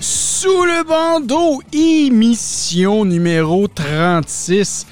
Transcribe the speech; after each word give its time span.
Sous 0.00 0.64
le 0.64 0.84
bandeau, 0.84 1.60
émission 1.72 3.04
numéro 3.04 3.66
36. 3.66 4.86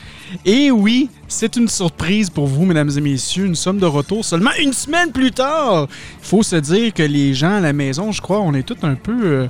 Et 0.44 0.70
oui, 0.70 1.08
c'est 1.28 1.56
une 1.56 1.68
surprise 1.68 2.30
pour 2.30 2.46
vous, 2.46 2.64
mesdames 2.64 2.90
et 2.96 3.00
messieurs. 3.00 3.46
Nous 3.46 3.54
sommes 3.54 3.78
de 3.78 3.86
retour 3.86 4.24
seulement 4.24 4.50
une 4.58 4.72
semaine 4.72 5.12
plus 5.12 5.30
tard. 5.30 5.86
Il 6.20 6.26
faut 6.26 6.42
se 6.42 6.56
dire 6.56 6.92
que 6.94 7.02
les 7.02 7.34
gens 7.34 7.56
à 7.56 7.60
la 7.60 7.74
maison, 7.74 8.10
je 8.12 8.22
crois, 8.22 8.40
on 8.40 8.54
est 8.54 8.62
tous 8.62 8.78
un 8.82 8.94
peu... 8.94 9.12
euh, 9.24 9.46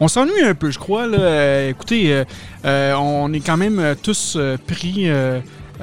on 0.00 0.08
s'ennuie 0.08 0.42
un 0.42 0.54
peu, 0.54 0.70
je 0.70 0.78
crois. 0.78 1.06
Euh, 1.06 1.70
écoutez, 1.70 2.24
euh, 2.64 2.94
on 2.94 3.32
est 3.32 3.40
quand 3.40 3.56
même 3.56 3.96
tous 4.02 4.36
pris 4.66 5.08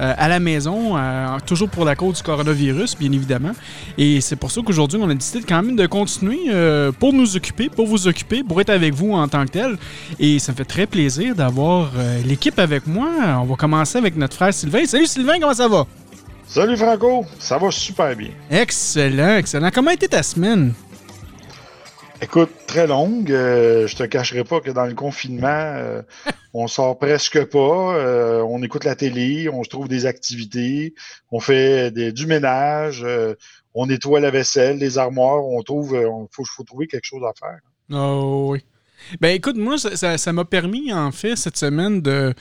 euh, 0.02 0.14
à 0.18 0.28
la 0.28 0.40
maison, 0.40 0.96
euh, 0.96 1.38
toujours 1.46 1.68
pour 1.68 1.84
la 1.84 1.94
cause 1.94 2.16
du 2.16 2.22
coronavirus, 2.22 2.96
bien 2.98 3.12
évidemment. 3.12 3.52
Et 3.96 4.20
c'est 4.20 4.36
pour 4.36 4.50
ça 4.50 4.60
qu'aujourd'hui, 4.64 4.98
on 5.00 5.08
a 5.08 5.14
décidé 5.14 5.44
quand 5.46 5.62
même 5.62 5.76
de 5.76 5.86
continuer 5.86 6.40
euh, 6.48 6.90
pour 6.90 7.12
nous 7.12 7.36
occuper, 7.36 7.68
pour 7.68 7.86
vous 7.86 8.08
occuper, 8.08 8.42
pour 8.42 8.60
être 8.60 8.70
avec 8.70 8.94
vous 8.94 9.12
en 9.12 9.28
tant 9.28 9.44
que 9.44 9.52
tel. 9.52 9.78
Et 10.18 10.38
ça 10.40 10.52
me 10.52 10.56
fait 10.56 10.64
très 10.64 10.86
plaisir 10.86 11.34
d'avoir 11.36 11.92
l'équipe 12.24 12.58
avec 12.58 12.86
moi. 12.86 13.08
On 13.40 13.44
va 13.44 13.54
commencer 13.54 13.98
avec 13.98 14.16
notre 14.16 14.34
frère 14.34 14.52
Sylvain. 14.52 14.84
Salut 14.86 15.06
Sylvain, 15.06 15.38
comment 15.40 15.54
ça 15.54 15.68
va? 15.68 15.86
Salut 16.48 16.76
Franco, 16.76 17.24
ça 17.38 17.58
va 17.58 17.70
super 17.70 18.14
bien. 18.16 18.30
Excellent, 18.50 19.36
excellent. 19.36 19.70
Comment 19.72 19.90
a 19.90 19.94
été 19.94 20.08
ta 20.08 20.22
semaine? 20.22 20.74
Écoute, 22.22 22.50
très 22.68 22.86
longue. 22.86 23.32
euh, 23.32 23.88
je 23.88 23.96
te 23.96 24.04
cacherai 24.04 24.44
pas 24.44 24.60
que 24.60 24.70
dans 24.70 24.86
le 24.86 24.94
confinement, 24.94 25.48
euh, 25.48 26.02
on 26.54 26.68
sort 26.68 26.96
presque 26.96 27.44
pas. 27.46 27.96
euh, 27.96 28.42
on 28.42 28.62
écoute 28.62 28.84
la 28.84 28.94
télé, 28.94 29.48
on 29.48 29.64
se 29.64 29.68
trouve 29.68 29.88
des 29.88 30.06
activités, 30.06 30.94
on 31.32 31.40
fait 31.40 31.90
du 31.90 32.26
ménage, 32.26 33.04
on 33.74 33.86
nettoie 33.86 34.20
la 34.20 34.30
vaisselle, 34.30 34.78
les 34.78 34.98
armoires. 34.98 35.44
On 35.44 35.62
trouve, 35.62 35.94
on 35.94 36.28
faut, 36.30 36.44
faut 36.44 36.62
trouver 36.62 36.86
quelque 36.86 37.06
chose 37.06 37.24
à 37.24 37.32
faire. 37.36 37.58
Oh 37.90 38.50
oui. 38.52 38.64
Ben 39.20 39.34
écoute, 39.34 39.56
moi, 39.56 39.76
ça 39.78 40.32
m'a 40.32 40.44
permis, 40.44 40.92
en 40.92 41.10
fait, 41.10 41.34
cette 41.34 41.56
semaine 41.56 42.00
de, 42.00 42.32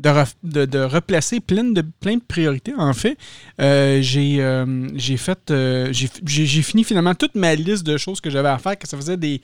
de, 0.00 0.64
de- 0.64 0.78
replacer 0.80 1.40
plein 1.40 1.64
de, 1.64 1.84
priorités. 2.28 2.74
En 2.76 2.92
fait, 2.94 3.16
Euh, 3.60 4.00
j'ai 4.02 4.40
euh, 4.42 4.88
j'ai 4.94 5.16
fait. 5.16 5.50
euh, 5.50 5.92
j'ai 5.92 6.62
fini 6.62 6.84
finalement 6.84 7.14
toute 7.14 7.34
ma 7.34 7.54
liste 7.54 7.84
de 7.84 7.96
choses 7.98 8.20
que 8.20 8.30
j'avais 8.30 8.48
à 8.48 8.58
faire, 8.58 8.78
que 8.78 8.88
ça 8.88 8.96
faisait 8.96 9.16
des 9.16 9.40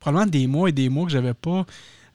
probablement 0.00 0.30
des 0.30 0.46
mois 0.46 0.68
et 0.68 0.72
des 0.72 0.88
mois 0.88 1.06
que 1.06 1.12
j'avais 1.12 1.34
pas. 1.34 1.66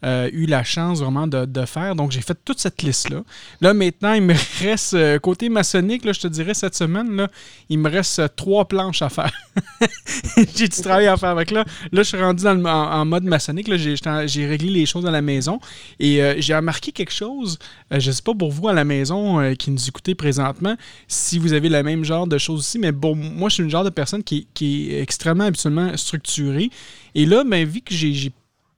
Euh, 0.04 0.30
eu 0.34 0.48
la 0.48 0.64
chance 0.64 1.00
vraiment 1.00 1.28
de, 1.28 1.66
faire. 1.66 1.96
Donc, 1.96 2.12
j'ai 2.12 2.22
fait 2.22 2.38
toute 2.44 2.60
cette 2.60 2.82
liste-là. 2.82 3.24
Là, 3.62 3.74
maintenant, 3.74 4.14
il 4.14 4.24
me 4.24 4.34
reste, 4.62 4.96
euh, 4.96 5.20
côté 5.20 5.48
maçonnique, 5.50 6.06
là, 6.06 6.12
je 6.12 6.22
te 6.22 6.28
dirais, 6.28 6.54
cette 6.56 6.76
semaine, 6.76 7.16
là, 7.16 7.28
il 7.70 7.78
me 7.78 7.90
reste 7.90 8.20
euh, 8.20 8.28
trois 8.36 8.68
planches 8.68 9.04
à 9.04 9.10
faire. 9.10 9.32
j'ai 10.56 10.68
du 10.68 10.82
travail 10.82 11.08
à 11.08 11.18
faire 11.18 11.30
avec 11.30 11.52
là. 11.52 11.66
Là, 11.92 12.04
je 12.04 12.08
suis 12.08 12.18
rendu 12.18 12.44
dans 12.44 12.66
en, 12.66 13.06
mode 13.06 13.24
maçonnique. 13.26 13.72
J'ai 13.76 14.46
réglé 14.48 14.70
les 14.70 14.86
choses 14.86 15.06
à 15.06 15.12
la 15.12 15.22
maison. 15.22 15.60
Et 16.00 16.22
j'ai 16.38 16.56
remarqué 16.56 16.92
quelque 16.92 17.12
chose. 17.12 17.60
je 17.92 17.96
ne 17.96 18.12
sais 18.14 18.22
pas 18.22 18.34
pour 18.34 18.52
vous 18.52 18.68
à 18.68 18.74
la 18.74 18.84
maison 18.84 19.54
qui 19.56 19.72
nous 19.72 19.88
écoutez 19.88 20.16
présentement, 20.16 20.76
si 21.08 21.38
vous 21.38 21.54
avez 21.54 21.70
le 21.70 21.84
même 21.84 22.04
genre 22.04 22.28
de 22.28 22.38
choses 22.38 22.60
aussi. 22.60 22.80
Mais 22.80 22.92
bon, 22.92 23.16
moi, 23.16 23.50
je 23.50 23.56
suis 23.56 23.64
une 23.64 23.70
genre 23.70 23.84
de 23.84 23.90
personne 23.90 24.24
qui, 24.24 24.48
qui 24.54 24.92
est 24.92 25.02
extrêmement 25.02 25.46
habituellement 25.46 25.96
structurée. 25.98 26.70
Et 27.14 27.26
là, 27.26 27.44
ben, 27.44 27.68
vu 27.68 27.82
que 27.82 27.94
j'ai 27.94 28.32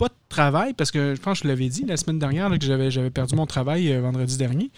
de 0.07 0.13
travail, 0.29 0.73
parce 0.73 0.91
que 0.91 1.15
je 1.15 1.21
pense 1.21 1.39
que 1.39 1.43
je 1.43 1.49
l'avais 1.49 1.67
dit 1.69 1.85
la 1.85 1.97
semaine 1.97 2.19
dernière 2.19 2.49
que 2.49 2.65
j'avais 2.65 2.91
j'avais 2.91 3.09
perdu 3.09 3.35
mon 3.35 3.45
travail 3.45 3.91
euh, 3.91 4.01
vendredi 4.01 4.37
dernier. 4.37 4.71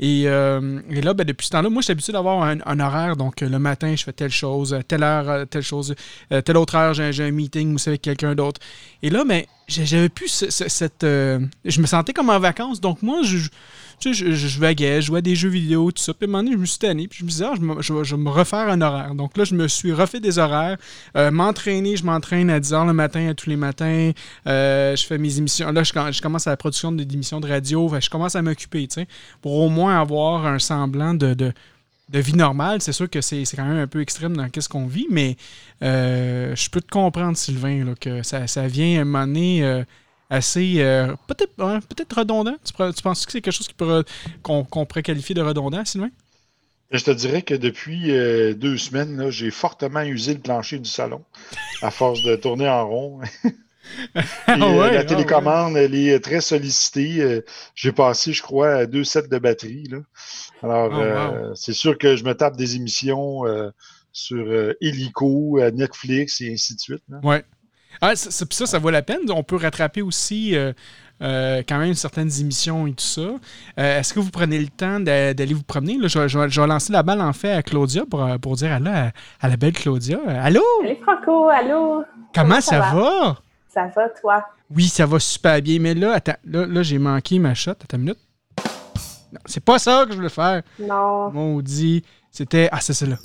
Et, 0.00 0.24
euh, 0.28 0.80
et 0.90 1.00
là, 1.00 1.12
ben, 1.12 1.24
depuis 1.26 1.46
ce 1.46 1.50
temps-là, 1.50 1.68
moi, 1.70 1.80
je 1.80 1.86
suis 1.86 1.92
habitué 1.92 2.12
d'avoir 2.12 2.42
un, 2.44 2.58
un 2.64 2.78
horaire. 2.80 3.16
Donc, 3.16 3.42
euh, 3.42 3.48
le 3.48 3.58
matin, 3.58 3.96
je 3.96 4.04
fais 4.04 4.12
telle 4.12 4.30
chose, 4.30 4.78
telle 4.86 5.02
heure, 5.02 5.44
telle 5.48 5.62
chose, 5.62 5.94
telle 6.44 6.56
autre 6.56 6.76
heure, 6.76 6.94
j'ai 6.94 7.12
j'ai 7.12 7.24
un 7.24 7.32
meeting 7.32 7.74
ou 7.74 7.78
c'est 7.78 7.90
avec 7.90 8.02
quelqu'un 8.02 8.34
d'autre. 8.36 8.60
Et 9.02 9.10
là, 9.10 9.24
ben, 9.24 9.42
j'ai- 9.66 9.86
j'avais 9.86 10.08
plus 10.08 10.28
ce- 10.28 10.50
ce- 10.50 10.68
cette. 10.68 11.02
je 11.02 11.80
me 11.80 11.86
sentais 11.86 12.12
comme 12.12 12.30
en 12.30 12.38
vacances. 12.38 12.80
Donc, 12.80 13.02
moi, 13.02 13.22
je- 13.24 13.48
tu 13.98 14.14
je, 14.14 14.32
je, 14.32 14.60
vaguais, 14.60 15.00
je 15.00 15.06
jouais 15.06 15.18
à 15.18 15.22
des 15.22 15.34
jeux 15.34 15.48
vidéo, 15.48 15.90
tout 15.90 16.02
ça. 16.02 16.14
Puis 16.14 16.24
à 16.24 16.28
un 16.28 16.30
moment 16.30 16.42
donné, 16.44 16.52
je 16.56 16.60
me 16.60 16.66
suis 16.66 16.78
tanné. 16.78 17.08
Puis 17.08 17.20
je 17.20 17.24
me 17.24 17.30
disais, 17.30 17.44
ah, 17.46 17.54
je, 17.56 17.60
me- 17.60 17.82
je 17.82 18.14
vais- 18.14 18.22
me 18.22 18.30
refaire 18.30 18.68
un 18.68 18.80
horaire. 18.80 19.14
Donc 19.14 19.36
là, 19.36 19.44
je 19.44 19.54
me 19.54 19.66
suis 19.68 19.92
refait 19.92 20.20
des 20.20 20.38
horaires. 20.38 20.76
Euh, 21.16 21.30
m'entraîner, 21.30 21.96
je 21.96 22.04
m'entraîne 22.04 22.50
à 22.50 22.60
10 22.60 22.72
h 22.72 22.86
le 22.86 22.92
matin, 22.92 23.28
à 23.28 23.34
tous 23.34 23.50
les 23.50 23.56
matins. 23.56 24.12
Euh, 24.46 24.94
je 24.94 25.04
fais 25.04 25.18
mes 25.18 25.38
émissions. 25.38 25.70
Là, 25.72 25.82
je, 25.82 26.20
commence 26.22 26.46
à 26.46 26.50
la 26.50 26.56
production 26.56 26.92
d'émissions 26.92 27.40
de 27.40 27.48
radio. 27.48 27.92
Je 28.00 28.08
commence 28.08 28.36
à 28.36 28.42
m'occuper, 28.42 28.86
tu 28.86 29.00
sais, 29.00 29.08
pour 29.42 29.54
au 29.54 29.68
moins 29.68 30.00
avoir 30.00 30.46
un 30.46 30.58
semblant 30.58 31.14
de, 31.14 31.34
de, 31.34 31.52
vie 32.12 32.34
normale. 32.34 32.80
C'est 32.80 32.92
sûr 32.92 33.10
que 33.10 33.20
c'est 33.20 33.44
quand 33.54 33.64
même 33.64 33.78
un 33.78 33.86
peu 33.86 34.00
extrême 34.00 34.36
dans 34.36 34.48
ce 34.58 34.68
qu'on 34.68 34.86
vit, 34.86 35.06
mais 35.10 35.36
euh, 35.82 36.54
je 36.56 36.70
peux 36.70 36.80
te 36.80 36.90
comprendre, 36.90 37.36
Sylvain, 37.36 37.94
que 38.00 38.22
ça, 38.22 38.46
ça 38.46 38.66
vient 38.66 38.98
à 38.98 39.02
un 39.02 39.04
moment 39.04 39.26
donné 39.26 39.84
assez. 40.30 40.80
euh, 40.80 41.14
peut-être 41.26 41.52
ouais, 41.58 41.80
peut-être 41.80 42.16
redondant. 42.18 42.56
Tu, 42.64 42.72
tu 42.94 43.02
penses 43.02 43.26
que 43.26 43.32
c'est 43.32 43.40
quelque 43.40 43.52
chose 43.54 43.68
qu'on 44.42 44.64
pourrait 44.86 45.02
qualifier 45.02 45.34
de 45.34 45.42
redondant, 45.42 45.84
Sylvain? 45.84 46.10
Je 46.90 47.04
te 47.04 47.10
dirais 47.10 47.42
que 47.42 47.54
depuis 47.54 48.12
euh, 48.12 48.54
deux 48.54 48.78
semaines, 48.78 49.28
j'ai 49.30 49.50
fortement 49.50 50.02
usé 50.02 50.32
le 50.34 50.40
plancher 50.40 50.78
du 50.78 50.88
salon 50.88 51.22
à 51.82 51.90
force 51.90 52.22
de 52.22 52.34
tourner 52.36 52.68
en 52.68 52.88
rond. 52.88 53.20
Et, 53.44 53.50
Ah 54.46 54.54
euh, 54.60 54.78
ouais, 54.78 54.92
la 54.92 55.00
ah 55.00 55.04
télécommande, 55.04 55.76
elle 55.76 55.94
est 55.94 56.20
très 56.20 56.40
sollicitée. 56.42 57.42
J'ai 57.74 57.92
passé, 57.92 58.32
je 58.34 58.42
crois, 58.42 58.70
à 58.74 58.86
deux 58.86 59.04
sets 59.04 59.28
de 59.28 59.38
batterie. 59.38 59.84
Là. 59.90 59.98
Alors, 60.62 60.90
Oh, 60.92 60.96
wow. 60.96 61.54
c'est 61.54 61.72
sûr 61.72 61.96
que 61.96 62.16
je 62.16 62.24
me 62.24 62.34
tape 62.34 62.56
des 62.56 62.76
émissions 62.76 63.46
euh, 63.46 63.70
sur 64.12 64.46
Helico, 64.82 65.58
Netflix 65.72 66.40
et 66.42 66.52
ainsi 66.52 66.74
de 66.74 66.80
suite. 66.80 67.02
là. 67.08 67.20
Ouais. 67.22 67.44
Ah, 68.00 68.14
ça, 68.16 68.30
ça- 68.30 68.46
puis 68.46 68.56
ça, 68.56 68.66
ça 68.66 68.78
vaut 68.78 68.90
la 68.90 69.02
peine. 69.02 69.20
On 69.30 69.42
peut 69.42 69.56
rattraper 69.56 70.02
aussi 70.02 70.56
euh, 70.56 70.72
euh, 71.22 71.62
quand 71.68 71.78
même 71.78 71.94
certaines 71.94 72.30
émissions 72.40 72.86
et 72.86 72.92
tout 72.92 73.04
ça. 73.04 73.20
Euh, 73.22 73.98
Est-ce 74.00 74.14
que 74.14 74.20
vous 74.20 74.30
prenez 74.30 74.58
le 74.58 74.68
temps 74.68 75.00
d'a- 75.00 75.34
d'aller 75.34 75.54
vous 75.54 75.62
promener? 75.64 75.98
Là, 75.98 76.06
je, 76.08 76.18
vais- 76.18 76.28
je 76.28 76.38
vais- 76.38 76.48
je 76.48 76.60
vais 76.60 76.66
lancer 76.66 76.92
la 76.92 77.02
balle 77.02 77.20
en 77.20 77.32
fait 77.32 77.52
à 77.52 77.62
Claudia 77.62 78.04
pour, 78.08 78.24
pour 78.40 78.56
dire 78.56 78.72
allô 78.72 78.90
à, 78.90 79.10
à 79.40 79.48
la 79.48 79.56
belle 79.56 79.72
Claudia. 79.72 80.18
Allô? 80.42 80.62
Salut 80.82 80.96
Franco, 81.02 81.48
allô? 81.48 82.04
Comment, 82.34 82.60
ça 82.60 82.70
ça, 82.70 82.78
va? 82.80 82.92
va? 82.94 83.36
Ça 83.68 83.86
va, 83.94 84.08
toi? 84.20 84.44
Oui, 84.74 84.86
ça 84.88 85.06
va 85.06 85.18
super 85.18 85.60
bien. 85.62 85.78
Mais 85.80 85.94
là, 85.94 86.12
attends, 86.14 86.36
là, 86.44 86.66
là 86.66 86.82
j'ai 86.82 86.98
manqué 86.98 87.38
ma 87.38 87.54
shot. 87.54 87.70
Attends 87.72 87.96
une 87.96 88.02
minute. 88.04 88.18
Non, 89.32 89.40
c'est 89.44 89.62
pas 89.64 89.78
ça 89.78 90.04
que 90.06 90.12
je 90.12 90.16
voulais 90.16 90.28
faire. 90.28 90.62
Non. 90.80 91.30
Maudit. 91.30 92.02
C'était. 92.30 92.68
Ah, 92.72 92.80
c'est 92.80 92.94
celle-là. 92.94 93.16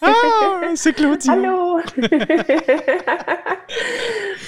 Ah, 0.00 0.12
c'est 0.74 0.92
Claudia. 0.92 1.32
Allô? 1.32 1.80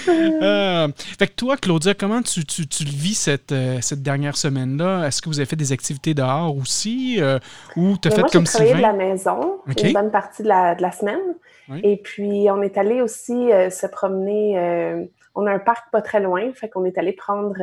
Euh, 0.08 0.88
fait 1.19 1.29
que 1.29 1.35
toi, 1.35 1.56
Claudia, 1.56 1.94
comment 1.94 2.23
tu, 2.23 2.44
tu, 2.44 2.67
tu 2.67 2.85
le 2.85 2.91
vis 2.91 3.14
cette, 3.14 3.52
euh, 3.52 3.79
cette 3.82 4.02
dernière 4.02 4.37
semaine-là? 4.37 5.06
Est-ce 5.06 5.20
que 5.20 5.29
vous 5.29 5.38
avez 5.38 5.47
fait 5.47 5.56
des 5.56 5.73
activités 5.73 6.14
dehors 6.14 6.56
aussi? 6.56 7.19
euh, 7.20 7.38
ou 7.76 7.97
t'as 7.99 8.08
Mais 8.08 8.14
fait 8.17 8.20
moi, 8.23 8.31
comme 8.31 8.47
j'ai 8.47 8.52
travaillé 8.52 8.73
de 8.73 8.76
Sylvain? 8.79 8.93
la 8.93 8.99
maison 8.99 9.58
une 9.67 9.93
bonne 9.93 10.11
partie 10.11 10.43
de 10.43 10.49
la, 10.49 10.75
de 10.75 10.82
la 10.82 10.91
semaine. 10.91 11.20
Oui. 11.69 11.81
Et 11.85 11.97
puis, 11.99 12.47
on 12.50 12.62
est 12.62 12.79
allé 12.79 13.02
aussi 13.02 13.52
euh, 13.52 13.69
se 13.70 13.87
promener. 13.87 15.08
on 15.35 15.47
a 15.47 15.52
un 15.52 15.58
parc 15.58 15.91
pas 15.93 16.00
très 16.02 16.20
loin, 16.20 16.50
fait 16.55 16.69
qu'on 16.70 16.85
est 16.87 16.97
allé 16.99 17.12
prendre 17.12 17.56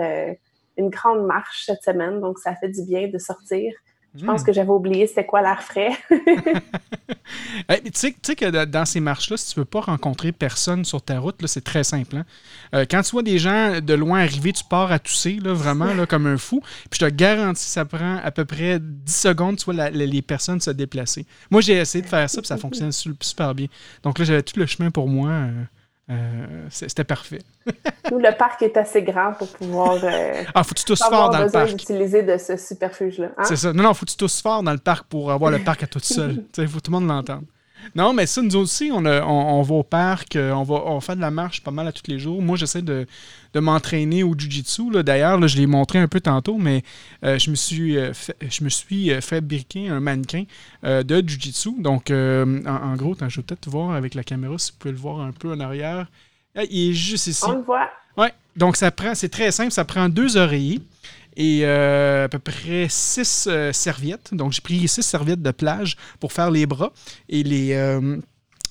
une 0.77 0.89
grande 0.89 1.25
marche 1.25 1.63
cette 1.65 1.83
semaine. 1.83 2.21
Donc, 2.21 2.37
ça 2.39 2.55
fait 2.55 2.69
du 2.69 2.83
bien 2.85 3.07
de 3.07 3.17
sortir, 3.17 3.73
Je 4.15 4.25
pense 4.25 4.43
que 4.43 4.51
j'avais 4.51 4.69
oublié 4.69 5.05
c'était 5.05 5.25
quoi 5.25 5.41
l'air 5.41 5.61
frais. 5.61 5.91
tu 7.83 7.91
sais 7.93 8.35
que 8.35 8.65
dans 8.65 8.85
ces 8.85 8.99
marches-là, 8.99 9.37
si 9.37 9.53
tu 9.53 9.59
ne 9.59 9.61
veux 9.61 9.65
pas 9.65 9.81
rencontrer 9.81 10.31
personne 10.31 10.85
sur 10.85 11.01
ta 11.01 11.19
route, 11.19 11.35
c'est 11.45 11.63
très 11.63 11.83
simple. 11.83 12.17
Hein. 12.17 12.25
Euh, 12.73 12.85
quand 12.89 13.01
tu 13.01 13.11
vois 13.11 13.23
des 13.23 13.37
gens 13.37 13.79
de 13.79 13.93
loin 13.93 14.19
arriver, 14.19 14.53
tu 14.53 14.63
pars 14.63 14.91
à 14.91 14.99
tousser, 14.99 15.39
là, 15.41 15.53
vraiment 15.53 15.93
là, 15.93 16.05
comme 16.05 16.25
un 16.25 16.37
fou. 16.37 16.61
Puis 16.89 16.99
je 16.99 17.05
te 17.05 17.11
garantis, 17.11 17.69
ça 17.69 17.85
prend 17.85 18.17
à 18.23 18.31
peu 18.31 18.45
près 18.45 18.79
10 18.79 19.15
secondes, 19.15 19.57
tu 19.57 19.65
vois 19.65 19.89
les 19.89 20.21
personnes 20.21 20.61
se 20.61 20.71
déplacer. 20.71 21.25
Moi, 21.51 21.61
j'ai 21.61 21.73
essayé 21.73 22.01
de 22.01 22.09
faire 22.09 22.29
ça, 22.29 22.41
puis 22.41 22.47
ça 22.47 22.57
fonctionne 22.67 22.91
super 22.91 23.53
bien. 23.53 23.67
Donc 24.03 24.19
là, 24.19 24.25
j'avais 24.25 24.43
tout 24.43 24.59
le 24.59 24.65
chemin 24.65 24.89
pour 24.89 25.07
moi. 25.07 25.29
Euh, 25.29 25.63
euh, 26.09 26.67
c'était 26.69 27.03
parfait. 27.03 27.41
Nous, 28.11 28.19
le 28.19 28.37
parc 28.37 28.61
est 28.61 28.77
assez 28.77 29.01
grand 29.01 29.33
pour 29.33 29.49
pouvoir. 29.49 29.97
Euh, 30.03 30.43
ah, 30.55 30.63
faut 30.63 30.73
que 30.73 30.79
tu 30.79 30.85
tousses 30.85 31.03
fort 31.03 31.29
dans 31.29 31.43
le 31.43 31.51
parc. 31.51 31.69
d'utiliser 31.71 32.23
de 32.23 32.37
ce 32.37 32.55
superfuge-là. 32.55 33.31
Hein? 33.37 33.43
C'est 33.43 33.57
ça. 33.57 33.73
Non, 33.73 33.83
non, 33.83 33.93
faut 33.93 34.05
que 34.05 34.11
tu 34.11 34.17
tousses 34.17 34.41
fort 34.41 34.63
dans 34.63 34.71
le 34.71 34.77
parc 34.77 35.07
pour 35.07 35.31
avoir 35.31 35.51
le 35.51 35.59
parc 35.59 35.83
à 35.83 35.87
tout 35.87 35.99
seul. 35.99 36.45
Il 36.57 36.67
faut 36.67 36.77
que 36.77 36.83
tout 36.83 36.91
le 36.91 36.99
monde 36.99 37.09
l'entende. 37.09 37.43
Non, 37.95 38.13
mais 38.13 38.25
ça, 38.25 38.41
nous 38.41 38.55
aussi, 38.55 38.91
on, 38.91 39.05
on, 39.05 39.61
va 39.61 39.75
au 39.75 39.83
parc, 39.83 40.35
euh, 40.35 40.51
on 40.51 40.63
va 40.63 40.75
on 40.85 40.99
fait 41.01 41.15
de 41.15 41.21
la 41.21 41.31
marche 41.31 41.61
pas 41.61 41.71
mal 41.71 41.87
à 41.87 41.91
tous 41.91 42.03
les 42.07 42.19
jours. 42.19 42.41
Moi, 42.41 42.57
j'essaie 42.57 42.81
de, 42.81 43.05
m'entraîner 43.55 44.21
au 44.21 44.37
Jiu-Jitsu. 44.37 45.03
D'ailleurs, 45.03 45.47
je 45.47 45.57
l'ai 45.57 45.65
montré 45.65 45.97
un 45.97 46.07
peu 46.07 46.21
tantôt, 46.21 46.57
mais 46.57 46.83
euh, 47.23 47.39
je 47.39 47.49
me 47.49 47.55
suis 47.55 47.97
euh, 47.97 48.13
fait, 48.13 48.37
je 48.47 48.63
me 48.63 48.69
suis 48.69 49.09
fabriqué 49.21 49.89
un 49.89 49.99
mannequin 49.99 50.43
de 50.83 51.23
Jiu-Jitsu. 51.27 51.81
Donc, 51.81 52.11
en, 52.11 52.95
gros, 52.95 53.15
je 53.19 53.25
vais 53.25 53.43
peut-être 53.43 53.69
voir 53.69 53.91
avec 53.93 54.13
la 54.13 54.23
caméra 54.23 54.57
si 54.57 54.71
vous 54.71 54.77
pouvez 54.77 54.91
le 54.91 54.99
voir 54.99 55.21
un 55.21 55.31
peu 55.31 55.51
en 55.51 55.59
arrière. 55.59 56.07
Ah, 56.55 56.63
il 56.69 56.91
est 56.91 56.93
juste 56.93 57.27
ici. 57.27 57.43
On 57.47 57.53
le 57.53 57.61
voit. 57.61 57.89
Ouais. 58.15 58.33
Donc, 58.55 58.75
ça 58.75 58.91
prend, 58.91 59.13
c'est 59.15 59.29
très 59.29 59.51
simple, 59.51 59.71
ça 59.71 59.85
prend 59.85 60.09
deux 60.09 60.37
oreillers 60.37 60.81
et 61.37 61.59
euh, 61.63 62.25
à 62.25 62.29
peu 62.29 62.39
près 62.39 62.87
six 62.89 63.47
euh, 63.47 63.71
serviettes. 63.71 64.33
Donc, 64.33 64.51
j'ai 64.53 64.61
pris 64.61 64.87
six 64.87 65.03
serviettes 65.03 65.41
de 65.41 65.51
plage 65.51 65.95
pour 66.19 66.33
faire 66.33 66.51
les 66.51 66.65
bras 66.65 66.91
et 67.29 67.43
les. 67.43 67.73
Euh, 67.73 68.17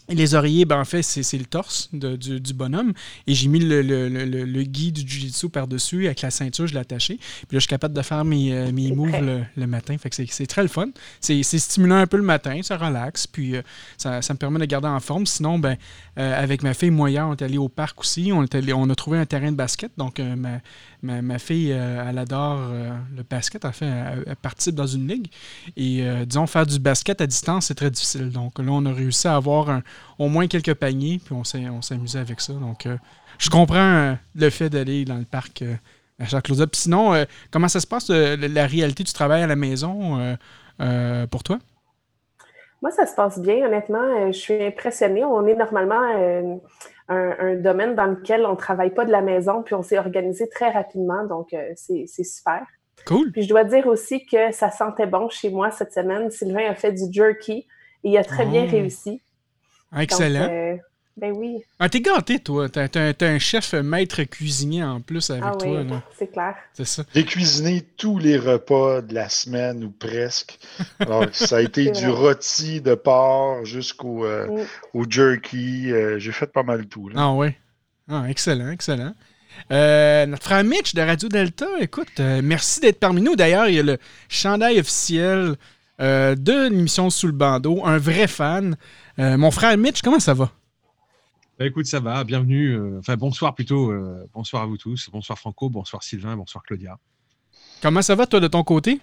les 0.09 0.37
oreillers, 0.37 0.67
ben, 0.67 0.79
en 0.79 0.85
fait, 0.85 1.03
c'est 1.03 1.37
le 1.37 1.47
torse 1.47 1.89
du, 1.93 2.55
bonhomme. 2.55 2.93
Et 3.27 3.35
j'ai 3.35 3.49
mis 3.49 3.59
le, 3.59 3.83
le, 3.83 4.09
le, 4.09 4.63
gui 4.63 4.93
du 4.93 5.01
jiu-jitsu 5.01 5.49
par-dessus 5.49 6.07
avec 6.07 6.23
la 6.23 6.31
ceinture, 6.31 6.69
je 6.69 6.75
l'ai 6.75 6.79
attaché. 6.79 7.17
Puis 7.17 7.25
là, 7.51 7.55
je 7.55 7.59
suis 7.59 7.69
capable 7.69 7.93
de 7.93 8.03
faire 8.03 8.25
mes, 8.25 8.71
mes 8.71 8.93
moves 8.93 9.11
le, 9.57 9.67
matin. 9.67 9.99
Fait 9.99 10.09
que 10.09 10.15
c'est 10.15 10.47
très 10.47 10.63
le 10.63 10.69
fun. 10.69 10.91
C'est 11.19 11.43
stimulant 11.43 11.97
un 11.97 12.07
peu 12.07 12.19
le 12.19 12.23
matin, 12.23 12.61
ça 12.63 12.77
relaxe. 12.77 13.27
Puis 13.27 13.57
ça, 13.99 14.23
ça, 14.23 14.33
me 14.33 14.39
permet 14.39 14.61
de 14.61 14.67
garder 14.67 14.87
en 14.87 15.01
forme. 15.01 15.27
Sinon, 15.27 15.59
ben, 15.59 15.77
avec 16.15 16.63
ma 16.63 16.73
fille 16.73 16.91
moyenne, 16.91 17.25
on 17.25 17.33
est 17.35 17.43
allé 17.43 17.59
au 17.59 17.69
parc 17.69 17.99
aussi. 17.99 18.31
On, 18.33 18.45
est 18.45 18.55
allé, 18.55 18.73
on 18.73 18.89
a 18.89 18.95
trouvé 18.95 19.19
un 19.19 19.27
terrain 19.27 19.51
de 19.51 19.57
basket. 19.57 19.91
Donc, 19.97 20.21
ma, 20.21 20.61
Ma, 21.03 21.39
fille, 21.39 21.73
euh, 21.73 22.05
elle 22.09 22.19
adore 22.19 22.59
euh, 22.59 22.91
le 23.17 23.23
basket. 23.23 23.65
En 23.65 23.73
fait, 23.73 23.87
elle, 23.87 24.37
participe 24.37 24.75
dans 24.75 24.87
une 24.87 25.07
ligue. 25.07 25.29
Et 25.77 26.03
euh, 26.03 26.25
disons, 26.25 26.47
faire 26.47 26.67
du 26.67 26.79
basket 26.79 27.21
à 27.21 27.27
distance, 27.27 27.67
c'est 27.67 27.75
très 27.75 27.91
difficile. 27.91 28.31
Donc 28.31 28.59
là, 28.59 28.71
on 28.71 28.85
a 28.87 28.93
réussi 28.93 29.29
à 29.29 29.37
avoir 29.37 29.83
au 30.19 30.29
moins 30.29 30.47
quelques 30.47 30.75
paniers, 30.75 31.21
puis 31.25 31.35
on 31.35 31.45
s'est 31.45 31.65
amusé 31.91 32.19
avec 32.19 32.41
ça. 32.41 32.53
Donc, 32.55 32.89
je 33.39 33.51
comprends 33.51 34.17
le 34.35 34.51
fait 34.51 34.71
d'aller 34.71 35.05
dans 35.05 35.17
le 35.17 35.25
parc 35.25 35.63
à 36.19 36.25
chaque 36.25 36.45
Puis 36.45 36.57
sinon, 36.73 37.25
comment 37.51 37.69
ça 37.69 37.81
se 37.81 37.87
passe, 37.87 38.09
la 38.09 38.67
réalité 38.67 39.05
du 39.05 39.13
travail 39.13 39.43
à 39.43 39.47
la 39.47 39.57
maison 39.57 40.37
pour 41.31 41.43
toi? 41.43 41.59
Moi, 42.83 42.91
ça 42.91 43.07
se 43.07 43.15
passe 43.15 43.39
bien, 43.39 43.67
honnêtement. 43.67 44.33
Je 44.33 44.39
suis 44.39 44.63
impressionnée. 44.63 45.25
On 45.25 45.47
est 45.47 45.55
normalement 45.55 46.61
un, 47.09 47.55
domaine 47.57 47.95
dans 47.95 48.07
lequel 48.07 48.45
on 48.47 48.53
ne 48.53 48.57
travaille 48.57 48.93
pas 48.93 49.05
de 49.05 49.13
la 49.13 49.23
maison, 49.23 49.63
puis 49.63 49.75
on 49.75 49.83
s'est 49.83 49.99
organisé 49.99 50.49
très 50.49 50.71
rapidement, 50.71 51.25
donc 51.25 51.53
euh, 51.53 51.73
c'est 51.77 52.07
super. 52.07 52.67
Cool. 53.07 53.31
Puis 53.31 53.43
je 53.43 53.49
dois 53.49 53.65
dire 53.65 53.87
aussi 53.87 54.25
que 54.27 54.53
ça 54.53 54.71
sentait 54.71 55.07
bon 55.07 55.29
chez 55.29 55.51
moi 55.51 55.71
cette 55.71 55.93
semaine. 55.93 56.31
Sylvain 56.31 56.71
a 56.71 56.75
fait 56.75 56.93
du 56.93 57.13
jerky 57.13 57.67
et 58.03 58.11
il 58.11 58.17
a 58.19 58.25
très 58.25 58.47
bien 58.47 58.65
oh. 58.67 58.71
réussi. 58.71 59.23
Excellent. 59.97 60.49
Euh, 60.51 60.77
ben 61.17 61.33
oui. 61.33 61.63
Ah, 61.79 61.89
t'es 61.89 62.03
gâté, 62.03 62.39
toi. 62.39 62.69
T'as, 62.69 63.15
un 63.23 63.39
chef 63.39 63.73
maître 63.73 64.23
cuisinier 64.25 64.85
en 64.85 65.01
plus 65.01 65.31
avec 65.31 65.45
ah 65.47 65.57
toi. 65.59 65.81
Oui, 65.81 65.97
c'est 66.19 66.31
clair. 66.31 66.55
C'est 66.75 66.85
ça. 66.85 67.05
J'ai 67.15 67.25
cuisiné 67.25 67.83
tous 67.97 68.19
les 68.19 68.37
repas 68.37 69.01
de 69.01 69.15
la 69.15 69.31
semaine 69.31 69.83
ou 69.83 69.91
presque. 69.91 70.59
Alors, 70.99 71.25
ça 71.33 71.57
a 71.57 71.61
été 71.63 71.91
du 71.91 72.09
rôti 72.09 72.83
de 72.83 72.95
porc 72.95 73.65
jusqu'au 73.65 74.27
euh, 74.27 74.47
mm. 74.47 74.67
au 74.93 75.05
jerky. 75.09 75.91
Euh, 75.91 76.19
j'ai 76.19 76.33
fait 76.33 76.53
pas 76.53 76.63
mal 76.63 76.87
tout. 76.87 77.09
Ah 77.17 77.33
oui. 77.33 77.49
Ah, 78.11 78.25
excellent, 78.29 78.71
excellent. 78.71 79.15
Euh, 79.73 80.27
notre 80.27 80.43
frère 80.43 80.65
Mitch 80.65 80.95
de 80.95 81.01
Radio 81.01 81.31
Delta, 81.31 81.67
écoute, 81.81 82.21
merci 82.21 82.81
d'être 82.81 83.01
parmi 83.01 83.23
nous. 83.23 83.37
D'ailleurs, 83.37 83.69
il 83.69 83.75
y 83.75 83.79
a 83.79 83.83
le 83.83 83.97
chandail 84.29 84.79
officiel 84.79 85.57
de 85.99 86.69
l'émission 86.69 87.09
Sous 87.09 87.27
le 87.27 87.33
bandeau, 87.33 87.81
un 87.87 87.97
vrai 87.97 88.27
fan. 88.27 88.77
mon 89.17 89.51
frère 89.51 89.79
Mitch, 89.79 90.03
comment 90.03 90.21
ça 90.21 90.35
va? 90.35 90.53
Bah, 91.59 91.65
écoute, 91.65 91.87
ça 91.87 92.01
va. 92.01 92.23
Bienvenue. 92.23 92.73
Euh, 92.73 92.99
enfin, 92.99 93.17
bonsoir 93.17 93.55
plutôt. 93.55 93.91
Euh, 93.91 94.29
bonsoir 94.35 94.63
à 94.63 94.67
vous 94.67 94.77
tous. 94.77 95.09
Bonsoir 95.11 95.39
Franco. 95.39 95.71
Bonsoir 95.71 96.03
Sylvain. 96.03 96.37
Bonsoir 96.37 96.63
Claudia. 96.63 96.99
Comment 97.81 98.03
ça 98.03 98.15
va, 98.15 98.27
toi, 98.27 98.41
de 98.41 98.49
ton 98.49 98.63
côté? 98.63 99.01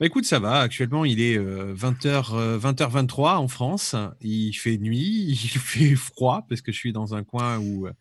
Bah, 0.00 0.06
écoute, 0.06 0.24
ça 0.24 0.38
va. 0.38 0.60
Actuellement, 0.60 1.04
il 1.04 1.20
est 1.20 1.36
20h, 1.36 2.58
20h23 2.58 3.36
en 3.36 3.48
France. 3.48 3.94
Il 4.22 4.54
fait 4.54 4.78
nuit, 4.78 5.26
il 5.28 5.36
fait 5.36 5.96
froid 5.96 6.46
parce 6.48 6.62
que 6.62 6.72
je 6.72 6.78
suis 6.78 6.94
dans 6.94 7.14
un 7.14 7.24
coin 7.24 7.58
où 7.58 7.86
euh, 7.86 7.92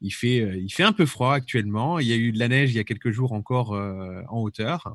il 0.00 0.12
fait, 0.12 0.56
il 0.56 0.70
fait 0.72 0.84
un 0.84 0.92
peu 0.92 1.06
froid 1.06 1.34
actuellement. 1.34 1.98
Il 1.98 2.06
y 2.06 2.12
a 2.12 2.16
eu 2.16 2.30
de 2.30 2.38
la 2.38 2.46
neige 2.46 2.70
il 2.70 2.76
y 2.76 2.80
a 2.80 2.84
quelques 2.84 3.10
jours 3.10 3.32
encore 3.32 3.72
en 3.72 4.40
hauteur. 4.40 4.94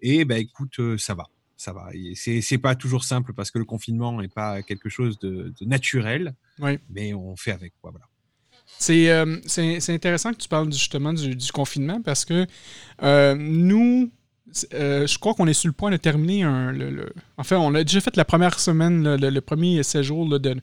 Et 0.00 0.24
bah, 0.24 0.38
écoute, 0.38 0.80
ça 0.96 1.14
va 1.14 1.28
ça 1.58 1.72
va. 1.72 1.90
C'est 2.14 2.58
pas 2.58 2.74
toujours 2.76 3.04
simple 3.04 3.34
parce 3.34 3.50
que 3.50 3.58
le 3.58 3.64
confinement 3.64 4.18
n'est 4.22 4.28
pas 4.28 4.62
quelque 4.62 4.88
chose 4.88 5.18
de, 5.18 5.52
naturel, 5.60 6.34
mais 6.88 7.12
on 7.12 7.36
fait 7.36 7.52
avec. 7.52 7.74
Quoi, 7.82 7.90
voilà. 7.90 8.06
Euh, 8.90 9.40
c'est 9.44 9.92
intéressant 9.92 10.32
que 10.32 10.38
tu 10.38 10.48
parles 10.48 10.72
justement 10.72 11.12
du, 11.12 11.36
confinement 11.52 12.00
parce 12.00 12.24
que 12.24 12.46
euh, 13.02 13.34
nous, 13.36 14.10
euh, 14.72 15.06
je 15.06 15.18
crois 15.18 15.34
qu'on 15.34 15.48
est 15.48 15.52
sur 15.52 15.66
le 15.66 15.72
point 15.72 15.90
de 15.90 15.96
terminer 15.96 16.44
un. 16.44 16.70
Le, 16.70 17.12
Enfin, 17.38 17.56
on 17.56 17.74
a 17.74 17.82
déjà 17.82 18.00
fait 18.00 18.16
la 18.16 18.24
première 18.24 18.60
semaine, 18.60 19.16
le, 19.16 19.40
premier 19.40 19.82
séjour 19.82 20.28
de, 20.28 20.38
de, 20.38 20.60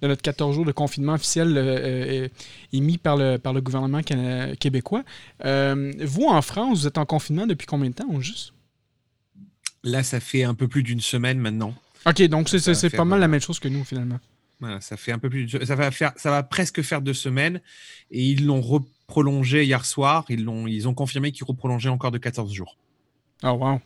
notre 0.00 0.22
14 0.22 0.54
jours 0.54 0.64
de 0.64 0.72
confinement 0.72 1.12
officiel 1.12 2.30
émis 2.72 2.96
par 2.96 3.18
le, 3.18 3.36
par 3.36 3.52
le 3.52 3.60
gouvernement 3.60 4.00
québécois. 4.02 5.04
vous, 5.44 6.24
en 6.26 6.40
France, 6.40 6.80
vous 6.80 6.86
êtes 6.86 6.98
en 6.98 7.04
confinement 7.04 7.46
depuis 7.46 7.66
combien 7.66 7.90
de 7.90 7.94
temps, 7.94 8.20
juste? 8.20 8.54
Là, 9.88 10.02
ça 10.02 10.20
fait 10.20 10.44
un 10.44 10.54
peu 10.54 10.68
plus 10.68 10.82
d'une 10.82 11.00
semaine 11.00 11.38
maintenant. 11.38 11.74
Ok, 12.06 12.22
donc 12.24 12.48
c'est 12.48 12.90
pas 12.90 13.04
mal 13.04 13.20
la 13.20 13.28
même 13.28 13.40
chose 13.40 13.58
que 13.58 13.68
nous 13.68 13.84
finalement. 13.84 14.18
Voilà, 14.60 14.80
ça 14.80 14.96
fait 14.96 15.12
un 15.12 15.18
peu 15.18 15.30
plus. 15.30 15.48
Ça 15.64 15.76
va 15.76 15.90
faire, 15.90 16.12
ça 16.16 16.30
va 16.30 16.42
presque 16.42 16.82
faire 16.82 17.00
deux 17.00 17.14
semaines, 17.14 17.60
et 18.10 18.24
ils 18.24 18.44
l'ont 18.44 18.60
reprolongé 18.60 19.64
hier 19.64 19.84
soir. 19.84 20.24
Ils 20.28 20.44
l'ont, 20.44 20.66
ils 20.66 20.88
ont 20.88 20.94
confirmé 20.94 21.30
qu'ils 21.30 21.46
reprolongeaient 21.46 21.88
encore 21.88 22.10
de 22.10 22.18
14 22.18 22.52
jours. 22.52 22.76
Oh 23.44 23.50
wow. 23.50 23.80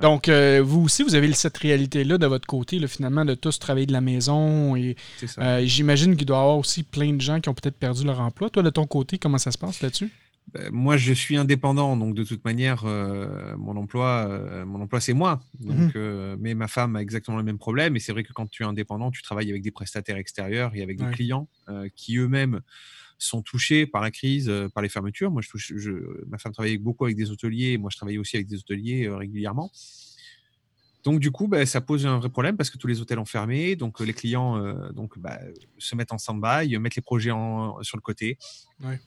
Donc, 0.00 0.28
euh, 0.28 0.60
vous 0.64 0.82
aussi, 0.82 1.04
vous 1.04 1.14
avez 1.14 1.32
cette 1.32 1.56
réalité-là 1.56 2.18
de 2.18 2.26
votre 2.26 2.48
côté, 2.48 2.80
là, 2.80 2.88
finalement, 2.88 3.24
de 3.24 3.34
tous 3.34 3.60
travailler 3.60 3.86
de 3.86 3.92
la 3.92 4.00
maison. 4.00 4.74
Et 4.74 4.96
euh, 5.38 5.62
j'imagine 5.64 6.16
qu'il 6.16 6.26
doit 6.26 6.38
y 6.38 6.40
avoir 6.40 6.58
aussi 6.58 6.82
plein 6.82 7.12
de 7.12 7.20
gens 7.20 7.40
qui 7.40 7.48
ont 7.48 7.54
peut-être 7.54 7.76
perdu 7.76 8.04
leur 8.04 8.20
emploi. 8.20 8.50
Toi, 8.50 8.64
de 8.64 8.70
ton 8.70 8.86
côté, 8.86 9.18
comment 9.18 9.38
ça 9.38 9.52
se 9.52 9.58
passe 9.58 9.80
là-dessus? 9.82 10.10
Ben, 10.52 10.70
moi, 10.70 10.96
je 10.96 11.12
suis 11.12 11.36
indépendant, 11.36 11.96
donc 11.96 12.14
de 12.14 12.22
toute 12.22 12.44
manière, 12.44 12.84
euh, 12.84 13.56
mon 13.56 13.76
emploi, 13.76 14.26
euh, 14.28 14.64
mon 14.64 14.80
emploi, 14.80 15.00
c'est 15.00 15.14
moi. 15.14 15.40
Donc, 15.60 15.76
mmh 15.76 15.92
euh, 15.96 16.36
mais 16.38 16.54
ma 16.54 16.68
femme 16.68 16.96
a 16.96 17.02
exactement 17.02 17.38
le 17.38 17.42
même 17.42 17.58
problème. 17.58 17.96
Et 17.96 18.00
c'est 18.00 18.12
vrai 18.12 18.24
que 18.24 18.32
quand 18.32 18.48
tu 18.48 18.62
es 18.62 18.66
indépendant, 18.66 19.10
tu 19.10 19.22
travailles 19.22 19.50
avec 19.50 19.62
des 19.62 19.70
prestataires 19.70 20.16
extérieurs 20.16 20.74
et 20.74 20.82
avec 20.82 20.98
des 20.98 21.10
clients 21.10 21.48
qui 21.96 22.18
eux-mêmes 22.18 22.60
sont 23.18 23.42
touchés 23.42 23.86
par 23.86 24.02
la 24.02 24.10
crise, 24.10 24.52
par 24.74 24.82
les 24.82 24.88
fermetures. 24.88 25.30
Moi, 25.30 25.40
je, 25.42 25.76
je, 25.76 25.90
ma 26.26 26.38
femme 26.38 26.52
travaille 26.52 26.78
beaucoup 26.78 27.04
avec 27.04 27.16
des 27.16 27.30
hôteliers. 27.30 27.78
Moi, 27.78 27.90
je 27.90 27.96
travaille 27.96 28.18
aussi 28.18 28.36
avec 28.36 28.46
des 28.46 28.56
hôteliers 28.56 29.08
régulièrement. 29.08 29.70
Donc 31.04 31.20
du 31.20 31.30
coup, 31.30 31.48
bah, 31.48 31.66
ça 31.66 31.80
pose 31.80 32.06
un 32.06 32.18
vrai 32.18 32.30
problème 32.30 32.56
parce 32.56 32.70
que 32.70 32.78
tous 32.78 32.86
les 32.86 33.00
hôtels 33.00 33.18
ont 33.18 33.26
fermé, 33.26 33.76
donc 33.76 34.00
les 34.00 34.14
clients 34.14 34.74
donc, 34.92 35.18
bah, 35.18 35.38
se 35.78 35.94
mettent 35.94 36.12
en 36.12 36.18
stand-by, 36.18 36.78
mettent 36.78 36.96
les 36.96 37.02
projets 37.02 37.30
en, 37.30 37.82
sur 37.82 37.96
le 37.96 38.02
côté. 38.02 38.38
Ouais 38.82 39.00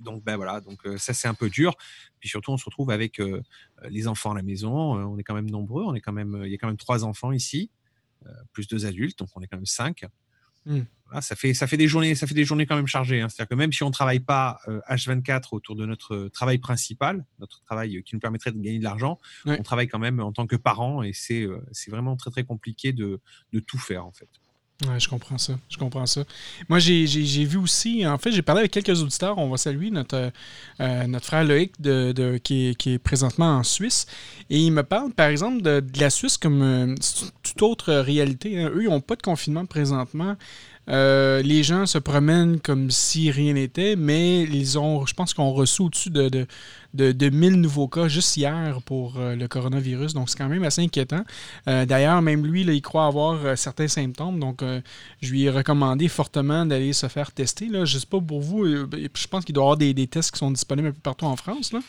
donc 0.00 0.24
ben 0.24 0.36
voilà, 0.36 0.60
donc 0.60 0.80
ça 0.96 1.14
c'est 1.14 1.28
un 1.28 1.34
peu 1.34 1.48
dur. 1.48 1.74
Puis 2.18 2.28
surtout, 2.28 2.52
on 2.52 2.56
se 2.56 2.64
retrouve 2.64 2.90
avec 2.90 3.20
les 3.88 4.08
enfants 4.08 4.32
à 4.32 4.34
la 4.34 4.42
maison. 4.42 4.72
on 4.72 5.18
est 5.18 5.22
quand 5.22 5.34
même 5.34 5.50
nombreux. 5.50 5.84
On 5.84 5.94
est 5.94 6.00
quand 6.00 6.12
même, 6.12 6.42
il 6.44 6.50
y 6.50 6.54
a 6.54 6.58
quand 6.58 6.66
même 6.66 6.76
trois 6.76 7.04
enfants 7.04 7.32
ici, 7.32 7.70
plus 8.52 8.68
deux 8.68 8.86
adultes, 8.86 9.18
donc 9.18 9.28
on 9.34 9.40
est 9.40 9.46
quand 9.46 9.56
même 9.56 9.66
cinq. 9.66 10.04
Mmh. 10.66 10.80
ça 11.22 11.36
fait 11.36 11.54
ça 11.54 11.66
fait 11.66 11.78
des 11.78 11.88
journées, 11.88 12.14
ça 12.14 12.26
fait 12.26 12.34
des 12.34 12.44
journées 12.44 12.66
quand 12.66 12.76
même 12.76 12.86
chargées. 12.86 13.22
Hein. 13.22 13.30
C'est-à-dire 13.30 13.48
que 13.48 13.54
même 13.54 13.72
si 13.72 13.82
on 13.82 13.90
travaille 13.90 14.20
pas 14.20 14.60
H24 14.88 15.48
autour 15.52 15.74
de 15.74 15.86
notre 15.86 16.28
travail 16.28 16.58
principal, 16.58 17.24
notre 17.38 17.62
travail 17.62 18.02
qui 18.02 18.14
nous 18.14 18.20
permettrait 18.20 18.52
de 18.52 18.58
gagner 18.58 18.78
de 18.78 18.84
l'argent, 18.84 19.18
on 19.46 19.62
travaille 19.62 19.88
quand 19.88 19.98
même 19.98 20.20
en 20.20 20.32
tant 20.32 20.46
que 20.46 20.56
parent 20.56 21.02
et 21.02 21.12
c'est 21.12 21.46
c'est 21.72 21.90
vraiment 21.90 22.16
très 22.16 22.30
très 22.30 22.44
compliqué 22.44 22.92
de, 22.92 23.20
de 23.52 23.60
tout 23.60 23.78
faire 23.78 24.04
en 24.04 24.12
fait. 24.12 24.28
Je 24.98 25.08
comprends 25.08 25.38
ça. 25.38 25.54
Je 25.68 25.76
comprends 25.76 26.06
ça. 26.06 26.24
Moi, 26.68 26.78
j'ai 26.78 27.44
vu 27.44 27.58
aussi, 27.58 28.06
en 28.06 28.18
fait, 28.18 28.32
j'ai 28.32 28.42
parlé 28.42 28.60
avec 28.60 28.70
quelques 28.70 29.02
auditeurs. 29.02 29.38
On 29.38 29.48
va 29.48 29.56
saluer 29.56 29.90
notre, 29.90 30.32
euh, 30.80 31.06
notre 31.06 31.26
frère 31.26 31.44
Loïc 31.44 31.72
de, 31.80 32.38
qui, 32.38 32.76
est, 32.86 32.98
présentement 32.98 33.56
en 33.58 33.62
Suisse. 33.62 34.06
Et 34.48 34.58
il 34.58 34.72
me 34.72 34.82
parle, 34.82 35.12
par 35.12 35.28
exemple, 35.28 35.62
de, 35.62 35.82
la 35.98 36.10
Suisse 36.10 36.38
comme 36.38 36.62
euh, 36.62 36.94
toute 37.42 37.62
autre 37.62 37.92
réalité. 37.92 38.60
Hein. 38.60 38.70
Eux, 38.74 38.84
ils 38.84 38.88
n'ont 38.88 39.00
pas 39.00 39.16
de 39.16 39.22
confinement 39.22 39.66
présentement. 39.66 40.36
Euh, 40.90 41.40
les 41.42 41.62
gens 41.62 41.86
se 41.86 41.98
promènent 41.98 42.60
comme 42.60 42.90
si 42.90 43.30
rien 43.30 43.54
n'était, 43.54 43.96
mais 43.96 44.42
ils 44.42 44.78
ont, 44.78 45.06
je 45.06 45.14
pense 45.14 45.34
qu'on 45.34 45.50
reçu 45.50 45.82
au-dessus 45.82 46.10
de, 46.10 46.28
de, 46.28 47.12
de, 47.12 47.28
1000 47.28 47.60
nouveaux 47.60 47.86
cas 47.88 48.08
juste 48.08 48.36
hier 48.36 48.80
pour 48.84 49.18
euh, 49.18 49.36
le 49.36 49.46
coronavirus. 49.46 50.14
Donc, 50.14 50.28
c'est 50.28 50.36
quand 50.36 50.48
même 50.48 50.64
assez 50.64 50.82
inquiétant. 50.82 51.24
Euh, 51.68 51.86
d'ailleurs, 51.86 52.20
même 52.22 52.44
lui, 52.44 52.62
il 52.62 52.82
croit 52.82 53.06
avoir 53.06 53.56
certains 53.56 53.88
symptômes. 53.88 54.40
Donc, 54.40 54.62
je 55.20 55.30
lui 55.30 55.44
ai 55.44 55.50
recommandé 55.50 56.08
fortement 56.08 56.66
d'aller 56.66 56.92
se 56.92 57.06
faire 57.08 57.32
tester. 57.32 57.68
Là. 57.68 57.84
Je 57.84 57.96
ne 57.96 58.00
sais 58.00 58.06
pas 58.06 58.20
pour 58.20 58.40
vous, 58.40 58.66
je 58.66 59.26
pense 59.28 59.44
qu'il 59.44 59.54
doit 59.54 59.62
y 59.62 59.66
avoir 59.66 59.76
des, 59.76 59.94
des, 59.94 60.06
tests 60.06 60.32
qui 60.32 60.38
sont 60.38 60.50
disponibles 60.50 60.88
un 60.88 60.92
peu 60.92 61.00
partout 61.00 61.26
en 61.26 61.36
France. 61.36 61.72
Là. 61.72 61.80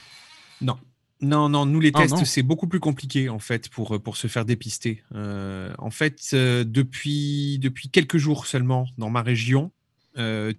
Non, 0.62 0.78
non, 1.22 1.50
non, 1.50 1.66
nous 1.68 1.80
les 1.80 1.92
ah, 1.94 2.02
tests, 2.02 2.26
c'est 2.26 2.42
beaucoup 2.42 2.68
plus 2.68 2.80
compliqué 2.80 3.30
en 3.30 3.40
fait 3.40 3.70
pour, 3.70 3.96
euh, 3.96 4.00
pour 4.00 4.18
se 4.18 4.28
faire 4.28 4.44
dépister. 4.44 5.04
Euh, 5.14 5.74
en 5.78 5.92
fait, 5.92 6.20
euh, 6.34 6.64
depuis, 6.64 7.60
depuis 7.60 7.90
quelques 7.90 8.18
jours 8.18 8.48
seulement 8.48 8.88
dans 8.98 9.10
ma 9.10 9.22
région, 9.22 9.72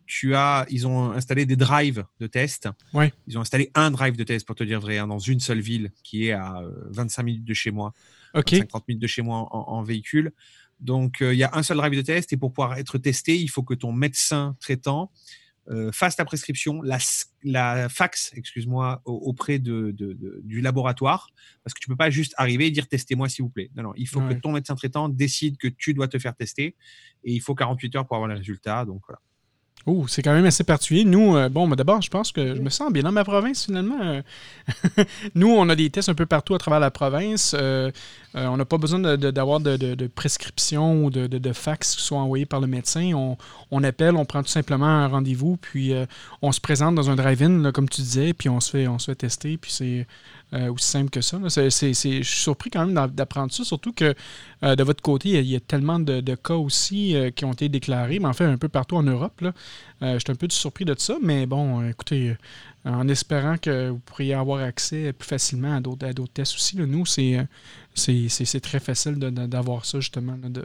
tu 0.07 0.35
as, 0.35 0.65
ils 0.71 0.87
ont 0.87 1.13
installé 1.13 1.45
des 1.45 1.57
drives 1.57 2.05
de 2.21 2.27
tests. 2.27 2.71
Ouais. 2.95 3.13
Ils 3.27 3.37
ont 3.37 3.43
installé 3.43 3.71
un 3.75 3.91
drive 3.91 4.17
de 4.17 4.25
test 4.25 4.47
pour 4.47 4.57
te 4.57 4.65
dire 4.65 4.81
vrai 4.81 4.97
hein, 4.97 5.07
dans 5.07 5.19
une 5.19 5.41
seule 5.41 5.61
ville 5.61 5.93
qui 6.03 6.29
est 6.29 6.33
à 6.33 6.63
25 6.91 7.23
minutes 7.23 7.45
de 7.45 7.53
chez 7.53 7.71
moi, 7.71 7.93
okay. 8.33 8.59
50 8.61 8.89
minutes 8.89 9.03
de 9.03 9.07
chez 9.07 9.21
moi 9.21 9.49
en, 9.51 9.77
en 9.77 9.83
véhicule. 9.83 10.33
Donc 10.81 11.19
il 11.21 11.35
y 11.35 11.45
a 11.45 11.51
un 11.53 11.63
seul 11.63 11.77
drive 11.77 11.95
de 11.95 12.01
test 12.01 12.33
et 12.33 12.39
pour 12.39 12.53
pouvoir 12.53 12.79
être 12.79 12.97
testé, 12.97 13.39
il 13.39 13.49
faut 13.49 13.63
que 13.63 13.75
ton 13.75 13.93
médecin 13.93 14.57
traitant 14.59 15.11
fasse 15.93 16.17
ta 16.17 16.25
prescription, 16.25 16.83
la, 16.83 16.99
la 17.45 17.89
fax, 17.89 18.33
excuse-moi, 18.35 19.01
auprès 19.05 19.59
de, 19.59 19.95
du 20.43 20.61
laboratoire, 20.61 21.29
parce 21.65 21.75
que 21.75 21.81
tu 21.81 21.89
peux 21.89 21.97
pas 21.97 22.11
juste 22.11 22.35
arriver 22.37 22.67
et 22.67 22.71
dire 22.71 22.89
testez-moi 22.89 23.29
s'il 23.29 23.45
vous 23.45 23.51
plaît. 23.51 23.71
Non, 23.77 23.85
non, 23.85 23.93
il 23.97 24.09
faut 24.09 24.21
que 24.21 24.35
ton 24.35 24.53
médecin 24.53 24.75
traitant 24.75 25.09
décide 25.09 25.57
que 25.57 25.69
tu 25.69 25.95
dois 25.95 26.09
te 26.09 26.19
faire 26.19 26.35
tester 26.35 26.77
et 27.25 27.33
il 27.33 27.41
faut 27.41 27.55
48 27.55 27.97
heures 27.97 28.07
pour 28.07 28.17
avoir 28.17 28.29
les 28.29 28.37
résultats. 28.37 28.85
Donc 28.85 29.03
voilà. 29.07 29.21
Oh, 29.87 30.07
c'est 30.07 30.23
quand 30.23 30.33
même 30.33 30.45
assez 30.45 30.63
particulier. 30.63 31.05
Nous, 31.05 31.37
euh, 31.37 31.49
bon, 31.49 31.69
d'abord, 31.69 32.01
je 32.03 32.11
pense 32.11 32.31
que 32.31 32.55
je 32.55 32.61
me 32.61 32.71
sens 32.71 32.93
bien 32.93 33.03
dans 33.03 33.11
ma 33.11 33.25
province, 33.25 33.65
finalement. 33.65 34.23
Nous, 35.35 35.49
on 35.49 35.69
a 35.69 35.75
des 35.75 35.91
tests 35.91 36.09
un 36.09 36.15
peu 36.15 36.27
partout 36.27 36.55
à 36.55 36.59
travers 36.59 36.79
la 36.79 36.93
province. 36.93 37.57
Euh, 37.59 37.91
euh, 38.35 38.47
on 38.47 38.57
n'a 38.57 38.65
pas 38.65 38.79
besoin 38.79 38.99
d'avoir 39.17 39.61
de, 39.61 40.07
prescription 40.07 41.05
ou 41.05 41.11
de, 41.11 41.53
fax 41.53 41.97
qui 41.97 42.03
soient 42.03 42.21
envoyés 42.21 42.47
par 42.47 42.61
le 42.61 42.67
médecin. 42.67 43.13
On, 43.71 43.85
appelle, 43.85 44.17
on 44.17 44.25
prend 44.25 44.43
tout 44.43 44.49
simplement 44.49 44.87
un 44.87 45.09
rendez-vous, 45.09 45.57
puis 45.57 45.93
on 46.41 46.53
se 46.53 46.61
présente 46.61 46.95
dans 46.95 47.11
un 47.11 47.17
drive-in, 47.17 47.73
comme 47.73 47.89
tu 47.89 48.01
disais, 48.01 48.33
puis 48.33 48.49
on 48.49 48.61
se 48.61 48.71
fait, 48.71 49.15
tester, 49.15 49.57
puis 49.59 49.71
c'est 49.71 50.07
euh, 50.55 50.71
aussi 50.71 50.87
simple 50.87 51.09
que 51.09 51.23
ça. 51.23 51.39
je 51.43 51.69
suis 51.71 52.25
surpris 52.25 52.69
quand 52.69 52.85
même 52.85 53.09
d'apprendre 53.09 53.51
ça, 53.51 53.65
surtout 53.65 53.95
que 53.95 54.15
euh, 54.63 54.77
de 54.77 54.83
votre 54.83 55.01
côté, 55.01 55.31
il 55.31 55.47
y, 55.47 55.57
a, 55.57 55.61
tellement 55.61 55.99
de, 55.99 56.35
cas 56.35 56.55
aussi 56.55 57.17
euh, 57.17 57.31
qui 57.31 57.47
ont 57.47 57.55
été 57.55 57.71
déclarés, 57.71 58.19
mais 58.19 58.29
en 58.29 58.35
fait 58.35 58.45
un 58.45 58.59
peu 58.59 58.69
partout 58.69 58.97
en 58.97 59.03
Europe. 59.03 59.43
Je 60.03 60.19
suis 60.19 60.33
un 60.33 60.35
peu 60.35 60.49
surpris 60.51 60.85
de 60.85 60.95
ça, 60.99 61.17
mais 61.23 61.47
bon, 61.47 61.89
écoutez, 61.89 62.37
en 62.85 63.07
espérant 63.09 63.59
que 63.59 63.91
vous 63.91 63.99
pourriez 63.99 64.35
avoir 64.35 64.63
accès 64.63 65.13
plus 65.13 65.29
facilement 65.29 65.77
à 65.77 65.81
d'autres 65.81 66.33
tests 66.33 66.55
aussi. 66.55 66.77
nous, 66.77 67.07
c'est 67.07 68.61
très 68.61 68.81
facile 68.81 69.17
d'avoir 69.19 69.85
ça 69.85 70.01
justement. 70.01 70.37
de, 70.37 70.65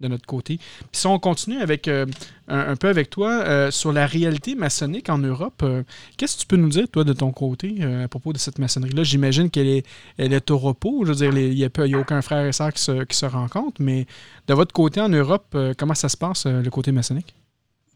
de 0.00 0.08
notre 0.08 0.26
côté. 0.26 0.58
Puis 0.58 0.88
si 0.92 1.06
on 1.06 1.18
continue 1.18 1.60
avec 1.60 1.88
euh, 1.88 2.06
un, 2.48 2.76
peu 2.76 2.88
avec 2.88 3.10
toi 3.10 3.30
euh, 3.30 3.70
sur 3.70 3.92
la 3.92 4.06
réalité 4.06 4.54
maçonnique 4.54 5.08
en 5.08 5.18
Europe, 5.18 5.62
euh, 5.62 5.82
qu'est-ce 6.16 6.36
que 6.36 6.40
tu 6.42 6.46
peux 6.46 6.56
nous 6.56 6.68
dire, 6.68 6.88
toi, 6.88 7.04
de 7.04 7.12
ton 7.12 7.32
côté, 7.32 7.82
à 7.82 8.08
propos 8.08 8.32
de 8.32 8.38
cette 8.38 8.58
maçonnerie-là? 8.58 9.02
J'imagine 9.04 9.50
qu'elle 9.50 9.68
est, 9.68 9.86
elle 10.18 10.32
est 10.32 10.50
au 10.50 10.58
repos. 10.58 11.04
Je 11.04 11.12
veux 11.12 11.16
dire, 11.16 11.36
il 11.36 11.54
n'y 11.54 11.64
a, 11.64 11.68
a, 11.68 12.00
aucun 12.00 12.22
frère 12.22 12.46
et 12.46 12.52
sœur 12.52 12.72
qui 12.72 12.82
se, 12.82 13.04
qui 13.04 13.16
se 13.16 13.26
rencontrent, 13.26 13.80
mais 13.80 14.06
de 14.46 14.54
votre 14.54 14.72
côté 14.72 15.00
en 15.00 15.08
Europe, 15.08 15.56
comment 15.78 15.94
ça 15.94 16.08
se 16.08 16.16
passe, 16.16 16.46
le 16.46 16.68
côté 16.70 16.92
maçonnique? 16.92 17.34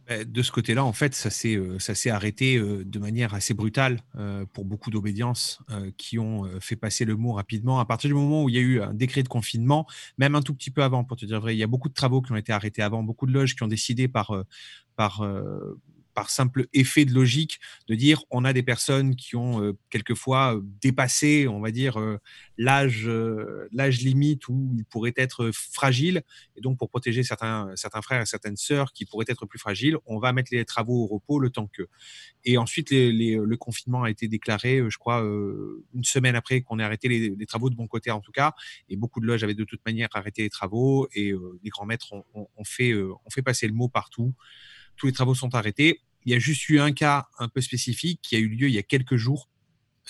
Bah, 0.09 0.25
de 0.25 0.43
ce 0.43 0.51
côté-là, 0.51 0.85
en 0.85 0.93
fait, 0.93 1.15
ça 1.15 1.29
s'est 1.31 1.57
euh, 1.57 1.79
arrêté 2.11 2.57
euh, 2.57 2.83
de 2.85 2.99
manière 2.99 3.35
assez 3.35 3.53
brutale 3.53 4.01
euh, 4.17 4.47
pour 4.53 4.65
beaucoup 4.65 4.91
d'obédiences 4.91 5.61
qui 5.97 6.19
ont 6.19 6.49
fait 6.61 6.77
passer 6.77 7.05
le 7.05 7.17
mot 7.17 7.33
rapidement. 7.33 7.79
À 7.79 7.85
partir 7.85 8.09
du 8.09 8.15
moment 8.15 8.45
où 8.45 8.49
il 8.49 8.55
y 8.55 8.59
a 8.59 8.63
eu 8.63 8.81
un 8.81 8.95
décret 8.95 9.23
de 9.23 9.29
confinement, 9.29 9.87
même 10.17 10.35
un 10.35 10.43
tout 10.43 10.55
petit 10.55 10.71
peu 10.71 10.83
avant, 10.83 11.05
pour 11.05 11.17
te 11.17 11.27
dire 11.27 11.41
vrai, 11.41 11.55
il 11.55 11.59
y 11.59 11.63
a 11.63 11.67
beaucoup 11.67 11.89
de 11.89 11.95
travaux 11.95 12.23
qui 12.23 12.33
ont 12.33 12.37
été 12.37 12.53
arrêtés 12.53 12.83
avant, 12.83 13.03
beaucoup 13.03 13.27
de 13.27 13.33
loges 13.33 13.55
qui 13.55 13.63
ont 13.63 13.69
décidé 13.69 14.09
par, 14.09 14.45
par 14.97 15.23
par 16.19 16.31
simple 16.31 16.67
effet 16.73 17.05
de 17.05 17.15
logique 17.15 17.61
de 17.87 17.95
dire 17.95 18.25
on 18.33 18.45
a 18.45 18.53
des 18.53 18.65
personnes 18.65 19.15
qui 19.15 19.37
ont 19.37 19.63
euh, 19.63 19.79
quelquefois 19.89 20.57
euh, 20.57 20.63
dépassé, 20.83 21.47
on 21.47 21.61
va 21.61 21.71
dire, 21.71 22.01
euh, 22.01 22.19
l'âge 22.57 23.09
l'âge 23.71 24.01
limite 24.01 24.49
où 24.49 24.75
ils 24.77 24.85
pourraient 24.85 25.15
être 25.17 25.53
fragiles. 25.53 26.23
Et 26.57 26.61
donc, 26.61 26.77
pour 26.77 26.91
protéger 26.91 27.23
certains, 27.23 27.71
certains 27.77 28.03
frères 28.03 28.21
et 28.21 28.27
certaines 28.27 28.57
sœurs 28.57 28.93
qui 28.93 29.05
pourraient 29.05 29.27
être 29.29 29.47
plus 29.47 29.61
fragiles, 29.61 29.97
on 30.07 30.19
va 30.19 30.33
mettre 30.33 30.49
les 30.53 30.65
travaux 30.65 31.05
au 31.05 31.07
repos 31.07 31.39
le 31.39 31.51
temps 31.51 31.69
que. 31.69 31.85
Et 32.43 32.59
ensuite, 32.59 32.91
le 32.91 33.55
confinement 33.55 34.03
a 34.03 34.11
été 34.11 34.27
déclaré, 34.27 34.83
je 34.89 34.99
crois, 34.99 35.21
une 35.21 36.03
semaine 36.03 36.35
après 36.35 36.63
qu'on 36.63 36.81
ait 36.81 36.83
arrêté 36.83 37.07
les, 37.09 37.47
travaux 37.47 37.71
de 37.71 37.77
bon 37.77 37.87
côté, 37.87 38.11
en 38.11 38.21
tout 38.21 38.33
cas. 38.33 38.55
Et 38.89 38.97
beaucoup 38.97 39.21
de 39.21 39.27
loges 39.27 39.45
avaient 39.45 39.55
de 39.55 39.63
toute 39.63 39.85
manière 39.87 40.09
arrêté 40.15 40.43
les 40.43 40.51
travaux 40.51 41.07
et 41.15 41.33
les 41.63 41.71
grands 41.71 41.87
maîtres 41.87 42.13
ont, 42.13 42.65
fait, 42.65 42.93
ont 42.95 43.31
fait 43.31 43.43
passer 43.43 43.69
le 43.69 43.75
mot 43.75 43.89
partout 43.89 44.35
tous 44.99 45.07
les 45.07 45.13
travaux 45.13 45.35
sont 45.35 45.55
arrêtés. 45.55 46.03
Il 46.29 46.33
y 46.33 46.35
a 46.35 46.39
juste 46.39 46.69
eu 46.69 46.79
un 46.79 46.93
cas 46.93 47.27
un 47.39 47.49
peu 47.49 47.63
spécifique 47.63 48.21
qui 48.23 48.37
a 48.37 48.39
eu 48.39 48.49
lieu 48.49 48.69
il 48.69 48.75
y 48.75 48.79
a 48.79 48.83
quelques 48.83 49.17
jours. 49.17 49.49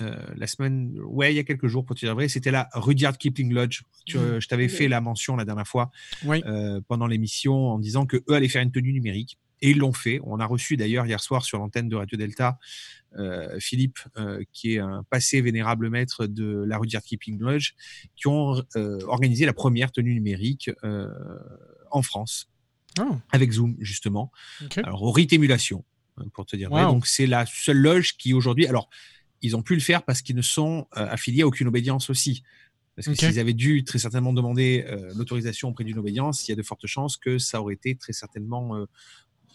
Euh, 0.00 0.16
la 0.34 0.48
semaine, 0.48 0.98
ouais, 1.04 1.32
il 1.32 1.36
y 1.36 1.38
a 1.38 1.44
quelques 1.44 1.68
jours 1.68 1.84
pour 1.84 1.94
te 1.94 2.04
dire 2.04 2.12
vrai, 2.16 2.26
c'était 2.26 2.50
la 2.50 2.68
Rudyard 2.72 3.16
Kipling 3.16 3.52
Lodge. 3.52 3.82
Mmh. 4.08 4.40
je 4.40 4.48
t'avais 4.48 4.66
fait 4.66 4.88
la 4.88 5.00
mention 5.00 5.36
la 5.36 5.44
dernière 5.44 5.68
fois 5.68 5.92
euh, 6.26 6.80
pendant 6.88 7.06
l'émission 7.06 7.54
en 7.68 7.78
disant 7.78 8.04
que 8.04 8.16
eux 8.16 8.34
allaient 8.34 8.48
faire 8.48 8.62
une 8.62 8.72
tenue 8.72 8.92
numérique 8.92 9.38
et 9.60 9.70
ils 9.70 9.78
l'ont 9.78 9.92
fait. 9.92 10.18
On 10.24 10.40
a 10.40 10.46
reçu 10.46 10.76
d'ailleurs 10.76 11.06
hier 11.06 11.20
soir 11.20 11.44
sur 11.44 11.58
l'antenne 11.58 11.88
de 11.88 11.94
Radio 11.94 12.18
Delta 12.18 12.58
euh, 13.16 13.56
Philippe, 13.60 14.00
qui 14.52 14.74
est 14.74 14.80
un 14.80 15.04
passé 15.08 15.40
vénérable 15.40 15.88
maître 15.88 16.26
de 16.26 16.64
la 16.66 16.78
Rudyard 16.78 17.04
Kipling 17.04 17.38
Lodge, 17.38 17.74
qui 18.16 18.26
ont 18.26 18.60
organisé 19.06 19.46
la 19.46 19.52
première 19.52 19.92
tenue 19.92 20.14
numérique 20.14 20.68
en 21.92 22.02
France. 22.02 22.50
Oh. 22.98 23.18
Avec 23.30 23.52
Zoom, 23.52 23.76
justement. 23.78 24.32
Alors, 24.82 25.02
au 25.02 25.12
rite 25.12 25.32
émulation. 25.32 25.84
Euh, 26.20 26.24
pour 26.32 26.46
te 26.46 26.56
dire. 26.56 26.70
donc, 26.70 27.06
c'est 27.06 27.26
la 27.26 27.46
seule 27.46 27.78
loge 27.78 28.16
qui 28.16 28.34
aujourd'hui. 28.34 28.66
Alors, 28.66 28.88
ils 29.42 29.56
ont 29.56 29.62
pu 29.62 29.74
le 29.74 29.80
faire 29.80 30.02
parce 30.02 30.22
qu'ils 30.22 30.36
ne 30.36 30.42
sont 30.42 30.86
euh, 30.96 31.06
affiliés 31.08 31.42
à 31.42 31.46
aucune 31.46 31.68
obédience 31.68 32.10
aussi. 32.10 32.42
Parce 32.96 33.06
que 33.06 33.14
s'ils 33.14 33.38
avaient 33.38 33.54
dû 33.54 33.84
très 33.84 34.00
certainement 34.00 34.32
demander 34.32 34.84
euh, 34.88 35.12
l'autorisation 35.14 35.68
auprès 35.68 35.84
d'une 35.84 35.98
obédience, 35.98 36.46
il 36.48 36.50
y 36.50 36.52
a 36.52 36.56
de 36.56 36.62
fortes 36.64 36.86
chances 36.86 37.16
que 37.16 37.38
ça 37.38 37.60
aurait 37.60 37.74
été 37.74 37.94
très 37.94 38.12
certainement 38.12 38.74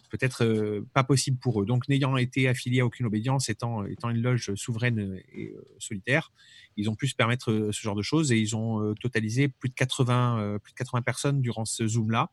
peut-être 0.09 0.85
pas 0.93 1.03
possible 1.03 1.39
pour 1.39 1.61
eux. 1.61 1.65
Donc, 1.65 1.89
n'ayant 1.89 2.15
été 2.15 2.47
affiliés 2.47 2.81
à 2.81 2.85
aucune 2.85 3.05
obédience, 3.07 3.49
étant, 3.49 3.83
étant 3.85 4.11
une 4.11 4.21
loge 4.21 4.53
souveraine 4.53 5.19
et 5.33 5.53
solitaire, 5.79 6.31
ils 6.77 6.89
ont 6.89 6.95
pu 6.95 7.07
se 7.07 7.15
permettre 7.15 7.71
ce 7.73 7.81
genre 7.81 7.95
de 7.95 8.03
choses 8.03 8.31
et 8.31 8.37
ils 8.37 8.55
ont 8.55 8.93
totalisé 9.01 9.49
plus 9.49 9.69
de 9.69 9.73
80, 9.73 10.59
plus 10.63 10.71
de 10.71 10.77
80 10.77 11.01
personnes 11.01 11.41
durant 11.41 11.65
ce 11.65 11.85
Zoom-là 11.85 12.29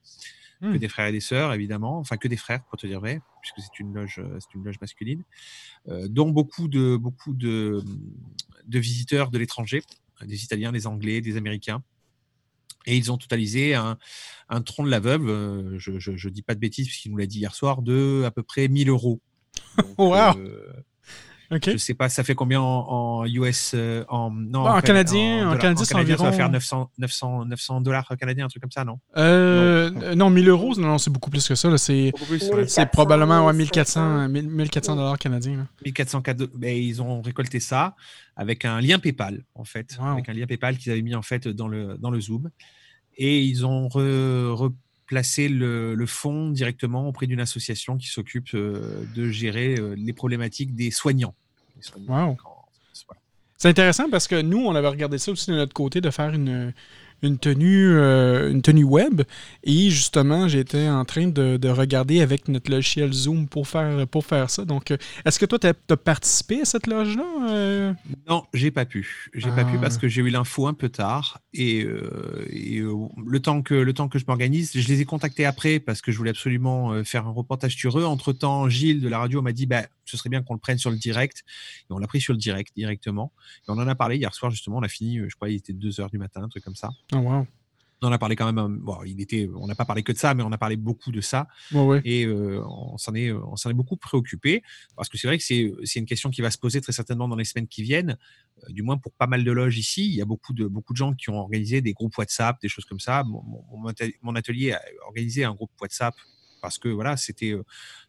que 0.61 0.67
mmh. 0.67 0.79
des 0.79 0.89
frères 0.89 1.07
et 1.07 1.13
des 1.13 1.21
sœurs, 1.21 1.53
évidemment, 1.55 1.99
enfin 1.99 2.17
que 2.17 2.29
des 2.29 2.37
frères, 2.37 2.63
pour 2.65 2.79
te 2.79 2.87
dire 2.87 3.01
vrai, 3.01 3.21
puisque 3.41 3.61
c'est 3.61 3.81
une 3.81 3.95
loge, 3.95 4.19
euh, 4.19 4.39
c'est 4.41 4.55
une 4.55 4.65
loge 4.65 4.81
masculine, 4.81 5.25
euh, 5.89 6.07
dont 6.09 6.31
beaucoup 6.31 6.69
de 6.69 6.97
beaucoup 6.97 7.33
de, 7.33 7.83
de 8.67 8.79
visiteurs 8.79 9.31
de 9.31 9.39
l'étranger, 9.39 9.83
des 10.23 10.45
Italiens, 10.45 10.73
des 10.73 10.87
Anglais, 10.87 11.21
des 11.21 11.37
Américains. 11.37 11.83
Et 12.87 12.97
ils 12.97 13.13
ont 13.13 13.19
totalisé 13.19 13.75
un, 13.75 13.99
un 14.49 14.63
tronc 14.63 14.85
de 14.85 14.91
la 14.91 15.01
veuve, 15.01 15.29
euh, 15.29 15.79
je 15.79 15.93
ne 16.11 16.33
dis 16.33 16.43
pas 16.43 16.55
de 16.55 16.61
bêtises 16.61 16.87
puisqu'il 16.87 17.11
nous 17.11 17.19
l'a 17.19 17.27
dit 17.27 17.39
hier 17.39 17.55
soir, 17.55 17.83
de 17.83 18.23
à 18.25 18.31
peu 18.31 18.43
près 18.43 18.69
1000 18.69 18.89
euros. 18.89 19.21
wow. 19.99 20.35
Je 21.51 21.77
sais 21.79 21.95
pas, 21.95 22.09
ça 22.09 22.23
fait 22.23 22.35
combien 22.35 22.61
en, 22.61 23.25
US 23.27 23.73
euh, 23.75 24.05
en, 24.09 24.31
non, 24.31 24.67
en, 24.67 24.81
canadien, 24.81 25.51
en, 25.51 25.57
canadien, 25.57 25.85
Ça 25.85 26.01
va 26.01 26.33
faire 26.33 26.49
900, 26.49 26.91
900, 26.99 27.45
900 27.47 27.81
dollars 27.81 28.07
canadiens, 28.19 28.45
un 28.45 28.49
truc 28.49 28.63
comme 28.63 28.71
ça, 28.71 28.85
non? 28.85 29.01
Euh, 29.17 30.15
non, 30.15 30.31
1000 30.31 30.49
euros, 30.49 30.75
non, 30.77 30.99
c'est 30.99 31.11
beaucoup 31.11 31.31
plus 31.31 31.47
que 31.47 31.55
ça. 31.57 31.77
C'est 31.77 32.13
probablement 32.93 33.47
ouais, 33.47 33.53
1400, 33.53 34.29
1400 34.29 34.97
dollars 34.97 35.19
canadiens. 35.19 35.67
1400 35.85 36.23
ben, 36.55 36.77
ils 36.77 37.03
ont 37.03 37.21
récolté 37.21 37.59
ça 37.59 37.97
avec 38.37 38.65
un 38.65 38.81
lien 38.81 38.99
PayPal, 38.99 39.43
en 39.55 39.65
fait. 39.65 39.99
Avec 40.01 40.29
un 40.29 40.33
lien 40.33 40.47
PayPal 40.47 40.77
qu'ils 40.77 40.93
avaient 40.93 41.03
mis 41.03 41.15
en 41.15 41.23
fait 41.23 41.49
dans 41.49 41.69
le, 41.69 41.97
dans 41.99 42.11
le 42.11 42.21
Zoom. 42.21 42.51
Et 43.17 43.43
ils 43.43 43.67
ont 43.67 43.89
replacé 45.11 45.49
le, 45.49 45.95
le 45.95 46.07
fonds 46.07 46.51
directement 46.51 47.09
auprès 47.09 47.27
d'une 47.27 47.41
association 47.41 47.97
qui 47.97 48.07
s'occupe 48.07 48.55
euh, 48.55 49.05
de 49.17 49.29
gérer 49.29 49.77
les 49.97 50.13
problématiques 50.13 50.75
des 50.77 50.91
soignants. 50.91 51.35
C'est 53.57 53.69
intéressant 53.69 54.09
parce 54.09 54.27
que 54.29 54.41
nous, 54.41 54.59
on 54.59 54.75
avait 54.75 54.89
regardé 54.89 55.19
ça 55.19 55.33
aussi 55.33 55.51
de 55.51 55.57
notre 55.57 55.75
côté, 55.75 56.01
de 56.01 56.11
faire 56.11 56.33
une, 56.33 56.73
une 57.23 57.39
tenue, 57.39 57.91
euh, 57.91 58.51
une 58.51 58.63
tenue 58.63 58.85
web. 58.85 59.23
Et 59.65 59.91
justement, 59.91 60.49
j'étais 60.49 60.89
en 60.89 61.05
train 61.05 61.29
de, 61.29 61.69
regarder 61.71 62.21
avec 62.21 62.49
notre 62.49 62.71
logiciel 62.71 63.13
Zoom 63.13 63.47
pour 63.47 63.69
faire, 63.69 64.07
pour 64.09 64.25
faire 64.25 64.51
ça. 64.51 64.65
Donc, 64.65 64.93
est-ce 65.25 65.39
que 65.39 65.47
toi, 65.47 65.59
tu 65.59 65.67
as, 65.67 65.97
participé 65.97 66.63
à 66.63 66.65
cette 66.65 66.87
loge-là? 66.87 67.95
Non, 68.29 68.45
j'ai 68.55 68.71
pas 68.71 68.85
pu. 68.85 69.31
J'ai 69.35 69.51
pas 69.51 69.65
pu 69.65 69.79
parce 69.79 69.97
ah. 69.97 70.01
que 70.01 70.09
j'ai 70.09 70.23
eu 70.23 70.31
l'info 70.31 70.67
un 70.67 70.75
peu 70.75 70.89
tard. 70.89 71.41
Et, 71.53 71.85
le, 71.85 73.39
temps 73.41 73.63
que, 73.63 73.75
le 73.75 73.93
temps 73.93 74.09
que 74.09 74.19
je 74.19 74.25
m'organise, 74.27 74.73
je 74.75 74.89
les 74.89 75.01
ai 75.01 75.05
contactés 75.05 75.45
après 75.45 75.79
parce 75.79 76.01
que 76.01 76.11
je 76.11 76.19
voulais 76.19 76.31
absolument 76.31 77.05
faire 77.05 77.27
un 77.27 77.33
reportage 77.33 77.77
sur 77.77 77.99
eux. 77.99 78.05
Entre-temps, 78.05 78.69
Gilles 78.69 79.01
de 79.01 79.09
la 79.09 79.19
radio 79.19 79.43
m'a 79.43 79.53
dit 79.53 79.67
bah, 79.67 79.83
ce 80.11 80.17
serait 80.17 80.31
bien 80.31 80.43
qu'on 80.43 80.55
le 80.55 80.61
prenne 80.61 80.79
sur 80.79 80.91
le 80.91 80.97
direct. 80.97 81.45
Et 81.83 81.93
on 81.93 81.99
l'a 81.99 82.07
pris 82.07 82.21
sur 82.21 82.33
le 82.33 82.39
direct 82.39 82.73
directement. 82.77 83.33
Et 83.67 83.71
on 83.71 83.75
en 83.75 83.89
a 83.89 83.95
parlé 83.95 84.17
hier 84.17 84.35
soir, 84.35 84.51
justement. 84.51 84.79
On 84.79 84.83
a 84.83 84.89
fini, 84.89 85.19
je 85.19 85.35
crois, 85.35 85.51
il 85.51 85.57
était 85.57 85.73
2 85.73 86.01
heures 86.01 86.11
du 86.11 86.19
matin, 86.19 86.43
un 86.43 86.49
truc 86.49 86.65
comme 86.65 86.77
ça. 86.77 86.91
Oh, 87.15 87.19
wow. 87.19 87.47
On 88.03 88.09
en 88.09 88.13
a 88.13 88.19
parlé 88.19 88.35
quand 88.35 88.51
même. 88.51 88.79
Bon, 88.79 89.03
il 89.05 89.21
était, 89.21 89.49
on 89.55 89.67
n'a 89.67 89.75
pas 89.75 89.85
parlé 89.85 90.03
que 90.03 90.13
de 90.13 90.17
ça, 90.17 90.33
mais 90.33 90.43
on 90.43 90.53
a 90.53 90.59
parlé 90.59 90.77
beaucoup 90.77 91.13
de 91.13 91.21
ça. 91.21 91.49
Et 92.05 92.27
on 92.27 92.97
s'en 92.97 93.15
est, 93.15 93.31
on 93.31 93.57
s'en 93.57 93.69
est 93.69 93.75
beaucoup 93.75 93.97
préoccupé 93.97 94.63
parce 94.97 95.09
que 95.09 95.19
c'est 95.19 95.27
vrai 95.27 95.37
que 95.37 95.45
c'est, 95.45 95.99
une 95.99 96.07
question 96.07 96.31
qui 96.31 96.41
va 96.41 96.51
se 96.51 96.57
poser 96.57 96.81
très 96.81 96.93
certainement 96.93 97.29
dans 97.29 97.37
les 97.37 97.45
semaines 97.45 97.69
qui 97.69 97.83
viennent. 97.83 98.17
du 98.71 98.83
moins 98.83 98.97
pour 98.97 99.13
pas 99.13 99.27
mal 99.27 99.45
de 99.45 99.53
loges 99.53 99.77
ici, 99.77 100.07
il 100.07 100.15
y 100.15 100.23
a 100.23 100.25
beaucoup 100.25 100.55
de 100.55 100.67
beaucoup 100.67 100.95
de 100.95 100.97
gens 100.97 101.13
qui 101.13 101.29
ont 101.29 101.39
organisé 101.39 101.83
des 101.83 101.93
groupes 101.93 102.17
WhatsApp, 102.17 102.59
des 102.63 102.69
choses 102.69 102.87
comme 102.87 103.01
ça. 103.01 103.23
mon 104.23 104.35
atelier 104.35 104.73
a 104.73 104.81
organisé 105.07 105.45
un 105.45 105.55
groupe 105.55 105.71
WhatsApp 105.81 106.15
parce 106.61 106.79
que 106.79 106.89
voilà, 106.89 107.17
c'était 107.17 107.55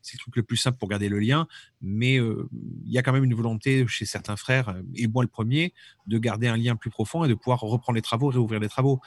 c'est 0.01 0.15
le 0.15 0.20
truc 0.20 0.36
le 0.36 0.43
plus 0.43 0.58
simple 0.58 0.77
pour 0.77 0.89
garder 0.89 1.10
le 1.10 1.20
lien. 1.20 1.48
Mais 1.81 2.15
il 2.15 2.91
y 2.91 2.98
a 2.98 3.01
quand 3.01 3.13
même 3.13 3.24
une 3.24 3.34
volonté 3.34 3.86
chez 3.88 4.05
certains 4.05 4.36
frères, 4.36 4.75
et 4.96 5.08
moi 5.08 5.24
le 5.24 5.29
premier, 5.29 5.74
de 6.08 6.17
garder 6.17 6.48
un 6.48 6.58
lien 6.58 6.75
plus 6.75 6.89
profond 6.89 7.24
et 7.24 7.27
de 7.27 7.34
pouvoir 7.34 7.60
reprendre 7.62 7.96
les 7.96 8.01
travaux, 8.01 8.29
réouvrir 8.29 8.60
les 8.60 8.70
travaux. 8.70 9.00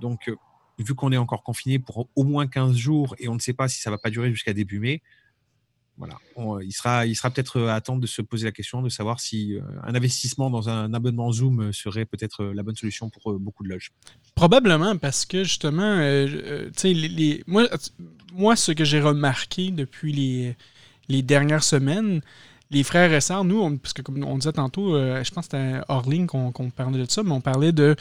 Donc, 0.00 0.30
vu 0.78 0.94
qu'on 0.94 1.12
est 1.12 1.16
encore 1.16 1.42
confiné 1.42 1.78
pour 1.78 2.08
au 2.16 2.24
moins 2.24 2.46
15 2.46 2.76
jours 2.76 3.14
et 3.18 3.28
on 3.28 3.34
ne 3.34 3.40
sait 3.40 3.52
pas 3.52 3.68
si 3.68 3.80
ça 3.80 3.90
va 3.90 3.98
pas 3.98 4.10
durer 4.10 4.30
jusqu'à 4.30 4.52
début 4.52 4.78
mai, 4.78 5.02
voilà, 6.02 6.62
il 6.62 6.72
sera, 6.72 7.06
il 7.06 7.14
sera 7.14 7.30
peut-être 7.30 7.60
à 7.62 7.74
attendre 7.74 8.00
de 8.00 8.06
se 8.06 8.22
poser 8.22 8.46
la 8.46 8.52
question 8.52 8.82
de 8.82 8.88
savoir 8.88 9.20
si 9.20 9.56
un 9.84 9.94
investissement 9.94 10.50
dans 10.50 10.68
un 10.68 10.92
abonnement 10.94 11.30
Zoom 11.32 11.72
serait 11.72 12.04
peut-être 12.04 12.44
la 12.44 12.62
bonne 12.62 12.74
solution 12.74 13.08
pour 13.10 13.34
beaucoup 13.38 13.62
de 13.62 13.68
loges. 13.68 13.92
Probablement, 14.34 14.96
parce 14.96 15.24
que 15.24 15.44
justement, 15.44 15.98
moi, 17.46 17.68
moi, 18.32 18.56
ce 18.56 18.72
que 18.72 18.84
j'ai 18.84 19.00
remarqué 19.00 19.70
depuis 19.70 20.56
les, 21.08 21.22
dernières 21.22 21.64
semaines, 21.64 22.20
les 22.70 22.82
frères 22.82 23.12
et 23.12 23.20
sœurs, 23.20 23.44
nous, 23.44 23.76
parce 23.78 23.92
que 23.92 24.02
comme 24.02 24.24
on 24.24 24.38
disait 24.38 24.52
tantôt, 24.52 24.98
je 24.98 25.30
pense 25.30 25.46
que 25.46 25.56
c'était 25.56 25.80
hors 25.88 26.08
ligne 26.08 26.26
qu'on 26.26 26.70
parlait 26.70 26.98
de 26.98 27.10
ça, 27.10 27.22
mais 27.22 27.32
on 27.32 27.40
parlait 27.40 27.72
de 27.72 27.82
euh, 27.92 27.94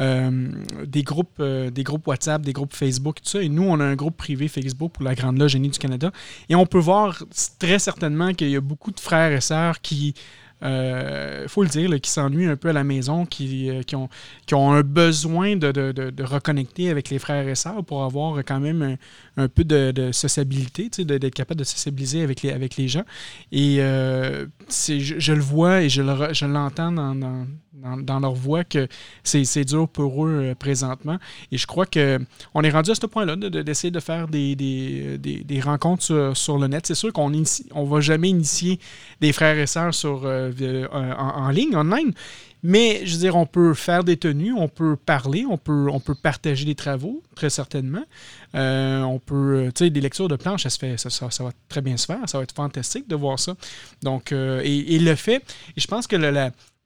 des, 0.00 1.02
groupes, 1.02 1.40
euh, 1.40 1.70
des 1.70 1.84
groupes 1.84 2.06
WhatsApp, 2.06 2.42
des 2.42 2.52
groupes 2.52 2.74
Facebook, 2.74 3.16
tout 3.22 3.28
ça. 3.28 3.42
Et 3.42 3.48
nous, 3.48 3.64
on 3.64 3.78
a 3.80 3.84
un 3.84 3.96
groupe 3.96 4.16
privé 4.16 4.48
Facebook 4.48 4.92
pour 4.92 5.04
la 5.04 5.14
Grande 5.14 5.38
Loge 5.38 5.54
du 5.54 5.70
Canada. 5.70 6.10
Et 6.48 6.54
on 6.54 6.66
peut 6.66 6.78
voir 6.78 7.22
très 7.58 7.78
certainement 7.78 8.32
qu'il 8.32 8.50
y 8.50 8.56
a 8.56 8.60
beaucoup 8.60 8.92
de 8.92 9.00
frères 9.00 9.32
et 9.32 9.40
sœurs 9.40 9.80
qui 9.80 10.14
euh, 10.62 11.48
faut 11.48 11.62
le 11.62 11.68
dire, 11.68 11.90
qui 12.00 12.10
s'ennuient 12.10 12.46
un 12.46 12.56
peu 12.56 12.68
à 12.68 12.72
la 12.72 12.84
maison, 12.84 13.26
qui, 13.26 13.70
qui, 13.86 13.96
ont, 13.96 14.08
qui 14.46 14.54
ont 14.54 14.72
un 14.72 14.82
besoin 14.82 15.56
de, 15.56 16.22
reconnecter 16.22 16.90
avec 16.90 17.10
les 17.10 17.18
frères 17.18 17.48
et 17.48 17.54
sœurs 17.54 17.84
pour 17.84 18.04
avoir 18.04 18.38
quand 18.38 18.60
même 18.60 18.96
un, 19.36 19.48
peu 19.48 19.64
de, 19.64 20.12
sociabilité, 20.12 20.88
d'être 21.04 21.34
capable 21.34 21.60
de 21.60 21.64
sociabiliser 21.64 22.22
avec 22.22 22.42
les, 22.76 22.88
gens. 22.88 23.04
Et 23.52 23.76
euh, 23.80 24.46
je, 24.68 25.32
le 25.32 25.40
vois 25.40 25.82
et 25.82 25.88
je 25.88 26.44
l'entends 26.44 26.92
dans, 26.92 27.46
dans, 28.02 28.20
leur 28.20 28.34
voix 28.34 28.64
que 28.64 28.88
c'est 29.22 29.64
dur 29.64 29.88
pour 29.88 30.26
eux 30.26 30.50
euh, 30.50 30.54
présentement. 30.54 31.18
Et 31.52 31.58
je 31.58 31.66
crois 31.66 31.86
qu'on 31.86 32.62
est 32.62 32.70
rendu 32.70 32.90
à 32.90 32.94
ce 32.94 33.06
point-là 33.06 33.36
d'essayer 33.36 33.90
de, 33.90 34.00
faire 34.00 34.28
des, 34.28 35.60
rencontres 35.62 36.32
sur, 36.34 36.58
le 36.58 36.66
net. 36.66 36.86
C'est 36.86 36.94
sûr 36.94 37.12
qu'on 37.12 37.30
ne 37.30 37.86
va 37.86 38.00
jamais 38.00 38.28
initier 38.28 38.78
des 39.20 39.32
frères 39.32 39.58
et 39.58 39.66
sœurs 39.66 39.94
sur, 39.94 40.22
euh, 40.60 40.86
en, 40.90 41.46
en, 41.46 41.50
ligne, 41.50 41.76
online. 41.76 42.12
Mais 42.62 43.06
je 43.06 43.14
veux 43.14 43.20
dire, 43.20 43.36
on 43.36 43.46
peut 43.46 43.72
faire 43.72 44.04
des 44.04 44.18
tenues, 44.18 44.52
on 44.52 44.68
peut 44.68 44.96
parler, 44.96 45.46
on 45.48 45.56
peut, 45.56 45.90
partager 46.22 46.66
des 46.66 46.74
travaux, 46.74 47.22
très 47.34 47.48
certainement. 47.48 48.04
Euh, 48.54 49.00
on 49.00 49.18
peut, 49.18 49.70
tu 49.74 49.84
sais, 49.84 49.90
des 49.90 50.00
lectures 50.02 50.28
de 50.28 50.36
planches, 50.36 50.64
ça, 50.64 50.70
se 50.70 50.78
fait, 50.78 50.98
ça, 50.98 51.44
va 51.44 51.52
très 51.68 51.80
bien 51.80 51.96
se 51.96 52.04
faire, 52.04 52.20
ça 52.26 52.36
va 52.36 52.44
être 52.44 52.54
fantastique 52.54 53.08
de 53.08 53.16
voir 53.16 53.38
ça. 53.38 53.54
Donc, 54.02 54.32
et, 54.32 54.94
et, 54.94 54.98
le 54.98 55.14
fait, 55.14 55.42
et 55.76 55.80
je 55.80 55.86
pense 55.86 56.06
que 56.06 56.16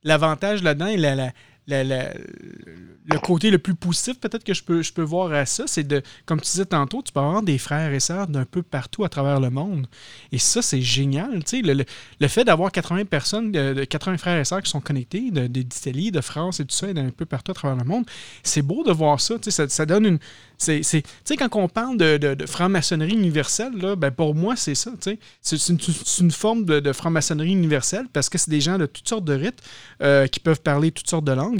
l'avantage 0.04 0.62
là-dedans 0.62 0.86
et 0.86 0.96
la, 0.96 1.32
le 1.66 3.18
côté 3.18 3.50
le 3.50 3.58
plus 3.58 3.74
positif 3.74 4.18
peut-être 4.20 4.44
que 4.44 4.52
je 4.54 4.92
peux, 4.92 5.02
voir 5.02 5.32
à 5.32 5.46
ça, 5.46 5.64
c'est 5.66 5.84
de, 5.84 6.02
comme 6.26 6.40
tu 6.40 6.50
disais 6.50 6.66
tantôt, 6.66 7.02
tu 7.02 7.12
peux 7.12 7.20
avoir 7.20 7.42
des 7.42 7.58
frères 7.58 7.92
et 7.92 8.00
sœurs 8.00 8.26
d'un 8.26 8.44
peu 8.44 8.62
partout 8.62 9.04
à 9.04 9.08
travers 9.08 9.40
le 9.40 9.50
monde. 9.50 9.86
Et 10.32 10.38
ça, 10.38 10.62
c'est 10.62 10.80
génial. 10.80 11.42
Le, 11.52 11.84
le, 12.20 12.28
fait 12.28 12.44
d'avoir 12.44 12.72
80 12.72 13.04
personnes, 13.04 13.52
de, 13.52 13.84
80 13.84 14.18
frères 14.18 14.38
et 14.38 14.44
sœurs 14.44 14.62
qui 14.62 14.70
sont 14.70 14.80
connectés 14.80 15.30
d'Italie, 15.30 16.10
de, 16.10 16.20
France 16.20 16.60
et 16.60 16.64
tout 16.64 16.74
ça, 16.74 16.88
et 16.88 16.94
d'un 16.94 17.10
peu 17.10 17.26
partout 17.26 17.52
à 17.52 17.54
travers 17.54 17.76
le 17.76 17.84
monde, 17.84 18.04
c'est 18.42 18.62
beau 18.62 18.84
de 18.84 18.92
voir 18.92 19.20
ça. 19.20 19.36
Ça, 19.48 19.68
ça 19.68 19.86
donne 19.86 20.06
une, 20.06 20.18
tu 20.58 20.82
sais, 20.82 21.36
quand 21.36 21.56
on 21.56 21.68
parle 21.68 21.96
de, 21.96 22.46
franc-maçonnerie 22.46 23.14
universelle, 23.14 23.72
là, 23.76 23.96
ben 23.96 24.10
pour 24.10 24.34
moi, 24.34 24.56
c'est 24.56 24.74
ça. 24.74 24.92
C'est 25.00 25.68
une, 25.68 25.78
une, 26.20 26.30
forme 26.30 26.64
de, 26.64 26.92
franc-maçonnerie 26.92 27.52
universelle 27.52 28.06
parce 28.12 28.28
que 28.28 28.38
c'est 28.38 28.50
des 28.50 28.60
gens 28.60 28.78
de 28.78 28.86
toutes 28.86 29.08
sortes 29.08 29.24
de 29.24 29.34
rites 29.34 29.62
euh, 30.02 30.26
qui 30.26 30.40
peuvent 30.40 30.60
parler 30.60 30.90
toutes 30.90 31.08
sortes 31.08 31.24
de 31.24 31.32
langues 31.32 31.53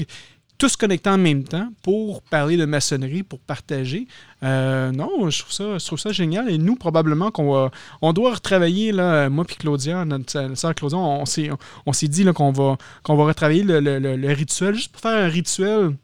tous 0.57 0.75
connectés 0.77 1.09
en 1.09 1.17
même 1.17 1.43
temps 1.43 1.69
pour 1.83 2.21
parler 2.21 2.57
de 2.57 2.65
maçonnerie, 2.65 3.23
pour 3.23 3.39
partager. 3.39 4.07
Euh, 4.43 4.91
non, 4.91 5.29
je 5.29 5.39
trouve 5.39 5.51
ça, 5.51 5.77
je 5.77 5.85
trouve 5.85 5.99
ça 5.99 6.11
génial. 6.11 6.49
Et 6.49 6.57
nous, 6.57 6.75
probablement 6.75 7.31
qu'on 7.31 7.69
on 8.01 8.13
doit 8.13 8.35
retravailler, 8.35 8.91
là, 8.91 9.29
moi 9.29 9.43
puis 9.45 9.57
Claudia, 9.57 10.05
notre 10.05 10.55
sœur 10.55 10.75
Claudia, 10.75 10.97
on, 10.97 11.25
s'est, 11.25 11.49
on, 11.85 11.93
s'est 11.93 12.07
dit 12.07 12.25
qu'on 12.33 12.51
va, 12.51 12.77
qu'on 13.03 13.15
va 13.15 13.25
retravailler 13.25 13.63
le, 13.63 13.79
le, 13.79 14.33
rituel, 14.33 14.75
juste 14.75 14.91
pour 14.91 15.01
faire 15.01 15.25
un 15.25 15.27
rituel 15.27 15.95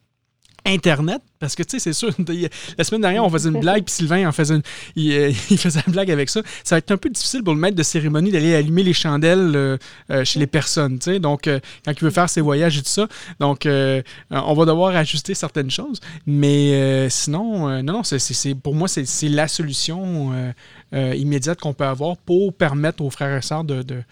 Internet, 0.65 1.21
parce 1.39 1.55
que 1.55 1.63
tu 1.63 1.71
sais, 1.71 1.79
c'est 1.79 1.93
sûr, 1.93 2.09
la 2.77 2.83
semaine 2.83 3.01
dernière, 3.01 3.23
on 3.25 3.29
faisait 3.29 3.49
une 3.49 3.59
blague, 3.61 3.83
puis 3.83 3.93
Sylvain 3.93 4.27
en 4.27 4.31
faisait 4.31 4.55
une, 4.55 4.61
euh, 4.97 5.31
il, 5.49 5.57
faisait 5.57 5.81
une 5.87 5.93
blague 5.93 6.11
avec 6.11 6.29
ça. 6.29 6.41
Ça 6.63 6.75
va 6.75 6.77
être 6.79 6.91
un 6.91 6.97
peu 6.97 7.09
difficile 7.09 7.43
pour 7.43 7.53
le 7.53 7.59
maître 7.59 7.75
de 7.75 7.83
cérémonie 7.83 8.31
d'aller 8.31 8.53
allumer 8.53 8.83
les 8.83 8.93
chandelles 8.93 9.53
euh, 9.55 9.77
euh, 10.11 10.23
chez 10.23 10.39
les 10.39 10.47
personnes, 10.47 10.99
tu 10.99 11.11
sais. 11.11 11.19
Donc, 11.19 11.43
quand 11.43 11.91
il 11.91 12.03
veut 12.03 12.11
faire 12.11 12.29
ses 12.29 12.41
voyages 12.41 12.77
et 12.77 12.81
tout 12.81 12.89
ça. 12.89 13.07
Donc, 13.39 13.65
on 13.65 14.53
va 14.53 14.65
devoir 14.65 14.95
ajuster 14.95 15.33
certaines 15.33 15.71
choses. 15.71 15.99
Mais 16.25 17.09
sinon, 17.09 17.81
non, 17.81 17.93
non, 17.93 18.03
c'est, 18.03 18.55
pour 18.55 18.75
moi, 18.75 18.87
c'est, 18.87 19.29
la 19.29 19.47
solution 19.47 20.53
immédiate 20.93 21.59
qu'on 21.59 21.73
peut 21.73 21.85
avoir 21.85 22.17
pour 22.17 22.53
permettre 22.53 23.03
aux 23.03 23.09
frères 23.09 23.37
et 23.37 23.41
sœurs 23.41 23.63
de, 23.63 23.81
de, 23.81 24.03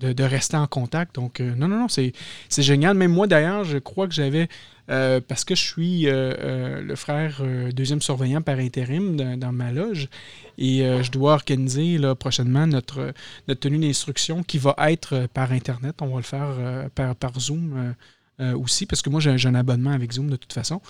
rester 0.00 0.56
en 0.56 0.66
contact. 0.66 1.14
Donc, 1.14 1.40
non, 1.40 1.68
non, 1.68 1.78
non, 1.80 1.88
c'est, 1.88 2.12
génial. 2.50 2.96
Même 2.96 3.12
moi, 3.12 3.26
d'ailleurs, 3.26 3.64
je 3.64 3.78
crois 3.78 4.06
que 4.06 4.14
j'avais 4.14 4.48
euh, 4.90 5.20
parce 5.26 5.44
que 5.44 5.54
je 5.54 5.62
suis 5.62 6.06
euh, 6.06 6.32
euh, 6.40 6.80
le 6.80 6.96
frère 6.96 7.42
deuxième 7.74 8.00
surveillant 8.00 8.40
par 8.40 8.58
intérim 8.58 9.16
dans, 9.36 9.52
ma 9.52 9.70
loge 9.70 10.08
et 10.56 10.78
je 11.02 11.10
dois 11.10 11.34
organiser 11.34 11.98
là, 11.98 12.14
prochainement 12.14 12.66
notre, 12.66 13.12
notre 13.46 13.60
tenue 13.60 13.78
d'instruction 13.78 14.42
qui 14.42 14.58
va 14.58 14.74
être 14.78 15.28
par 15.32 15.52
Internet. 15.52 15.96
On 16.00 16.08
va 16.08 16.16
le 16.16 16.22
faire 16.22 16.90
par, 16.94 17.40
Zoom. 17.40 17.94
aussi, 18.40 18.86
parce 18.86 19.02
que 19.02 19.10
moi, 19.10 19.20
j'ai 19.20 19.48
un 19.48 19.54
abonnement 19.54 19.90
avec 19.90 20.12
Zoom 20.12 20.30
de 20.30 20.36
toute 20.36 20.52
façon. 20.52 20.80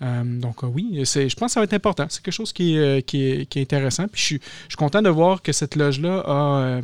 donc, 0.00 0.62
oui, 0.62 1.02
je 1.04 1.34
pense 1.34 1.48
que 1.48 1.52
ça 1.52 1.60
va 1.60 1.64
être 1.64 1.74
important. 1.74 2.06
C'est 2.08 2.22
quelque 2.22 2.34
chose 2.34 2.52
qui 2.52 2.76
est, 2.76 3.02
qui 3.02 3.22
est, 3.22 3.56
intéressant. 3.56 4.08
Puis, 4.08 4.20
je 4.20 4.34
je 4.36 4.68
suis, 4.68 4.76
content 4.76 5.02
de 5.02 5.10
voir 5.10 5.42
que 5.42 5.52
cette 5.52 5.76
loge-là 5.76 6.22
a 6.26 6.80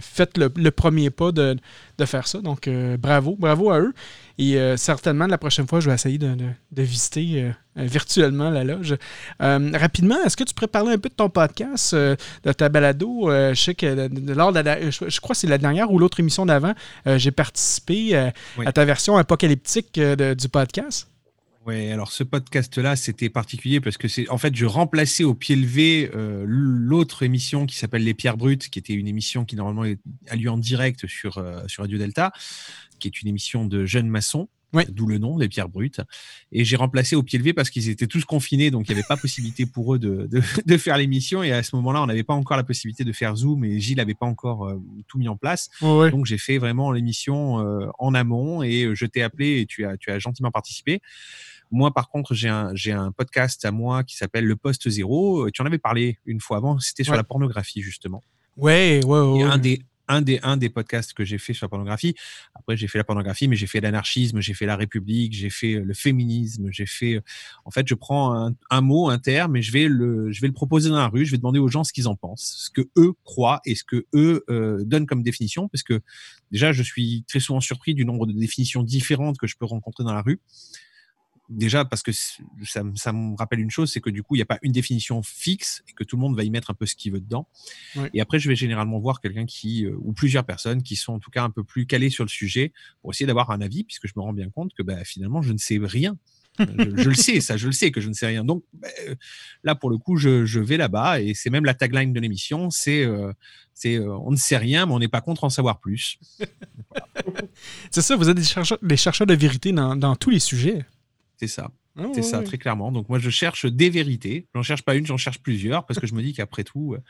fait 0.00 0.36
le, 0.36 0.50
le, 0.56 0.70
premier 0.70 1.10
pas 1.10 1.32
de, 1.32 1.56
de 1.98 2.04
faire 2.04 2.26
ça. 2.26 2.40
Donc, 2.40 2.68
bravo, 2.98 3.36
bravo 3.38 3.70
à 3.70 3.80
eux. 3.80 3.94
Et 4.38 4.56
euh, 4.56 4.76
certainement, 4.76 5.26
la 5.26 5.36
prochaine 5.36 5.66
fois, 5.66 5.80
je 5.80 5.88
vais 5.88 5.94
essayer 5.94 6.16
de, 6.16 6.36
visiter 6.70 7.42
euh, 7.42 7.52
virtuellement 7.76 8.50
la 8.50 8.62
loge. 8.62 8.96
Euh, 9.42 9.70
rapidement, 9.74 10.16
est-ce 10.24 10.36
que 10.36 10.44
tu 10.44 10.54
pourrais 10.54 10.68
parler 10.68 10.92
un 10.92 10.98
peu 10.98 11.08
de 11.08 11.14
ton 11.14 11.28
podcast, 11.28 11.94
de 11.94 12.52
ta 12.56 12.68
balado? 12.68 13.30
je 13.30 13.54
sais 13.54 13.74
que 13.74 14.08
lors 14.32 14.52
de 14.52 14.60
la, 14.60 14.90
je, 14.90 15.20
crois 15.20 15.34
que 15.34 15.40
c'est 15.40 15.48
la 15.48 15.58
dernière 15.58 15.90
ou 15.90 15.98
l'autre 15.98 16.20
émission 16.20 16.46
d'avant, 16.46 16.74
j'ai 17.04 17.32
participé 17.32 18.14
à 18.14 18.72
ta 18.72 18.84
version 18.84 19.16
apocalyptique 19.16 20.00
du 20.00 20.48
podcast. 20.48 21.08
Oui, 21.68 21.90
alors 21.90 22.10
ce 22.10 22.24
podcast-là, 22.24 22.96
c'était 22.96 23.28
particulier 23.28 23.80
parce 23.80 23.96
que 23.96 24.08
c'est 24.08 24.28
en 24.28 24.38
fait, 24.38 24.56
je 24.56 24.66
remplaçais 24.66 25.22
au 25.22 25.34
pied 25.34 25.54
levé 25.54 26.10
l'autre 26.14 27.22
émission 27.22 27.66
qui 27.66 27.76
s'appelle 27.76 28.02
Les 28.02 28.14
Pierres 28.14 28.36
Brutes, 28.38 28.70
qui 28.70 28.78
était 28.78 28.94
une 28.94 29.06
émission 29.06 29.44
qui 29.44 29.54
normalement 29.54 29.94
a 30.28 30.36
lieu 30.36 30.50
en 30.50 30.58
direct 30.58 31.06
sur, 31.06 31.44
sur 31.66 31.82
Radio 31.82 31.98
Delta 31.98 32.32
qui 32.98 33.08
est 33.08 33.22
une 33.22 33.28
émission 33.28 33.64
de 33.64 33.86
jeunes 33.86 34.08
maçons. 34.08 34.48
D'où 34.90 35.06
le 35.06 35.16
nom, 35.16 35.38
les 35.38 35.48
pierres 35.48 35.70
brutes. 35.70 36.02
Et 36.52 36.62
j'ai 36.62 36.76
remplacé 36.76 37.16
au 37.16 37.22
pied 37.22 37.38
levé 37.38 37.54
parce 37.54 37.70
qu'ils 37.70 37.88
étaient 37.88 38.06
tous 38.06 38.26
confinés, 38.26 38.70
donc 38.70 38.86
il 38.86 38.92
n'y 38.92 38.98
avait 38.98 39.06
pas 39.08 39.16
possibilité 39.20 39.64
pour 39.64 39.94
eux 39.94 39.98
de, 39.98 40.28
de, 40.66 40.76
faire 40.76 40.98
l'émission. 40.98 41.42
Et 41.42 41.52
à 41.52 41.62
ce 41.62 41.74
moment-là, 41.76 42.02
on 42.02 42.06
n'avait 42.06 42.22
pas 42.22 42.34
encore 42.34 42.58
la 42.58 42.64
possibilité 42.64 43.02
de 43.02 43.12
faire 43.12 43.34
Zoom 43.34 43.64
et 43.64 43.80
Gilles 43.80 43.96
n'avait 43.96 44.12
pas 44.12 44.26
encore 44.26 44.68
euh, 44.68 44.78
tout 45.06 45.16
mis 45.16 45.26
en 45.26 45.38
place. 45.38 45.70
Donc 45.80 46.26
j'ai 46.26 46.36
fait 46.36 46.58
vraiment 46.58 46.92
l'émission 46.92 47.60
euh, 47.60 47.86
en 47.98 48.12
amont 48.12 48.62
et 48.62 48.90
je 48.92 49.06
t'ai 49.06 49.22
appelé 49.22 49.60
et 49.60 49.64
tu 49.64 49.86
as, 49.86 49.96
tu 49.96 50.10
as 50.10 50.18
gentiment 50.18 50.50
participé. 50.50 51.00
Moi, 51.70 51.92
par 51.92 52.08
contre, 52.08 52.34
j'ai 52.34 52.48
un, 52.48 52.74
j'ai 52.74 52.92
un 52.92 53.12
podcast 53.12 53.64
à 53.64 53.70
moi 53.70 54.04
qui 54.04 54.16
s'appelle 54.16 54.44
Le 54.46 54.56
Poste 54.56 54.88
Zéro. 54.88 55.50
Tu 55.50 55.62
en 55.62 55.66
avais 55.66 55.78
parlé 55.78 56.18
une 56.26 56.40
fois 56.40 56.56
avant, 56.56 56.78
c'était 56.78 57.04
sur 57.04 57.12
Ouais. 57.12 57.16
la 57.18 57.24
pornographie, 57.24 57.82
justement. 57.82 58.22
Ouais, 58.56 59.00
ouais, 59.04 59.20
ouais. 59.20 59.38
Et 59.40 59.42
un 59.42 59.58
des, 59.58 59.82
un 60.10 60.22
des, 60.22 60.40
un 60.42 60.56
des 60.56 60.70
podcasts 60.70 61.12
que 61.12 61.22
j'ai 61.24 61.36
fait 61.36 61.52
sur 61.52 61.66
la 61.66 61.68
pornographie. 61.68 62.14
Après, 62.54 62.76
j'ai 62.78 62.88
fait 62.88 62.96
la 62.96 63.04
pornographie, 63.04 63.46
mais 63.46 63.56
j'ai 63.56 63.66
fait 63.66 63.80
l'anarchisme, 63.80 64.40
j'ai 64.40 64.54
fait 64.54 64.64
la 64.64 64.74
République, 64.74 65.34
j'ai 65.34 65.50
fait 65.50 65.74
euh, 65.74 65.84
le 65.84 65.92
féminisme, 65.92 66.68
j'ai 66.72 66.86
fait. 66.86 67.16
euh, 67.16 67.20
En 67.66 67.70
fait, 67.70 67.86
je 67.86 67.94
prends 67.94 68.34
un, 68.34 68.54
un 68.70 68.80
mot, 68.80 69.10
un 69.10 69.18
terme, 69.18 69.56
et 69.56 69.62
je 69.62 69.70
vais 69.70 69.86
le, 69.86 70.32
je 70.32 70.40
vais 70.40 70.46
le 70.46 70.54
proposer 70.54 70.88
dans 70.88 70.96
la 70.96 71.08
rue. 71.08 71.26
Je 71.26 71.30
vais 71.32 71.36
demander 71.36 71.58
aux 71.58 71.68
gens 71.68 71.84
ce 71.84 71.92
qu'ils 71.92 72.08
en 72.08 72.16
pensent, 72.16 72.54
ce 72.66 72.70
que 72.70 72.88
eux 72.96 73.12
croient 73.22 73.60
et 73.66 73.74
ce 73.74 73.84
que 73.84 74.06
eux 74.14 74.44
euh, 74.48 74.82
donnent 74.84 75.06
comme 75.06 75.22
définition, 75.22 75.68
parce 75.68 75.82
que 75.82 76.00
déjà, 76.50 76.72
je 76.72 76.82
suis 76.82 77.24
très 77.28 77.40
souvent 77.40 77.60
surpris 77.60 77.94
du 77.94 78.06
nombre 78.06 78.26
de 78.26 78.32
définitions 78.32 78.82
différentes 78.82 79.36
que 79.36 79.46
je 79.46 79.56
peux 79.58 79.66
rencontrer 79.66 80.04
dans 80.04 80.14
la 80.14 80.22
rue. 80.22 80.40
Déjà 81.48 81.84
parce 81.86 82.02
que 82.02 82.12
ça, 82.12 82.82
me- 82.84 82.94
ça 82.94 83.12
me 83.12 83.34
rappelle 83.36 83.60
une 83.60 83.70
chose, 83.70 83.90
c'est 83.90 84.00
que 84.02 84.10
du 84.10 84.22
coup, 84.22 84.34
il 84.34 84.38
n'y 84.38 84.42
a 84.42 84.46
pas 84.46 84.58
une 84.62 84.72
définition 84.72 85.22
fixe 85.22 85.82
et 85.88 85.92
que 85.92 86.04
tout 86.04 86.16
le 86.16 86.20
monde 86.20 86.36
va 86.36 86.44
y 86.44 86.50
mettre 86.50 86.70
un 86.70 86.74
peu 86.74 86.84
ce 86.84 86.94
qu'il 86.94 87.10
veut 87.12 87.20
dedans. 87.20 87.48
Ouais. 87.96 88.10
Et 88.12 88.20
après, 88.20 88.38
je 88.38 88.48
vais 88.48 88.56
généralement 88.56 88.98
voir 88.98 89.20
quelqu'un 89.22 89.46
qui, 89.46 89.86
euh, 89.86 89.96
ou 90.00 90.12
plusieurs 90.12 90.44
personnes 90.44 90.82
qui 90.82 90.94
sont 90.96 91.14
en 91.14 91.18
tout 91.20 91.30
cas 91.30 91.42
un 91.42 91.50
peu 91.50 91.64
plus 91.64 91.86
calées 91.86 92.10
sur 92.10 92.24
le 92.24 92.28
sujet 92.28 92.72
pour 93.00 93.12
essayer 93.12 93.26
d'avoir 93.26 93.50
un 93.50 93.60
avis, 93.62 93.84
puisque 93.84 94.06
je 94.06 94.12
me 94.16 94.20
rends 94.20 94.34
bien 94.34 94.50
compte 94.50 94.74
que 94.74 94.82
bah, 94.82 95.02
finalement, 95.04 95.40
je 95.40 95.52
ne 95.54 95.58
sais 95.58 95.78
rien. 95.82 96.16
je, 96.58 96.64
je 97.02 97.08
le 97.08 97.14
sais, 97.14 97.40
ça, 97.40 97.56
je 97.56 97.66
le 97.66 97.72
sais 97.72 97.92
que 97.92 98.00
je 98.00 98.08
ne 98.08 98.14
sais 98.14 98.26
rien. 98.26 98.44
Donc 98.44 98.64
bah, 98.74 98.88
euh, 99.08 99.14
là, 99.62 99.74
pour 99.74 99.88
le 99.90 99.96
coup, 99.96 100.16
je, 100.16 100.44
je 100.44 100.58
vais 100.60 100.76
là-bas 100.76 101.20
et 101.22 101.32
c'est 101.32 101.50
même 101.50 101.64
la 101.64 101.72
tagline 101.74 102.12
de 102.12 102.18
l'émission, 102.20 102.68
c'est 102.68 103.04
euh, 103.04 103.32
c'est 103.74 103.94
euh, 103.96 104.12
on 104.18 104.32
ne 104.32 104.36
sait 104.36 104.56
rien, 104.56 104.84
mais 104.84 104.92
on 104.92 104.98
n'est 104.98 105.06
pas 105.08 105.20
contre 105.20 105.44
en 105.44 105.50
savoir 105.50 105.78
plus. 105.80 106.18
C'est 107.90 108.02
ça, 108.02 108.16
vous 108.16 108.28
êtes 108.28 108.36
des 108.36 108.42
chercheurs, 108.44 108.78
des 108.82 108.96
chercheurs 108.96 109.26
de 109.26 109.34
vérité 109.34 109.72
dans, 109.72 109.96
dans 109.96 110.16
tous 110.16 110.30
les 110.30 110.38
sujets. 110.38 110.84
C'est 111.38 111.46
ça. 111.46 111.70
Ah, 111.96 112.06
C'est 112.14 112.22
ça, 112.22 112.42
très 112.42 112.58
clairement. 112.58 112.92
Donc 112.92 113.08
moi, 113.08 113.18
je 113.18 113.30
cherche 113.30 113.66
des 113.66 113.90
vérités. 113.90 114.46
J'en 114.54 114.62
cherche 114.62 114.82
pas 114.82 114.94
une, 114.94 115.06
j'en 115.06 115.16
cherche 115.16 115.38
plusieurs, 115.40 115.86
parce 115.86 115.98
que 115.98 116.06
je 116.06 116.14
me 116.14 116.22
dis 116.22 116.32
qu'après 116.32 116.64
tout, 116.64 116.94
euh, 116.94 117.00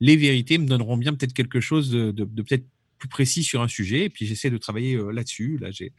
les 0.00 0.16
vérités 0.16 0.58
me 0.58 0.66
donneront 0.66 0.96
bien 0.96 1.12
peut-être 1.14 1.32
quelque 1.34 1.60
chose 1.60 1.90
de, 1.90 2.10
de- 2.12 2.24
de 2.24 2.42
peut-être 2.42 2.64
plus 2.98 3.08
précis 3.08 3.42
sur 3.42 3.60
un 3.62 3.68
sujet. 3.68 4.04
Et 4.04 4.10
puis 4.10 4.26
j'essaie 4.26 4.50
de 4.50 4.58
travailler 4.58 4.94
euh, 4.96 5.10
là-dessus. 5.10 5.58
Là, 5.58 5.70
j'ai 5.70 5.92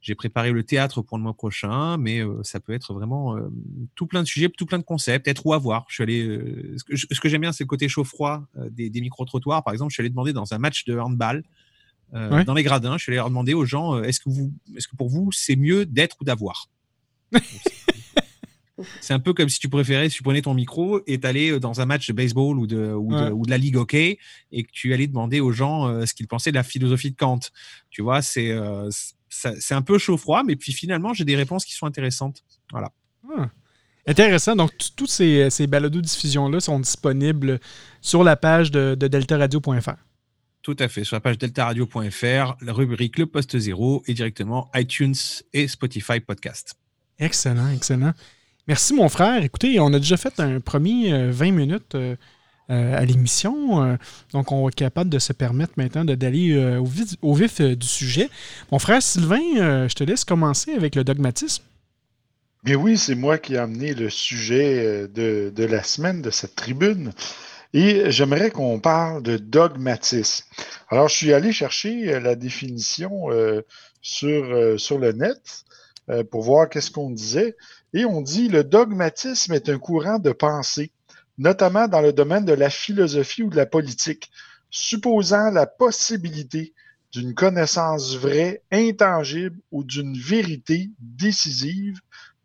j'ai 0.00 0.14
préparé 0.14 0.52
le 0.52 0.62
théâtre 0.62 1.02
pour 1.02 1.18
le 1.18 1.24
mois 1.24 1.34
prochain, 1.34 1.96
mais 1.96 2.20
euh, 2.24 2.40
ça 2.44 2.60
peut 2.60 2.72
être 2.72 2.94
vraiment 2.94 3.36
euh, 3.36 3.48
tout 3.96 4.06
plein 4.06 4.22
de 4.22 4.28
sujets, 4.28 4.48
tout 4.48 4.64
plein 4.64 4.78
de 4.78 4.84
concepts, 4.84 5.26
être 5.26 5.44
ou 5.44 5.52
avoir. 5.54 5.86
Je 5.88 5.94
suis 5.94 6.02
allé. 6.04 6.22
euh, 6.24 6.76
ce 6.78 6.84
que, 6.84 6.96
ce 6.96 7.28
j'aime 7.28 7.40
bien, 7.40 7.50
c'est 7.52 7.64
le 7.64 7.68
côté 7.68 7.88
chaud-froid 7.88 8.46
des, 8.70 8.90
des 8.90 9.00
micro-trottoirs. 9.00 9.64
Par 9.64 9.72
exemple, 9.72 9.90
je 9.90 9.94
suis 9.94 10.00
allé 10.02 10.10
demander 10.10 10.32
dans 10.32 10.54
un 10.54 10.58
match 10.58 10.84
de 10.84 10.96
handball. 10.96 11.42
euh, 12.14 12.30
Ouais. 12.36 12.44
Dans 12.44 12.54
les 12.54 12.62
gradins, 12.62 12.96
je 12.96 13.02
suis 13.02 13.10
allé 13.10 13.16
leur 13.16 13.28
demander 13.28 13.54
aux 13.54 13.64
gens 13.64 14.00
est-ce 14.02 14.20
que 14.20 14.30
vous, 14.30 14.52
est-ce 14.76 14.86
que 14.88 14.96
pour 14.96 15.08
vous 15.10 15.32
c'est 15.32 15.56
mieux 15.56 15.84
d'être 15.84 16.16
ou 16.20 16.24
d'avoir? 16.24 16.68
c'est 19.00 19.12
un 19.14 19.18
peu 19.18 19.32
comme 19.34 19.48
si 19.48 19.58
tu 19.58 19.68
préférais, 19.68 20.08
si 20.08 20.16
tu 20.18 20.22
prenais 20.22 20.42
ton 20.42 20.54
micro 20.54 21.00
et 21.06 21.18
t'allais 21.18 21.58
dans 21.58 21.80
un 21.80 21.86
match 21.86 22.06
de 22.06 22.12
baseball 22.12 22.58
ou 22.58 22.66
de, 22.66 22.92
ou 22.92 23.10
de, 23.12 23.16
Ouais. 23.16 23.30
ou 23.30 23.44
de 23.44 23.50
la 23.50 23.58
ligue 23.58 23.76
hockey 23.76 24.18
et 24.52 24.62
que 24.62 24.70
tu 24.72 24.94
allais 24.94 25.06
demander 25.08 25.40
aux 25.40 25.50
gens 25.52 25.88
euh, 25.88 26.06
ce 26.06 26.14
qu'ils 26.14 26.28
pensaient 26.28 26.50
de 26.50 26.56
la 26.56 26.62
philosophie 26.62 27.10
de 27.10 27.16
Kant. 27.16 27.40
Tu 27.90 28.02
vois, 28.02 28.22
c'est 28.22 28.50
euh, 28.50 28.88
c'est 29.30 29.74
un 29.74 29.82
peu 29.82 29.98
chaud-froid, 29.98 30.42
mais 30.42 30.56
puis 30.56 30.72
finalement, 30.72 31.12
j'ai 31.12 31.24
des 31.24 31.36
réponses 31.36 31.64
qui 31.64 31.74
sont 31.74 31.86
intéressantes. 31.86 32.42
Voilà. 32.72 32.92
Ah. 33.36 33.50
Intéressant. 34.06 34.56
Donc, 34.56 34.70
toutes 34.96 35.10
ces, 35.10 35.50
ces 35.50 35.66
balados-diffusions-là 35.66 36.60
sont 36.60 36.80
disponibles 36.80 37.60
sur 38.00 38.24
la 38.24 38.36
page 38.36 38.70
de, 38.70 38.94
de 38.98 39.06
deltaradio.fr. 39.06 39.96
Tout 40.62 40.76
à 40.78 40.88
fait. 40.88 41.04
Sur 41.04 41.16
la 41.16 41.20
page 41.20 41.36
deltaradio.fr, 41.36 42.56
la 42.62 42.72
rubrique 42.72 43.18
Le 43.18 43.26
Poste 43.26 43.58
Zéro 43.58 44.02
et 44.06 44.14
directement 44.14 44.70
iTunes 44.74 45.14
et 45.52 45.68
Spotify 45.68 46.20
Podcast. 46.20 46.74
Excellent, 47.18 47.70
excellent. 47.70 48.12
Merci, 48.68 48.94
mon 48.94 49.08
frère. 49.08 49.42
Écoutez, 49.42 49.80
on 49.80 49.92
a 49.92 49.98
déjà 49.98 50.16
fait 50.16 50.38
un 50.40 50.60
premier 50.60 51.12
euh, 51.12 51.30
20 51.32 51.52
minutes 51.52 51.94
euh, 51.94 52.16
euh, 52.70 52.96
à 52.98 53.04
l'émission. 53.04 53.82
euh, 53.82 53.96
donc, 54.32 54.52
on 54.52 54.68
est 54.68 54.74
capable 54.74 55.10
de 55.10 55.18
se 55.18 55.32
permettre 55.32 55.72
maintenant 55.76 56.04
d'aller 56.04 56.52
euh, 56.52 56.78
au 57.22 57.34
vif, 57.34 57.60
euh, 57.60 57.74
du 57.74 57.86
sujet. 57.86 58.28
Mon 58.70 58.78
frère 58.78 59.02
Sylvain, 59.02 59.40
euh, 59.56 59.88
je 59.88 59.94
te 59.94 60.04
laisse 60.04 60.24
commencer 60.24 60.74
avec 60.74 60.94
le 60.94 61.02
dogmatisme. 61.02 61.64
Mais 62.64 62.74
oui, 62.74 62.98
c'est 62.98 63.14
moi 63.14 63.38
qui 63.38 63.54
ai 63.54 63.58
amené 63.58 63.94
le 63.94 64.10
sujet 64.10 65.08
euh, 65.18 65.50
de, 65.50 65.64
la 65.64 65.82
semaine 65.82 66.22
de 66.22 66.30
cette 66.30 66.54
tribune. 66.54 67.12
Et 67.74 68.10
j'aimerais 68.10 68.50
qu'on 68.50 68.80
parle 68.80 69.22
de 69.22 69.36
dogmatisme. 69.38 70.44
Alors, 70.90 71.08
je 71.08 71.16
suis 71.16 71.32
allé 71.32 71.52
chercher 71.52 72.14
euh, 72.14 72.20
la 72.20 72.34
définition 72.34 73.30
euh, 73.30 73.62
sur, 74.02 74.44
euh, 74.44 74.78
sur 74.78 74.98
le 74.98 75.12
net 75.12 75.64
euh, 76.10 76.24
pour 76.24 76.42
voir 76.42 76.68
qu'est-ce 76.68 76.90
qu'on 76.90 77.10
disait. 77.10 77.56
Et 77.92 78.04
on 78.04 78.20
dit 78.20 78.48
le 78.48 78.64
dogmatisme 78.64 79.52
est 79.52 79.68
un 79.68 79.78
courant 79.78 80.18
de 80.18 80.32
pensée, 80.32 80.92
notamment 81.36 81.88
dans 81.88 82.00
le 82.00 82.12
domaine 82.12 82.44
de 82.44 82.52
la 82.52 82.70
philosophie 82.70 83.42
ou 83.42 83.50
de 83.50 83.56
la 83.56 83.66
politique, 83.66 84.30
supposant 84.70 85.50
la 85.50 85.66
possibilité 85.66 86.74
d'une 87.12 87.34
connaissance 87.34 88.16
vraie, 88.16 88.62
intangible 88.70 89.58
ou 89.70 89.82
d'une 89.84 90.16
vérité 90.16 90.90
décisive 90.98 91.98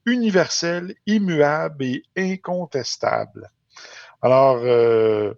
universelle, 0.06 0.96
immuable 1.06 1.86
et 1.86 2.04
incontestable. 2.16 3.50
Alors, 4.22 4.58
euh, 4.58 5.34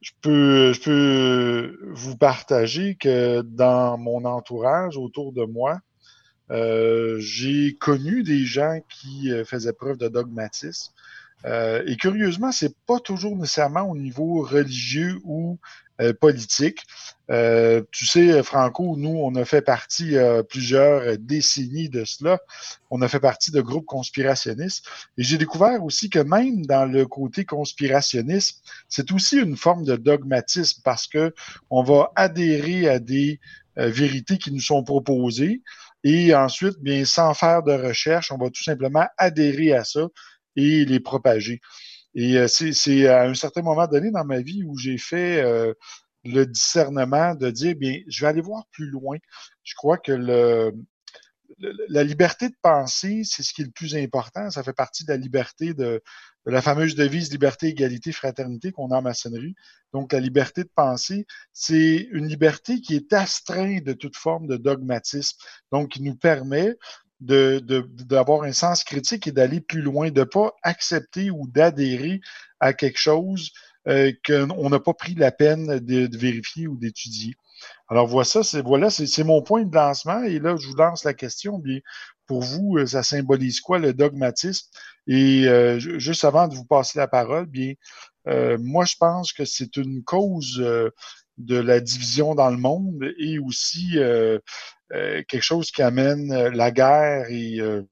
je, 0.00 0.12
peux, 0.20 0.72
je 0.72 0.80
peux 0.82 1.78
vous 1.92 2.16
partager 2.16 2.96
que 2.96 3.42
dans 3.42 3.96
mon 3.96 4.24
entourage, 4.24 4.96
autour 4.96 5.32
de 5.32 5.44
moi, 5.44 5.80
j'ai 6.50 7.76
connu 7.78 8.22
des 8.22 8.44
gens 8.44 8.80
qui 8.88 9.32
euh, 9.32 9.44
faisaient 9.44 9.72
preuve 9.72 9.98
de 9.98 10.08
dogmatisme. 10.08 10.92
Euh, 11.44 11.82
et 11.86 11.96
curieusement, 11.96 12.50
c'est 12.50 12.74
pas 12.86 12.98
toujours 12.98 13.36
nécessairement 13.36 13.82
au 13.82 13.96
niveau 13.96 14.42
religieux 14.42 15.20
ou 15.24 15.58
euh, 16.00 16.12
politique. 16.12 16.84
Euh, 17.30 17.82
tu 17.92 18.06
sais, 18.06 18.42
Franco, 18.42 18.96
nous, 18.96 19.18
on 19.20 19.34
a 19.34 19.44
fait 19.44 19.62
partie 19.62 20.16
euh, 20.16 20.42
plusieurs 20.42 21.18
décennies 21.18 21.88
de 21.88 22.04
cela. 22.04 22.38
On 22.90 23.02
a 23.02 23.08
fait 23.08 23.20
partie 23.20 23.50
de 23.50 23.60
groupes 23.60 23.86
conspirationnistes. 23.86 24.86
Et 25.16 25.22
j'ai 25.22 25.38
découvert 25.38 25.82
aussi 25.84 26.08
que 26.08 26.20
même 26.20 26.64
dans 26.66 26.84
le 26.84 27.06
côté 27.06 27.44
conspirationniste, 27.44 28.62
c'est 28.88 29.12
aussi 29.12 29.38
une 29.38 29.56
forme 29.56 29.84
de 29.84 29.96
dogmatisme 29.96 30.82
parce 30.84 31.06
que 31.06 31.34
on 31.70 31.82
va 31.82 32.12
adhérer 32.16 32.88
à 32.88 32.98
des 32.98 33.40
euh, 33.78 33.90
vérités 33.90 34.38
qui 34.38 34.50
nous 34.52 34.60
sont 34.60 34.82
proposées 34.82 35.62
et 36.04 36.34
ensuite, 36.34 36.78
bien, 36.80 37.04
sans 37.04 37.34
faire 37.34 37.62
de 37.62 37.72
recherche, 37.72 38.32
on 38.32 38.38
va 38.38 38.50
tout 38.50 38.62
simplement 38.62 39.06
adhérer 39.18 39.72
à 39.74 39.84
ça 39.84 40.06
et 40.56 40.84
les 40.84 41.00
propager. 41.00 41.60
Et 42.14 42.38
euh, 42.38 42.48
c'est 42.48 43.08
à 43.08 43.24
un 43.24 43.34
certain 43.34 43.62
moment 43.62 43.86
donné 43.86 44.10
dans 44.10 44.24
ma 44.24 44.40
vie 44.40 44.64
où 44.64 44.76
j'ai 44.78 44.98
fait 44.98 45.42
euh, 45.42 45.74
le 46.24 46.44
discernement 46.46 47.34
de 47.34 47.50
dire, 47.50 47.76
bien, 47.76 48.00
je 48.08 48.20
vais 48.22 48.28
aller 48.28 48.40
voir 48.42 48.64
plus 48.72 48.90
loin. 48.90 49.18
Je 49.64 49.74
crois 49.76 49.98
que 49.98 50.12
le- 50.12 50.72
la 51.58 52.04
liberté 52.04 52.48
de 52.48 52.54
penser, 52.62 53.22
c'est 53.24 53.42
ce 53.42 53.52
qui 53.52 53.62
est 53.62 53.66
le 53.66 53.70
plus 53.70 53.96
important. 53.96 54.50
Ça 54.50 54.62
fait 54.62 54.72
partie 54.72 55.04
de 55.04 55.12
la 55.12 55.16
liberté 55.16 55.74
de, 55.74 56.02
la 56.44 56.62
fameuse 56.62 56.94
devise 56.94 57.30
liberté, 57.30 57.68
égalité, 57.68 58.12
fraternité 58.12 58.72
qu'on 58.72 58.90
a 58.90 58.98
en 58.98 59.02
maçonnerie. 59.02 59.54
Donc, 59.92 60.12
la 60.12 60.20
liberté 60.20 60.62
de 60.62 60.70
penser, 60.74 61.26
c'est 61.52 62.08
une 62.12 62.26
liberté 62.26 62.80
qui 62.80 62.94
est 62.96 63.12
astreinte 63.12 63.84
de 63.84 63.92
toute 63.92 64.16
forme 64.16 64.46
de 64.46 64.56
dogmatisme. 64.56 65.38
Donc, 65.72 65.92
qui 65.92 66.02
nous 66.02 66.16
permet 66.16 66.74
d'avoir 67.20 68.44
un 68.44 68.52
sens 68.52 68.84
critique 68.84 69.26
et 69.26 69.32
d'aller 69.32 69.60
plus 69.60 69.82
loin, 69.82 70.10
de 70.10 70.20
ne 70.20 70.24
pas 70.24 70.54
accepter 70.62 71.30
ou 71.30 71.48
d'adhérer 71.48 72.20
à 72.60 72.72
quelque 72.72 72.98
chose 72.98 73.50
qu'on 74.26 74.70
n'a 74.70 74.80
pas 74.80 74.94
pris 74.94 75.14
la 75.14 75.30
peine 75.32 75.78
de, 75.78 76.16
vérifier 76.16 76.66
ou 76.66 76.76
d'étudier. 76.76 77.34
Alors 77.88 78.06
voilà, 78.06 78.90
c'est 78.90 79.24
mon 79.24 79.42
point 79.42 79.64
de 79.64 79.74
lancement. 79.74 80.22
Et 80.24 80.38
là, 80.38 80.56
je 80.56 80.68
vous 80.68 80.76
lance 80.76 81.04
la 81.04 81.14
question. 81.14 81.58
Bien, 81.58 81.80
pour 82.26 82.42
vous, 82.42 82.76
euh, 82.78 82.86
ça 82.86 83.02
symbolise 83.02 83.60
quoi 83.60 83.78
le 83.78 83.92
dogmatisme? 83.94 84.68
Et 85.06 85.48
euh, 85.48 85.78
ju- 85.78 85.98
juste 86.00 86.24
avant 86.24 86.48
de 86.48 86.54
vous 86.54 86.64
passer 86.64 86.98
la 86.98 87.08
parole, 87.08 87.46
bien, 87.46 87.74
euh, 88.28 88.58
moi, 88.60 88.84
je 88.84 88.96
pense 88.98 89.32
que 89.32 89.44
c'est 89.44 89.76
une 89.76 90.04
cause 90.04 90.58
euh, 90.60 90.90
de 91.38 91.56
la 91.58 91.80
division 91.80 92.34
dans 92.34 92.50
le 92.50 92.58
monde 92.58 93.04
et 93.18 93.38
aussi 93.38 93.98
euh, 93.98 94.38
euh, 94.92 95.22
quelque 95.28 95.42
chose 95.42 95.70
qui 95.70 95.82
amène 95.82 96.32
euh, 96.32 96.50
la 96.50 96.70
guerre 96.70 97.26
et, 97.30 97.60
euh, 97.60 97.82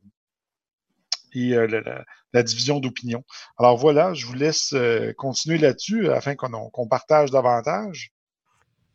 euh, 1.36 1.66
la- 1.68 2.04
la 2.36 2.42
division 2.42 2.78
d'opinion. 2.78 3.24
Alors 3.58 3.76
voilà, 3.76 4.14
je 4.14 4.26
vous 4.26 4.34
laisse 4.34 4.72
euh, 4.74 5.12
continuer 5.16 5.58
là-dessus 5.58 6.10
afin 6.10 6.34
qu'on 6.34 6.86
partage 6.88 7.30
davantage. 7.30 8.12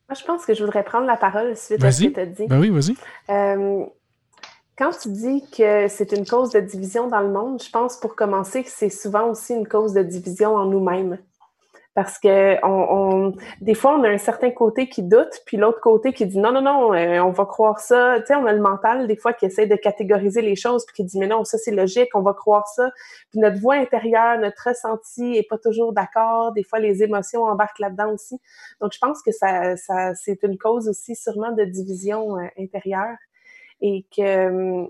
Moi, 0.08 0.17
je 0.19 0.25
pense 0.25 0.45
que 0.45 0.54
je 0.54 0.63
voudrais 0.63 0.84
prendre 0.84 1.08
la 1.08 1.17
parole 1.17 1.56
suite 1.58 1.84
à 1.84 1.91
ce 1.91 2.01
Vas-y. 2.01 2.10
que 2.10 2.15
tu 2.15 2.19
as 2.19 2.25
dit. 2.25 2.47
Ben 2.47 2.60
oui, 2.60 2.69
vas-y. 2.69 2.95
Euh, 3.30 3.86
quand 4.77 4.91
tu 4.91 5.10
dis 5.10 5.43
que 5.56 5.88
c'est 5.88 6.12
une 6.12 6.25
cause 6.25 6.51
de 6.51 6.60
division 6.60 7.08
dans 7.08 7.21
le 7.21 7.32
monde, 7.32 7.62
je 7.62 7.69
pense 7.69 7.99
pour 7.99 8.15
commencer 8.15 8.63
que 8.63 8.69
c'est 8.69 8.89
souvent 8.89 9.30
aussi 9.30 9.54
une 9.54 9.67
cause 9.67 9.93
de 9.93 10.04
division 10.04 10.56
en 10.56 10.65
nous-mêmes. 10.65 11.17
Parce 11.93 12.19
que 12.19 12.58
on, 12.65 13.34
des 13.60 13.73
fois, 13.73 13.97
on 13.97 14.04
a 14.04 14.10
un 14.10 14.17
certain 14.17 14.49
côté 14.51 14.88
qui 14.88 15.04
doute, 15.04 15.41
puis 15.45 15.58
l'autre 15.58 15.82
côté 15.82 16.13
qui 16.13 16.25
dit 16.25 16.38
non, 16.39 16.54
non, 16.54 16.62
non, 16.62 16.93
euh, 16.93 17.19
on 17.19 17.32
va 17.32 17.45
croire 17.45 17.80
ça. 17.80 18.19
Tu 18.21 18.27
sais, 18.27 18.36
on 18.36 18.45
a 18.45 18.54
le 18.54 18.62
mental, 18.62 19.08
des 19.08 19.17
fois, 19.17 19.34
qui 19.34 19.45
essaie 19.45 19.67
de 19.67 19.75
catégoriser 19.75 20.41
les 20.41 20.56
choses, 20.56 20.86
puis 20.86 20.95
qui 20.95 21.04
dit 21.04 21.19
mais 21.19 21.27
non, 21.27 21.43
ça 21.43 21.58
c'est 21.58 21.71
logique, 21.71 22.10
on 22.13 22.21
va 22.21 22.34
croire 22.34 22.65
ça. 22.69 22.91
Puis 23.30 23.39
notre 23.39 23.60
voix 23.60 23.75
intérieure, 23.75 24.39
notre 24.39 24.69
ressenti 24.69 25.36
est 25.36 25.47
pas 25.49 25.58
toujours 25.58 25.91
d'accord. 25.91 26.54
Des 26.54 26.63
fois, 26.63 26.80
les 26.80 27.04
émotions 27.04 27.43
embarquent 27.43 27.80
là-dedans 27.80 28.13
aussi. 28.13 28.39
Donc, 28.80 28.93
je 28.93 28.99
pense 28.99 29.21
que 29.21 29.32
ça, 29.32 29.75
ça 29.75 30.15
c'est 30.15 30.43
une 30.43 30.58
cause 30.58 30.88
aussi 30.88 31.15
sûrement 31.15 31.51
de 31.51 31.65
division 31.65 32.38
euh, 32.38 32.47
intérieure 32.58 33.17
et 33.82 34.06
que 34.15 34.47
hum, 34.47 34.89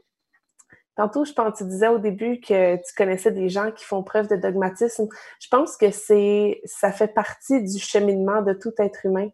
Tantôt, 1.01 1.25
je 1.25 1.33
pense, 1.33 1.57
tu 1.57 1.63
disais 1.63 1.87
au 1.87 1.97
début 1.97 2.39
que 2.39 2.75
tu 2.75 2.93
connaissais 2.95 3.31
des 3.31 3.49
gens 3.49 3.71
qui 3.71 3.83
font 3.83 4.03
preuve 4.03 4.27
de 4.27 4.35
dogmatisme. 4.35 5.07
Je 5.39 5.47
pense 5.47 5.75
que 5.75 5.89
c'est, 5.89 6.61
ça 6.65 6.91
fait 6.91 7.07
partie 7.07 7.59
du 7.63 7.79
cheminement 7.79 8.43
de 8.43 8.53
tout 8.53 8.73
être 8.77 9.03
humain 9.03 9.29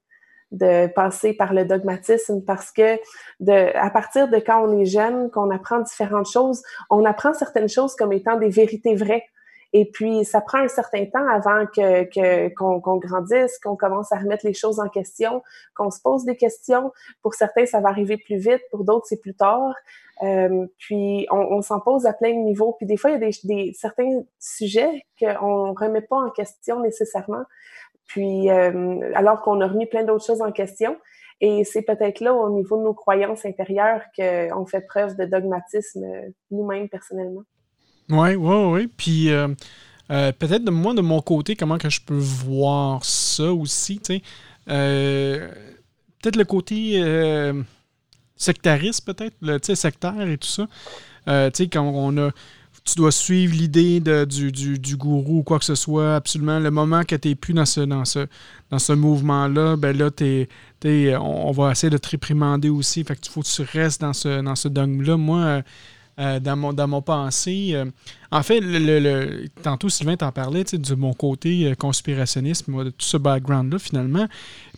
de 0.52 0.88
passer 0.88 1.34
par 1.34 1.54
le 1.54 1.66
dogmatisme 1.66 2.42
parce 2.46 2.72
que 2.72 2.98
à 3.78 3.90
partir 3.90 4.30
de 4.30 4.38
quand 4.38 4.66
on 4.66 4.80
est 4.80 4.86
jeune, 4.86 5.30
qu'on 5.30 5.52
apprend 5.52 5.82
différentes 5.82 6.32
choses, 6.32 6.64
on 6.90 7.04
apprend 7.04 7.34
certaines 7.34 7.68
choses 7.68 7.96
comme 7.96 8.14
étant 8.14 8.38
des 8.38 8.48
vérités 8.48 8.96
vraies. 8.96 9.26
Et 9.74 9.90
puis, 9.92 10.24
ça 10.24 10.42
prend 10.42 10.60
un 10.60 10.68
certain 10.68 11.06
temps 11.06 11.28
avant 11.28 11.66
que, 11.66 12.54
qu'on, 12.56 12.98
grandisse, 12.98 13.60
qu'on 13.60 13.76
commence 13.76 14.12
à 14.12 14.18
remettre 14.18 14.46
les 14.46 14.54
choses 14.54 14.80
en 14.80 14.88
question, 14.88 15.44
qu'on 15.76 15.92
se 15.92 16.02
pose 16.02 16.26
des 16.26 16.38
questions. 16.38 16.92
Pour 17.22 17.34
certains, 17.34 17.66
ça 17.66 17.82
va 17.82 17.90
arriver 17.90 18.18
plus 18.18 18.38
vite, 18.38 18.62
pour 18.72 18.84
d'autres, 18.84 19.06
c'est 19.08 19.22
plus 19.22 19.36
tard. 19.36 19.74
Euh, 20.24 20.66
puis 20.80 21.28
on, 21.32 21.62
s'en 21.62 21.80
pose 21.80 22.06
à 22.06 22.14
plein 22.14 22.32
de 22.32 22.40
niveaux. 22.40 22.74
Puis 22.78 22.86
des 22.86 22.98
fois, 22.98 23.12
il 23.12 23.22
y 23.22 23.24
a 23.24 23.30
des, 23.44 23.74
certains 23.74 24.22
sujets 24.40 25.06
qu'on 25.20 25.68
ne 25.68 25.78
remet 25.78 26.02
pas 26.02 26.18
en 26.18 26.30
question 26.30 26.80
nécessairement. 26.80 27.44
Puis 28.08 28.50
euh, 28.50 29.12
alors 29.16 29.42
qu'on 29.42 29.60
a 29.62 29.68
remis 29.68 29.86
plein 29.86 30.04
d'autres 30.04 30.26
choses 30.26 30.42
en 30.42 30.52
question. 30.52 30.98
Et 31.40 31.64
c'est 31.66 31.84
peut-être 31.84 32.20
là, 32.20 32.34
au 32.34 32.50
niveau 32.50 32.78
de 32.78 32.84
nos 32.84 32.96
croyances 32.96 33.46
intérieures, 33.46 34.02
qu'on 34.18 34.66
fait 34.66 34.82
preuve 34.82 35.16
de 35.18 35.26
dogmatisme 35.26 36.04
nous-mêmes 36.50 36.90
personnellement. 36.90 37.44
Oui, 38.10 38.36
oui, 38.36 38.56
oui. 38.66 38.88
Puis 38.96 39.30
euh, 39.30 39.48
peut-être 40.08 40.64
de 40.64 40.72
moi, 40.72 40.94
de 40.94 41.02
mon 41.02 41.22
côté, 41.22 41.56
comment 41.56 41.78
que 41.78 41.90
je 41.90 42.02
peux 42.02 42.18
voir 42.18 43.04
ça 43.04 43.52
aussi, 43.52 44.00
tu 44.00 44.16
sais. 44.16 44.22
peut-être 44.66 46.36
le 46.36 46.46
côté 46.46 47.02
sectariste 48.38 49.06
peut-être, 49.06 49.36
tu 49.42 49.60
sais, 49.64 49.76
sectaire 49.76 50.28
et 50.28 50.38
tout 50.38 50.48
ça. 50.48 50.68
Euh, 51.28 51.50
tu 51.50 51.64
sais, 51.64 51.70
quand 51.70 51.84
on 51.84 52.18
a. 52.18 52.32
Tu 52.86 52.96
dois 52.96 53.12
suivre 53.12 53.54
l'idée 53.54 54.00
du, 54.00 54.50
du, 54.54 54.96
gourou 54.96 55.40
ou 55.40 55.44
quoi 55.44 55.60
que 55.60 55.66
ce 55.66 55.76
soit, 55.76 56.16
absolument. 56.16 56.58
Le 56.58 56.72
moment 56.72 57.04
que 57.04 57.18
tu 57.18 57.28
n'es 57.28 57.36
plus 57.36 57.54
dans 57.54 57.66
ce, 57.66 57.82
dans 57.82 58.06
ce, 58.06 58.28
dans 58.70 58.80
ce 58.80 58.94
mouvement-là, 58.94 59.76
ben 59.76 59.98
là, 59.98 60.10
t'es, 60.10 60.48
on, 61.20 61.52
va 61.52 61.72
essayer 61.74 61.90
de 61.90 61.98
te 61.98 62.08
réprimander 62.08 62.70
aussi. 62.70 63.04
Fait 63.04 63.18
que 63.18 63.20
tu 63.20 63.30
faut 63.30 63.42
que 63.42 63.48
tu 63.48 63.62
restes 63.78 64.00
dans 64.00 64.14
ce, 64.14 64.42
dans 64.42 64.56
ce 64.56 64.70
dogme-là. 64.70 65.18
Moi, 65.18 65.64
euh, 66.20 66.38
euh, 66.38 66.40
dans, 66.40 66.56
mon, 66.56 66.74
dans 66.74 66.88
mon 66.88 67.02
pensée. 67.02 67.76
en 68.32 68.44
fait, 68.44 68.60
le, 68.62 69.46
tantôt, 69.64 69.90
Sylvain 69.90 70.18
t'en 70.18 70.32
parlait 70.32 70.64
de 70.64 70.96
mon 70.96 71.14
côté 71.14 71.74
conspirationniste, 71.78 72.68
moi, 72.68 72.84
de 72.84 72.90
tout 72.90 73.06
ce 73.06 73.18
background-là, 73.18 73.80
finalement. 73.80 74.28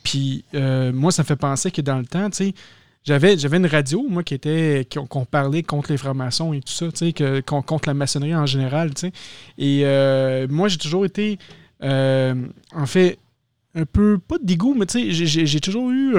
Puis, 0.04 0.46
moi, 0.54 1.12
ça 1.12 1.24
me 1.24 1.28
fait 1.28 1.36
penser 1.36 1.72
que 1.72 1.82
dans 1.82 1.98
le 1.98 2.06
temps, 2.06 2.30
tu 2.30 2.38
sais, 2.38 2.54
j'avais, 3.04 3.38
j'avais 3.38 3.58
une 3.58 3.66
radio, 3.66 4.06
moi, 4.08 4.24
qui 4.24 4.34
était 4.34 4.88
qu'on 4.92 5.26
parlait 5.26 5.64
contre 5.64 5.92
les 5.92 5.98
francs-maçons 5.98 6.54
et 6.54 6.62
tout 6.62 6.74
ça, 6.74 6.88
que, 7.12 7.40
contre 7.42 7.88
la 7.88 7.94
maçonnerie 7.94 8.36
en 8.36 8.46
général, 8.46 8.94
tu 8.94 9.02
sais. 9.02 9.12
Et 9.58 9.82
euh, 9.84 10.48
moi, 10.50 10.68
j'ai 10.68 10.78
toujours 10.78 11.06
été, 11.06 11.40
euh, 11.82 12.36
en 12.74 12.86
fait, 12.86 13.18
un 13.74 13.86
peu, 13.86 14.20
pas 14.20 14.38
de 14.38 14.46
dégoût, 14.46 14.76
mais 14.76 14.86
j'ai, 14.90 15.60
toujours 15.60 15.92
eu 15.92 16.16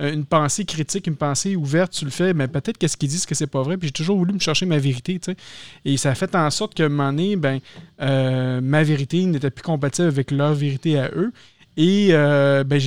une 0.00 0.24
pensée 0.24 0.64
critique, 0.64 1.06
une 1.06 1.16
pensée 1.16 1.56
ouverte 1.56 1.92
sur 1.92 2.06
le 2.06 2.10
fait, 2.10 2.32
mais 2.32 2.48
peut-être 2.48 2.78
qu'est-ce 2.78 2.96
qu'ils 2.96 3.08
disent 3.08 3.26
que 3.26 3.34
c'est 3.34 3.46
pas 3.46 3.62
vrai, 3.62 3.76
puis 3.76 3.88
j'ai 3.88 3.92
toujours 3.92 4.16
voulu 4.16 4.32
me 4.32 4.38
chercher 4.38 4.66
ma 4.66 4.78
vérité, 4.78 5.18
tu 5.18 5.32
sais. 5.32 5.36
Et 5.84 5.96
ça 5.96 6.10
a 6.10 6.14
fait 6.14 6.34
en 6.34 6.50
sorte 6.50 6.74
que, 6.74 6.82
un 6.82 6.88
moment 6.88 7.12
donné, 7.12 7.36
ben, 7.36 7.60
euh, 8.00 8.60
ma 8.60 8.82
vérité 8.82 9.24
n'était 9.26 9.50
plus 9.50 9.62
compatible 9.62 10.08
avec 10.08 10.30
leur 10.30 10.54
vérité 10.54 10.98
à 10.98 11.10
eux. 11.14 11.32
Et 11.76 12.08
euh, 12.10 12.64
ben, 12.64 12.80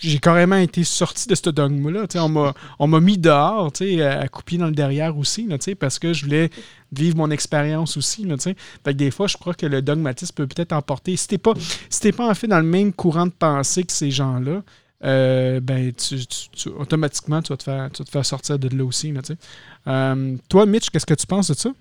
j'ai 0.00 0.18
carrément 0.18 0.56
été 0.56 0.84
sorti 0.84 1.28
de 1.28 1.34
ce 1.34 1.48
dogme-là. 1.50 2.06
On 2.78 2.86
m'a 2.86 3.00
mis 3.00 3.16
dehors, 3.16 3.70
à 3.70 4.28
couper 4.28 4.58
dans 4.58 4.66
le 4.66 4.72
derrière 4.72 5.16
aussi, 5.16 5.46
là, 5.46 5.56
parce 5.78 5.98
que 5.98 6.12
je 6.12 6.24
voulais 6.24 6.50
vivre 6.92 7.16
mon 7.16 7.30
expérience 7.30 7.96
aussi. 7.96 8.24
Là, 8.24 8.36
fait 8.38 8.54
que 8.84 8.90
des 8.90 9.10
fois, 9.10 9.28
je 9.28 9.36
crois 9.36 9.54
que 9.54 9.66
le 9.66 9.80
dogmatisme 9.82 10.34
peut 10.34 10.46
peut-être 10.46 10.72
emporter. 10.72 11.16
Si 11.16 11.28
t'es 11.28 11.38
pas, 11.38 11.54
si 11.88 12.12
pas 12.12 12.28
en 12.28 12.34
fait 12.34 12.48
dans 12.48 12.58
le 12.58 12.66
même 12.66 12.92
courant 12.92 13.26
de 13.26 13.32
pensée 13.32 13.84
que 13.84 13.92
ces 13.92 14.10
gens-là, 14.10 14.62
euh, 15.04 15.60
ben, 15.60 15.92
automatiquement, 16.78 17.42
tu 17.42 17.52
vas, 17.52 17.56
te 17.56 17.62
faire, 17.64 17.90
te 17.90 18.04
faire 18.08 18.26
sortir 18.26 18.58
de 18.58 18.68
là 18.68 18.84
aussi. 18.84 19.12
Là, 19.12 19.20
euh, 19.88 20.36
toi, 20.48 20.66
Mitch, 20.66 20.90
qu'est-ce 20.90 21.06
que 21.06 21.14
tu 21.14 21.26
penses 21.26 21.48
de 21.48 21.54
ça? 21.54 21.72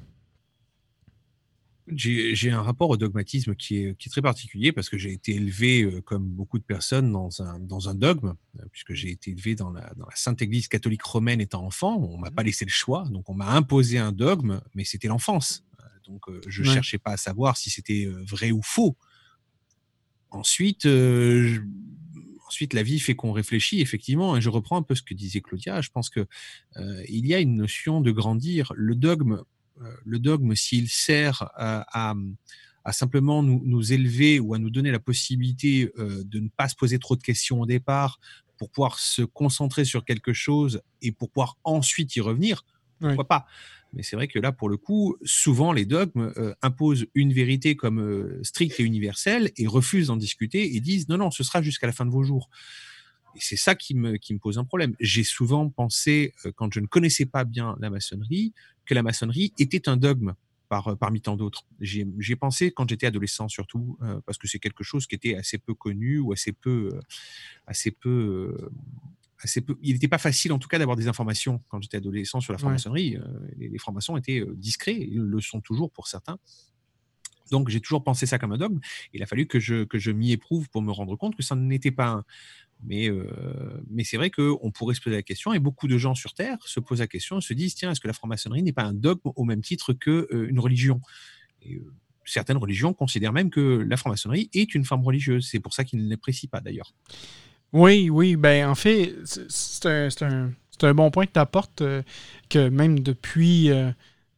j'ai 1.94 2.52
un 2.52 2.62
rapport 2.62 2.90
au 2.90 2.96
dogmatisme 2.96 3.54
qui 3.54 3.84
est, 3.84 3.98
qui 3.98 4.08
est 4.08 4.12
très 4.12 4.22
particulier 4.22 4.72
parce 4.72 4.88
que 4.88 4.98
j'ai 4.98 5.12
été 5.12 5.36
élevé, 5.36 5.84
euh, 5.84 6.00
comme 6.00 6.26
beaucoup 6.26 6.58
de 6.58 6.64
personnes, 6.64 7.12
dans 7.12 7.42
un, 7.42 7.60
dans 7.60 7.90
un 7.90 7.96
dogme, 7.96 8.36
euh, 8.60 8.64
puisque 8.72 8.94
j'ai 8.94 9.12
été 9.12 9.32
élevé 9.32 9.56
dans 9.56 9.72
la, 9.72 9.94
dans 9.96 10.06
la 10.06 10.16
Sainte 10.16 10.42
Église 10.42 10.70
catholique 10.70 11.02
romaine 11.02 11.42
étant 11.42 11.66
enfant. 11.66 11.98
On 11.98 12.18
m'a 12.18 12.32
pas 12.32 12.44
laissé 12.44 12.64
le 12.64 12.72
choix, 12.72 13.04
donc 13.10 13.30
on 13.30 13.34
m'a 13.34 13.50
imposé 13.52 13.98
un 13.98 14.14
dogme, 14.14 14.62
mais 14.74 14.86
c'était 14.86 15.10
l'enfance. 15.10 15.66
Donc 16.08 16.22
je 16.48 16.64
ne 16.64 16.68
cherchais 16.68 16.98
pas 16.98 17.12
à 17.12 17.18
savoir 17.18 17.58
si 17.58 17.70
c'était 17.70 18.10
vrai 18.28 18.52
ou 18.52 18.62
faux. 18.62 18.98
Ensuite, 20.30 20.86
ensuite, 22.52 22.74
la 22.74 22.84
vie 22.84 23.00
fait 23.00 23.16
qu'on 23.16 23.32
réfléchit 23.32 23.82
effectivement, 23.82 24.38
et 24.38 24.42
je 24.42 24.50
reprends 24.50 24.78
un 24.78 24.84
peu 24.84 24.96
ce 24.96 25.02
que 25.02 25.14
disait 25.14 25.42
Claudia. 25.42 25.82
Je 25.82 25.90
pense 25.90 26.10
que 26.10 26.28
il 27.08 27.26
y 27.26 27.34
a 27.34 27.40
une 27.40 27.56
notion 27.56 28.02
de 28.02 28.12
grandir. 28.12 28.74
Le 28.76 28.96
dogme 28.96 29.44
euh, 29.82 29.96
le 30.06 30.20
dogme, 30.20 30.56
s'il 30.56 30.90
sert 30.90 31.50
à, 31.56 32.14
simplement 32.92 33.44
nous, 33.44 33.94
élever 33.94 34.40
ou 34.40 34.54
à 34.54 34.60
nous 34.60 34.70
donner 34.70 34.92
la 34.92 35.00
possibilité 35.00 35.92
euh, 35.98 36.24
de 36.26 36.40
ne 36.40 36.50
pas 36.50 36.68
se 36.68 36.76
poser 36.76 37.00
trop 37.00 37.16
de 37.16 37.22
questions 37.22 37.62
au 37.62 37.66
départ 37.66 38.20
pour 38.58 38.70
pouvoir 38.70 39.00
se 39.00 39.22
concentrer 39.24 39.86
sur 39.86 40.06
quelque 40.06 40.34
chose 40.34 40.82
et 41.02 41.12
pour 41.12 41.30
pouvoir 41.32 41.58
ensuite 41.64 42.16
y 42.16 42.22
revenir, 42.22 42.64
pourquoi 43.00 43.28
pas 43.28 43.46
mais 43.94 44.04
c'est 44.04 44.16
vrai 44.16 44.28
que 44.28 44.40
là, 44.40 44.52
pour 44.52 44.70
le 44.70 44.78
coup, 44.78 45.18
souvent 45.24 45.74
les 45.74 45.86
dogmes 45.86 46.34
euh, 46.38 46.54
imposent 46.62 47.06
une 47.14 47.34
vérité 47.34 47.76
comme 47.76 48.40
stricte 48.44 48.80
et 48.80 48.84
universelle 48.84 49.52
et 49.58 49.68
refusent 49.68 50.08
d'en 50.08 50.18
discuter 50.18 50.76
et 50.76 50.80
disent 50.80 51.10
non, 51.10 51.18
non, 51.18 51.32
ce 51.32 51.44
sera 51.44 51.62
jusqu'à 51.62 51.88
la 51.88 51.94
fin 51.94 52.06
de 52.06 52.12
vos 52.12 52.24
jours. 52.24 52.50
Et 53.36 53.40
c'est 53.40 53.58
ça 53.58 53.76
qui 53.76 53.96
me, 53.96 54.18
qui 54.18 54.34
me 54.34 54.40
pose 54.40 54.58
un 54.58 54.66
problème. 54.66 54.96
J'ai 55.00 55.24
souvent 55.24 55.70
pensé, 55.70 56.34
quand 56.56 56.74
je 56.74 56.82
ne 56.82 56.88
connaissais 56.88 57.26
pas 57.26 57.46
bien 57.46 57.78
la 57.80 57.90
maçonnerie, 57.90 58.54
que 58.86 58.94
la 58.94 59.04
maçonnerie 59.04 59.54
était 59.58 59.88
un 59.88 59.96
dogme 59.96 60.36
par, 60.72 60.88
euh, 60.88 60.96
parmi 60.96 61.22
tant 61.22 61.36
d'autres. 61.36 61.66
J'ai 61.82 62.36
pensé 62.38 62.72
quand 62.72 62.90
j'étais 62.90 63.06
adolescent 63.06 63.50
surtout, 63.50 63.98
euh, 64.02 64.22
parce 64.26 64.38
que 64.38 64.48
c'est 64.48 64.60
quelque 64.60 64.84
chose 64.84 65.06
qui 65.06 65.16
était 65.16 65.36
assez 65.36 65.58
peu 65.58 65.74
connu 65.74 66.20
ou 66.20 66.32
assez 66.32 66.54
peu, 66.54 66.92
euh, 66.94 67.00
assez 67.68 67.92
peu, 67.92 68.56
assez 69.44 69.62
peu. 69.62 69.78
Il 69.82 69.94
n'était 69.94 70.08
pas 70.08 70.18
facile 70.18 70.54
en 70.54 70.60
tout 70.60 70.68
cas 70.68 70.80
d'avoir 70.80 70.98
des 70.98 71.08
informations 71.08 71.62
quand 71.70 71.82
j'étais 71.82 71.98
adolescent 71.98 72.42
sur 72.42 72.54
la 72.54 72.60
franc-maçonnerie. 72.60 73.18
les, 73.58 73.70
les 73.70 73.78
francs-maçons 73.78 74.18
étaient 74.18 74.44
discrets, 74.56 74.98
ils 75.00 75.20
le 75.20 75.42
sont 75.42 75.62
toujours 75.62 75.92
pour 75.92 76.08
certains. 76.08 76.38
Donc 77.52 77.70
j'ai 77.70 77.82
toujours 77.82 78.04
pensé 78.04 78.26
ça 78.26 78.40
comme 78.40 78.54
un 78.54 78.58
dogme. 78.58 78.80
Il 79.14 79.22
a 79.22 79.26
fallu 79.26 79.46
que 79.46 79.60
je, 79.60 79.84
que 79.84 80.00
je 80.00 80.12
m'y 80.12 80.32
éprouve 80.32 80.70
pour 80.70 80.82
me 80.82 80.92
rendre 80.92 81.16
compte 81.18 81.36
que 81.36 81.44
ça 81.44 81.56
n'était 81.56 81.92
pas 81.92 82.08
un, 82.08 82.24
mais, 82.84 83.10
euh, 83.10 83.84
mais 83.90 84.04
c'est 84.04 84.18
vrai 84.18 84.32
qu'on 84.32 84.72
pourrait 84.72 84.96
se 84.96 85.02
poser 85.02 85.16
la 85.16 85.22
question, 85.22 85.54
et 85.54 85.60
beaucoup 85.60 85.88
de 85.88 85.98
gens 85.98 86.16
sur 86.16 86.34
Terre 86.34 86.58
se 86.66 86.80
posent 86.80 87.00
la 87.00 87.08
question 87.08 87.38
et 87.38 87.42
se 87.42 87.54
disent 87.54 87.76
tiens, 87.76 87.92
est-ce 87.92 88.00
que 88.00 88.08
la 88.08 88.14
franc-maçonnerie 88.14 88.64
n'est 88.64 88.74
pas 88.74 88.84
un 88.84 88.94
dogme 88.94 89.32
au 89.36 89.44
même 89.44 89.62
titre 89.62 89.94
qu'une 89.94 90.26
euh, 90.32 90.62
religion? 90.62 91.02
Et, 91.62 91.76
euh, 91.76 91.94
Certaines 92.24 92.58
religions 92.58 92.94
considèrent 92.94 93.34
même 93.34 93.50
que 93.50 93.60
la 93.60 93.98
franc-maçonnerie 93.98 94.48
est 94.54 94.76
une 94.76 94.86
forme 94.86 95.04
religieuse. 95.04 95.48
C'est 95.50 95.60
pour 95.60 95.74
ça 95.74 95.84
qu'ils 95.84 96.06
ne 96.06 96.10
l'apprécient 96.10 96.50
pas 96.50 96.62
d'ailleurs. 96.62 96.94
Oui, 97.74 98.10
oui. 98.10 98.36
Ben, 98.36 98.68
en 98.68 98.76
fait, 98.76 99.16
c'est 99.26 99.86
un, 99.86 100.10
un, 100.22 100.52
un, 100.84 100.94
bon 100.94 101.12
point 101.12 101.26
que 101.26 101.34
tu 101.34 101.40
apportes, 101.40 101.84
que 102.50 102.70
même 102.70 103.00
depuis 103.00 103.72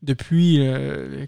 depuis, 0.04 0.58
euh, 0.60 1.26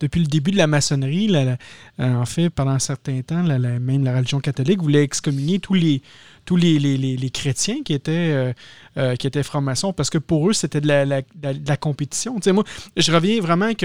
depuis 0.00 0.20
le 0.20 0.26
début 0.26 0.52
de 0.52 0.56
la 0.56 0.66
maçonnerie, 0.66 1.34
euh, 1.34 1.56
en 1.98 2.24
fait, 2.24 2.48
pendant 2.48 2.70
un 2.70 2.78
certain 2.78 3.20
temps, 3.22 3.42
même 3.42 4.04
la 4.04 4.16
religion 4.16 4.40
catholique 4.40 4.80
voulait 4.80 5.02
excommunier 5.02 5.58
tous 5.58 5.74
les, 5.74 6.00
tous 6.44 6.56
les, 6.56 7.30
chrétiens 7.34 7.82
qui 7.84 7.92
étaient, 7.92 8.54
euh, 8.96 9.16
qui 9.16 9.26
étaient 9.26 9.42
francs-maçons 9.42 9.92
parce 9.92 10.10
que 10.10 10.18
pour 10.18 10.48
eux, 10.48 10.52
c'était 10.52 10.80
de 10.80 10.88
la, 10.88 11.76
compétition. 11.76 12.38
moi, 12.52 12.64
je 12.96 13.12
reviens 13.12 13.40
vraiment 13.40 13.66
avec 13.66 13.84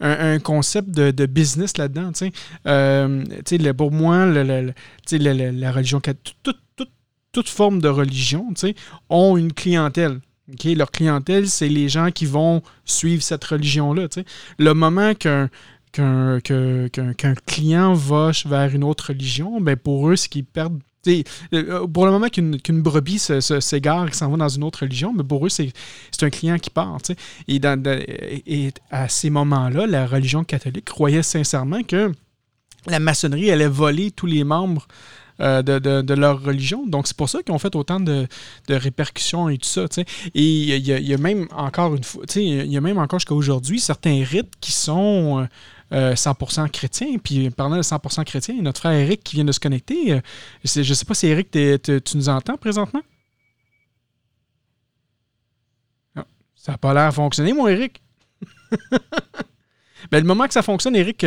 un, 0.00 0.38
concept 0.38 0.90
de, 0.90 1.26
business 1.26 1.76
là-dedans. 1.76 2.12
pour 3.76 3.92
moi, 3.92 4.26
la, 4.26 5.72
religion 5.72 6.00
catholique, 6.00 6.36
toute, 6.42 6.90
toute 7.32 7.48
forme 7.48 7.80
de 7.80 7.88
religion 7.88 8.48
ont 9.08 9.36
une 9.36 9.52
clientèle 9.52 10.20
leur 10.64 10.90
clientèle, 10.90 11.48
c'est 11.48 11.68
les 11.68 11.88
gens 11.88 12.10
qui 12.10 12.26
vont 12.26 12.62
suivre 12.84 13.22
cette 13.22 13.44
religion-là. 13.44 14.08
Le 14.58 14.72
moment 14.72 15.14
qu'un 15.14 15.48
qu'un 15.92 17.34
client 17.46 17.94
va 17.94 18.30
vers 18.46 18.74
une 18.74 18.84
autre 18.84 19.08
religion, 19.08 19.60
ben 19.60 19.76
pour 19.76 20.08
eux, 20.08 20.16
ce 20.16 20.28
qu'ils 20.28 20.44
perdent 20.44 20.80
euh, 21.06 21.86
pour 21.86 22.04
le 22.04 22.12
moment 22.12 22.28
qu'une 22.28 22.82
brebis 22.82 23.18
s'égare 23.60 24.08
et 24.08 24.12
s'en 24.12 24.30
va 24.30 24.36
dans 24.36 24.48
une 24.48 24.64
autre 24.64 24.80
religion, 24.80 25.12
mais 25.12 25.24
pour 25.24 25.46
eux, 25.46 25.48
c'est 25.48 25.72
un 26.22 26.30
client 26.30 26.58
qui 26.58 26.70
part. 26.70 26.98
Et, 27.48 27.60
à 28.90 29.08
ces 29.08 29.30
moments-là, 29.30 29.86
la 29.86 30.06
religion 30.06 30.44
catholique 30.44 30.84
croyait 30.84 31.22
sincèrement 31.22 31.82
que 31.82 32.12
la 32.86 32.98
maçonnerie 32.98 33.50
allait 33.50 33.68
voler 33.68 34.10
tous 34.10 34.26
les 34.26 34.44
membres 34.44 34.86
euh, 35.40 35.62
de, 35.62 36.14
leur 36.14 36.42
religion. 36.42 36.86
Donc, 36.86 37.06
c'est 37.06 37.16
pour 37.16 37.30
ça 37.30 37.42
qu'ils 37.42 37.54
ont 37.54 37.58
fait 37.58 37.74
autant 37.74 38.00
de, 38.00 38.26
répercussions 38.68 39.48
et 39.48 39.56
tout 39.56 39.68
ça. 39.68 39.86
Et 40.34 40.42
il 40.42 40.86
y, 40.86 41.14
a 41.14 41.18
même 41.18 41.46
encore 41.52 41.94
une 41.94 42.04
fois, 42.04 42.24
il 42.36 42.70
y 42.70 42.76
a 42.76 42.80
même 42.80 42.98
encore 42.98 43.20
jusqu'à 43.20 43.34
aujourd'hui 43.34 43.80
certains 43.80 44.22
rites 44.22 44.52
qui 44.60 44.72
sont. 44.72 45.46
100% 45.46 45.79
euh, 45.92 46.14
chrétiens. 46.72 47.18
Puis 47.22 47.50
parlant 47.50 47.76
de 47.76 47.82
100% 47.82 48.24
chrétien, 48.24 48.54
notre 48.62 48.80
frère 48.80 48.92
Eric 48.92 49.22
qui 49.22 49.36
vient 49.36 49.44
de 49.44 49.52
se 49.52 49.60
connecter. 49.60 50.12
Euh, 50.12 50.20
je 50.64 50.80
ne 50.80 50.94
sais 50.94 51.04
pas 51.04 51.14
si 51.14 51.26
Eric, 51.26 51.50
tu 51.50 52.16
nous 52.16 52.28
entends 52.28 52.56
présentement? 52.56 53.02
Ah, 56.16 56.24
ça 56.54 56.72
n'a 56.72 56.78
pas 56.78 56.94
l'air 56.94 57.12
fonctionner, 57.14 57.52
mon 57.52 57.68
Eric. 57.68 58.02
ben, 60.10 60.20
le 60.20 60.24
moment 60.24 60.46
que 60.46 60.54
ça 60.54 60.62
fonctionne, 60.62 60.96
Eric, 60.96 61.24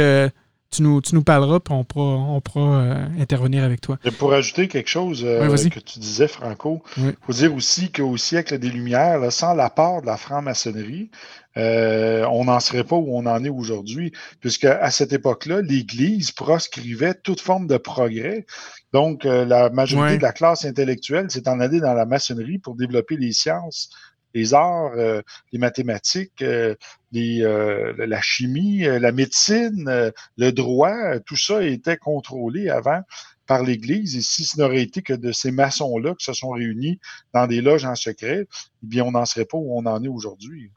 tu 0.73 0.81
nous, 0.81 1.01
tu 1.01 1.15
nous 1.15 1.23
parleras, 1.23 1.59
puis 1.59 1.73
on 1.73 1.83
pourra, 1.83 2.15
on 2.15 2.41
pourra 2.41 2.81
euh, 2.81 3.05
intervenir 3.19 3.63
avec 3.63 3.81
toi. 3.81 3.97
Et 4.03 4.11
pour 4.11 4.33
ajouter 4.33 4.67
quelque 4.67 4.89
chose 4.89 5.23
euh, 5.25 5.47
que 5.47 5.79
tu 5.79 5.99
disais, 5.99 6.27
Franco, 6.27 6.83
il 6.97 7.15
faut 7.25 7.33
dire 7.33 7.53
aussi 7.53 7.91
qu'au 7.91 8.17
siècle 8.17 8.57
des 8.57 8.69
Lumières, 8.69 9.31
sans 9.31 9.53
l'apport 9.53 10.01
de 10.01 10.07
la 10.07 10.17
franc-maçonnerie, 10.17 11.11
euh, 11.55 12.25
on 12.31 12.45
n'en 12.45 12.59
serait 12.59 12.83
pas 12.83 12.95
où 12.95 13.15
on 13.15 13.25
en 13.27 13.43
est 13.43 13.49
aujourd'hui, 13.49 14.11
puisque 14.39 14.65
à 14.65 14.89
cette 14.89 15.13
époque-là, 15.13 15.61
l'Église 15.61 16.31
proscrivait 16.31 17.13
toute 17.13 17.41
forme 17.41 17.67
de 17.67 17.77
progrès. 17.77 18.45
Donc, 18.91 19.23
la 19.23 19.69
majorité 19.69 20.17
de 20.17 20.23
la 20.23 20.33
classe 20.33 20.65
intellectuelle 20.65 21.29
s'est 21.29 21.47
en 21.47 21.59
allée 21.59 21.79
dans 21.79 21.93
la 21.93 22.05
maçonnerie 22.05 22.57
pour 22.57 22.75
développer 22.75 23.17
les 23.17 23.33
sciences 23.33 23.89
les 24.33 24.53
arts, 24.53 24.93
euh, 24.95 25.21
les 25.51 25.59
mathématiques, 25.59 26.41
euh, 26.41 26.75
euh, 27.15 27.93
la 27.97 28.21
chimie, 28.21 28.79
la 28.79 29.11
médecine, 29.11 30.11
le 30.37 30.51
droit, 30.51 31.19
tout 31.25 31.37
ça 31.37 31.63
était 31.63 31.97
contrôlé 31.97 32.69
avant 32.69 33.01
par 33.45 33.63
l'Église. 33.63 34.15
Et 34.15 34.21
si 34.21 34.45
ce 34.45 34.59
n'aurait 34.59 34.81
été 34.81 35.01
que 35.01 35.13
de 35.13 35.31
ces 35.31 35.51
maçons-là 35.51 36.15
qui 36.15 36.25
se 36.25 36.33
sont 36.33 36.51
réunis 36.51 36.99
dans 37.33 37.47
des 37.47 37.61
loges 37.61 37.85
en 37.85 37.95
secret, 37.95 38.47
eh 38.49 38.85
bien, 38.85 39.03
on 39.03 39.11
n'en 39.11 39.25
serait 39.25 39.45
pas 39.45 39.57
où 39.57 39.77
on 39.77 39.85
en 39.85 40.03
est 40.03 40.07
aujourd'hui. 40.07 40.71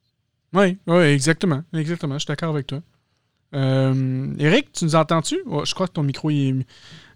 Oui, 0.53 0.79
oui, 0.87 1.05
exactement. 1.05 1.62
Exactement. 1.73 2.14
Je 2.14 2.21
suis 2.21 2.29
d'accord 2.29 2.51
avec 2.51 2.66
toi. 2.66 2.81
Euh, 3.55 4.35
Eric, 4.38 4.73
tu 4.73 4.85
nous 4.85 4.95
entends-tu? 4.95 5.38
je 5.64 5.75
crois 5.75 5.87
que 5.87 5.92
ton 5.92 6.03
micro 6.03 6.31
est. 6.31 6.55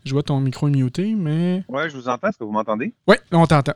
Je 0.05 0.13
vois 0.13 0.23
ton 0.23 0.41
micro 0.41 0.69
est 0.69 0.71
muté, 0.71 1.15
mais. 1.15 1.65
Oui, 1.69 1.83
je 1.91 1.97
vous 1.97 2.09
entends. 2.09 2.29
Est-ce 2.29 2.39
que 2.39 2.45
vous 2.45 2.53
m'entendez? 2.53 2.95
Oui, 3.07 3.17
on 3.33 3.47
t'entend. 3.47 3.75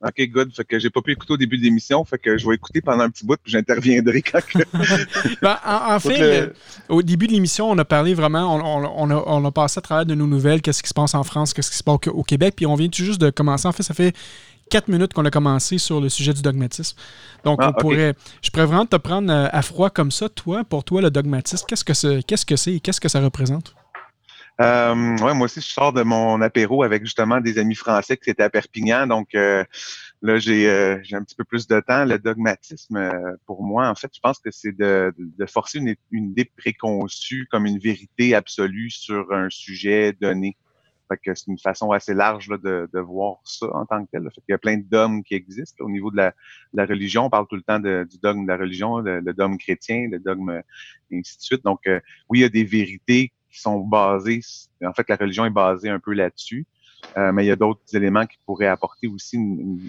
OK, 0.00 0.28
good. 0.28 0.54
Fait 0.54 0.64
que 0.64 0.78
j'ai 0.78 0.90
pas 0.90 1.02
pu 1.02 1.12
écouter 1.12 1.32
au 1.32 1.36
début 1.36 1.58
de 1.58 1.62
l'émission. 1.62 2.04
Fait 2.04 2.18
que 2.18 2.38
je 2.38 2.46
vais 2.46 2.54
écouter 2.54 2.80
pendant 2.80 3.02
un 3.02 3.10
petit 3.10 3.26
bout 3.26 3.36
puis 3.42 3.50
j'interviendrai 3.50 4.22
quand 4.22 4.40
ben, 5.42 5.58
en, 5.66 5.98
fait, 5.98 6.52
au 6.88 7.02
début 7.02 7.26
de 7.26 7.32
l'émission, 7.32 7.68
on 7.68 7.76
a 7.78 7.84
parlé 7.84 8.14
vraiment, 8.14 8.54
on, 8.54 9.10
a, 9.10 9.24
on, 9.26 9.44
a, 9.44 9.50
passé 9.50 9.78
à 9.78 9.82
travers 9.82 10.06
de 10.06 10.14
nos 10.14 10.26
nouvelles, 10.26 10.62
qu'est-ce 10.62 10.82
qui 10.82 10.88
se 10.88 10.94
passe 10.94 11.14
en 11.14 11.24
France, 11.24 11.52
qu'est-ce 11.52 11.70
qui 11.70 11.76
se 11.76 11.82
passe 11.82 11.98
au, 12.06 12.22
Québec, 12.22 12.54
puis 12.56 12.66
on 12.66 12.76
vient 12.76 12.88
tout 12.88 13.02
juste 13.02 13.20
de 13.20 13.30
commencer. 13.30 13.66
En 13.66 13.72
fait, 13.72 13.82
ça 13.82 13.94
fait 13.94 14.14
quatre 14.70 14.88
minutes 14.88 15.14
qu'on 15.14 15.24
a 15.24 15.30
commencé 15.30 15.78
sur 15.78 16.00
le 16.00 16.08
sujet 16.08 16.32
du 16.32 16.42
dogmatisme. 16.42 16.96
Donc, 17.44 17.58
ah, 17.60 17.70
on 17.70 17.80
pourrait, 17.80 18.14
je 18.42 18.50
pourrais 18.50 18.66
vraiment 18.66 18.86
te 18.86 18.96
prendre 18.96 19.32
euh, 19.32 19.48
à 19.50 19.62
froid 19.62 19.90
comme 19.90 20.12
ça, 20.12 20.28
toi, 20.28 20.62
pour 20.62 20.84
toi, 20.84 21.02
le 21.02 21.10
dogmatisme, 21.10 21.64
qu'est-ce 21.66 21.84
que 21.84 21.94
c'est, 21.94 22.22
qu'est-ce 22.22 22.46
que 22.46 22.56
c'est 22.56 22.74
et 22.74 22.80
qu'est-ce 22.80 23.00
que 23.00 23.08
ça 23.08 23.20
représente? 23.20 23.74
Euh, 24.60 25.16
ouais, 25.18 25.34
moi 25.34 25.44
aussi, 25.44 25.60
je 25.60 25.68
sors 25.68 25.92
de 25.92 26.02
mon 26.02 26.40
apéro 26.40 26.82
avec 26.82 27.04
justement 27.04 27.40
des 27.40 27.58
amis 27.58 27.76
français 27.76 28.16
qui 28.16 28.28
étaient 28.30 28.42
à 28.42 28.50
Perpignan. 28.50 29.06
Donc 29.06 29.34
euh, 29.36 29.64
là, 30.20 30.38
j'ai 30.40 30.68
euh, 30.68 31.00
un 31.12 31.22
petit 31.22 31.36
peu 31.36 31.44
plus 31.44 31.68
de 31.68 31.78
temps. 31.80 32.04
Le 32.04 32.18
dogmatisme, 32.18 32.96
euh, 32.96 33.36
pour 33.46 33.62
moi, 33.62 33.88
en 33.88 33.94
fait, 33.94 34.10
je 34.12 34.20
pense 34.20 34.40
que 34.40 34.50
c'est 34.50 34.76
de, 34.76 35.14
de 35.16 35.46
forcer 35.46 35.78
une, 35.78 35.94
une, 36.10 36.30
idée 36.30 36.50
préconçue 36.56 37.46
comme 37.52 37.66
une 37.66 37.78
vérité 37.78 38.34
absolue 38.34 38.90
sur 38.90 39.32
un 39.32 39.48
sujet 39.48 40.12
donné. 40.20 40.56
Fait 41.08 41.18
que 41.24 41.34
c'est 41.36 41.46
une 41.46 41.58
façon 41.58 41.92
assez 41.92 42.12
large 42.12 42.48
là, 42.48 42.58
de, 42.58 42.90
de, 42.92 43.00
voir 43.00 43.38
ça 43.44 43.66
en 43.72 43.86
tant 43.86 44.04
que 44.04 44.10
tel. 44.10 44.24
Fait 44.24 44.40
qu'il 44.40 44.50
y 44.50 44.54
a 44.54 44.58
plein 44.58 44.76
de 44.76 44.82
dogmes 44.82 45.22
qui 45.22 45.34
existent. 45.34 45.84
Au 45.84 45.88
niveau 45.88 46.10
de 46.10 46.16
la, 46.16 46.34
la, 46.74 46.84
religion, 46.84 47.26
on 47.26 47.30
parle 47.30 47.46
tout 47.46 47.56
le 47.56 47.62
temps 47.62 47.78
de, 47.78 48.06
du 48.10 48.18
dogme 48.18 48.42
de 48.42 48.48
la 48.48 48.56
religion, 48.56 48.98
le, 48.98 49.20
le, 49.20 49.32
dogme 49.32 49.56
chrétien, 49.56 50.08
le 50.10 50.18
dogme 50.18 50.62
et 51.12 51.18
ainsi 51.18 51.38
de 51.38 51.42
suite. 51.42 51.64
Donc, 51.64 51.80
oui, 52.28 52.40
il 52.40 52.42
y 52.42 52.44
a 52.44 52.48
des 52.48 52.64
vérités 52.64 53.32
qui 53.50 53.60
sont 53.60 53.80
basés, 53.80 54.40
en 54.84 54.92
fait, 54.92 55.08
la 55.08 55.16
religion 55.16 55.44
est 55.44 55.50
basée 55.50 55.88
un 55.88 55.98
peu 55.98 56.12
là-dessus, 56.12 56.66
euh, 57.16 57.32
mais 57.32 57.44
il 57.44 57.48
y 57.48 57.50
a 57.50 57.56
d'autres 57.56 57.82
éléments 57.94 58.26
qui 58.26 58.38
pourraient 58.44 58.66
apporter 58.66 59.06
aussi 59.08 59.36
une, 59.36 59.80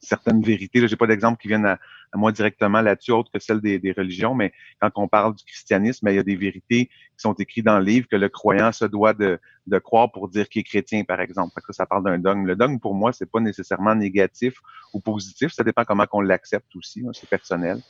certaine 0.00 0.42
vérité. 0.42 0.80
Je 0.80 0.86
n'ai 0.86 0.96
pas 0.96 1.06
d'exemple 1.06 1.40
qui 1.40 1.48
viennent 1.48 1.64
à, 1.64 1.78
moi 2.14 2.30
directement 2.30 2.82
là-dessus, 2.82 3.10
autre 3.12 3.30
que 3.32 3.38
celle 3.38 3.60
des, 3.60 3.94
religions, 3.96 4.34
mais 4.34 4.52
quand 4.80 4.90
on 4.96 5.08
parle 5.08 5.34
du 5.34 5.44
christianisme, 5.44 6.06
il 6.08 6.16
y 6.16 6.18
a 6.18 6.22
des 6.22 6.36
vérités 6.36 6.86
qui 6.86 6.92
sont 7.16 7.32
écrites 7.32 7.64
dans 7.64 7.78
le 7.78 7.84
livre 7.84 8.06
que 8.08 8.16
le 8.16 8.28
croyant 8.28 8.70
se 8.70 8.84
doit 8.84 9.14
de, 9.14 9.40
de 9.66 9.78
croire 9.78 10.12
pour 10.12 10.28
dire 10.28 10.48
qu'il 10.48 10.60
est 10.60 10.64
chrétien, 10.64 11.04
par 11.04 11.20
exemple. 11.20 11.52
que 11.66 11.72
ça 11.72 11.86
parle 11.86 12.04
d'un 12.04 12.18
dogme. 12.18 12.46
Le 12.46 12.54
dogme, 12.54 12.78
pour 12.78 12.94
moi, 12.94 13.12
c'est 13.12 13.30
pas 13.30 13.40
nécessairement 13.40 13.94
négatif 13.94 14.54
ou 14.92 15.00
positif. 15.00 15.52
Ça 15.52 15.64
dépend 15.64 15.84
comment 15.84 16.06
on 16.12 16.20
l'accepte 16.20 16.76
aussi. 16.76 17.04
c'est 17.12 17.28
personnel. 17.28 17.80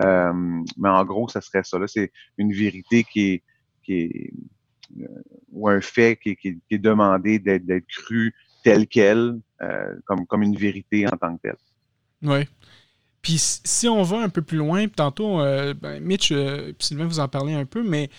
Euh, 0.00 0.32
mais 0.76 0.88
en 0.88 1.04
gros, 1.04 1.28
ça 1.28 1.40
serait 1.40 1.64
ça. 1.64 1.78
C'est 1.86 2.12
une 2.36 2.52
vérité 2.52 3.04
qui 3.04 3.32
est, 3.32 3.42
euh, 3.90 5.06
ou 5.52 5.68
un 5.68 5.80
fait 5.80 6.16
qui, 6.16 6.36
est 6.70 6.78
demandé 6.78 7.38
d'être 7.38 7.86
cru 7.86 8.34
tel 8.64 8.86
quel, 8.86 9.38
euh, 9.62 9.94
comme, 10.04 10.26
comme 10.26 10.42
une 10.42 10.56
vérité 10.56 11.06
en 11.06 11.16
tant 11.16 11.36
que 11.36 11.42
telle. 11.42 11.56
Oui. 12.22 12.40
Puis 13.22 13.36
si 13.38 13.88
on 13.88 14.02
va 14.02 14.18
un 14.18 14.28
peu 14.28 14.42
plus 14.42 14.58
loin, 14.58 14.86
tantôt, 14.88 15.40
euh, 15.40 15.74
ben, 15.74 16.00
Mitch, 16.00 16.32
euh, 16.32 16.72
Sylvain 16.78 17.06
vous 17.06 17.20
en 17.20 17.28
parlez 17.28 17.54
un 17.54 17.64
peu, 17.64 17.82
mais 17.82 18.10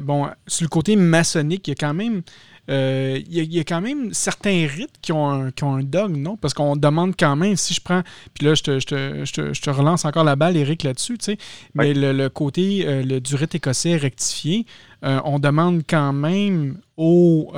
bon, 0.00 0.28
sur 0.46 0.64
le 0.64 0.68
côté 0.68 0.96
maçonnique, 0.96 1.68
il 1.68 1.70
y 1.70 1.72
a 1.72 1.76
quand 1.76 1.94
même 1.94 2.22
euh, 2.68 3.18
il 3.26 3.52
y, 3.52 3.58
a 3.58 3.64
quand 3.64 3.80
même 3.80 4.12
certains 4.12 4.66
rites 4.66 4.94
qui 5.00 5.12
ont 5.12 5.28
un, 5.28 5.50
qui 5.50 5.64
ont 5.64 5.74
un 5.74 5.82
dogme, 5.82 6.16
non? 6.16 6.36
Parce 6.36 6.54
qu'on 6.54 6.76
demande 6.76 7.14
quand 7.18 7.34
même, 7.36 7.56
si 7.56 7.74
je 7.74 7.80
prends, 7.80 8.02
puis 8.34 8.46
là, 8.46 8.54
je 8.54 8.62
te, 8.62 8.78
je 8.78 8.86
te, 8.86 9.24
je 9.54 9.60
te, 9.60 9.70
relance 9.70 10.04
encore 10.04 10.24
la 10.24 10.36
balle, 10.36 10.56
Eric, 10.56 10.82
là-dessus, 10.82 11.18
tu 11.18 11.24
sais, 11.24 11.38
mais 11.74 11.94
le, 11.94 12.28
côté 12.28 12.84
euh, 12.86 13.02
le, 13.02 13.20
du 13.20 13.34
rite 13.34 13.54
écossais 13.54 13.96
rectifié, 13.96 14.66
euh, 15.04 15.20
on 15.24 15.38
demande 15.38 15.82
quand 15.88 16.12
même 16.12 16.78
aux, 16.96 17.52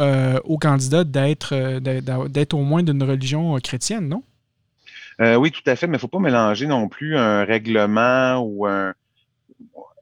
aux 0.44 0.58
candidats 0.58 1.04
d'être, 1.04 1.78
d'être 1.80 2.54
au 2.54 2.62
moins 2.62 2.82
d'une 2.82 3.02
religion 3.02 3.58
chrétienne, 3.58 4.08
non? 4.08 4.22
oui, 5.38 5.52
tout 5.52 5.62
à 5.66 5.76
fait, 5.76 5.86
mais 5.86 5.92
il 5.92 5.96
ne 5.96 6.00
faut 6.00 6.08
pas 6.08 6.18
mélanger 6.18 6.66
non 6.66 6.88
plus 6.88 7.16
un 7.16 7.44
règlement 7.44 8.38
ou 8.38 8.66
un 8.66 8.92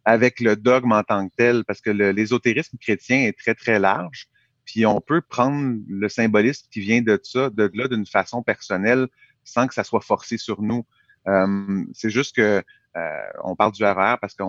avec 0.04 0.40
le 0.40 0.56
dogme 0.56 0.92
en 0.92 1.02
tant 1.02 1.28
que 1.28 1.34
tel, 1.36 1.64
parce 1.64 1.80
que 1.80 1.90
l'ésotérisme 1.90 2.76
chrétien 2.78 3.18
est 3.18 3.38
très, 3.38 3.54
très 3.54 3.78
large. 3.78 4.28
Puis 4.70 4.86
on 4.86 5.00
peut 5.00 5.20
prendre 5.20 5.80
le 5.88 6.08
symbolisme 6.08 6.68
qui 6.70 6.78
vient 6.78 7.02
de 7.02 7.18
ça, 7.24 7.50
de 7.50 7.68
là, 7.74 7.88
d'une 7.88 8.06
façon 8.06 8.40
personnelle, 8.44 9.08
sans 9.42 9.66
que 9.66 9.74
ça 9.74 9.82
soit 9.82 10.00
forcé 10.00 10.38
sur 10.38 10.62
nous. 10.62 10.86
Euh, 11.26 11.84
c'est 11.92 12.10
juste 12.10 12.36
que 12.36 12.62
euh, 12.96 13.22
on 13.42 13.56
parle 13.56 13.72
du 13.72 13.84
RR 13.84 14.18
parce 14.20 14.34
que 14.34 14.44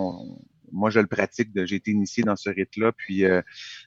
moi 0.72 0.92
je 0.92 1.00
le 1.00 1.08
pratique, 1.08 1.50
j'ai 1.66 1.76
été 1.76 1.90
initié 1.90 2.24
dans 2.24 2.36
ce 2.36 2.52
rite-là, 2.52 2.92
puis 2.92 3.26
euh, 3.26 3.42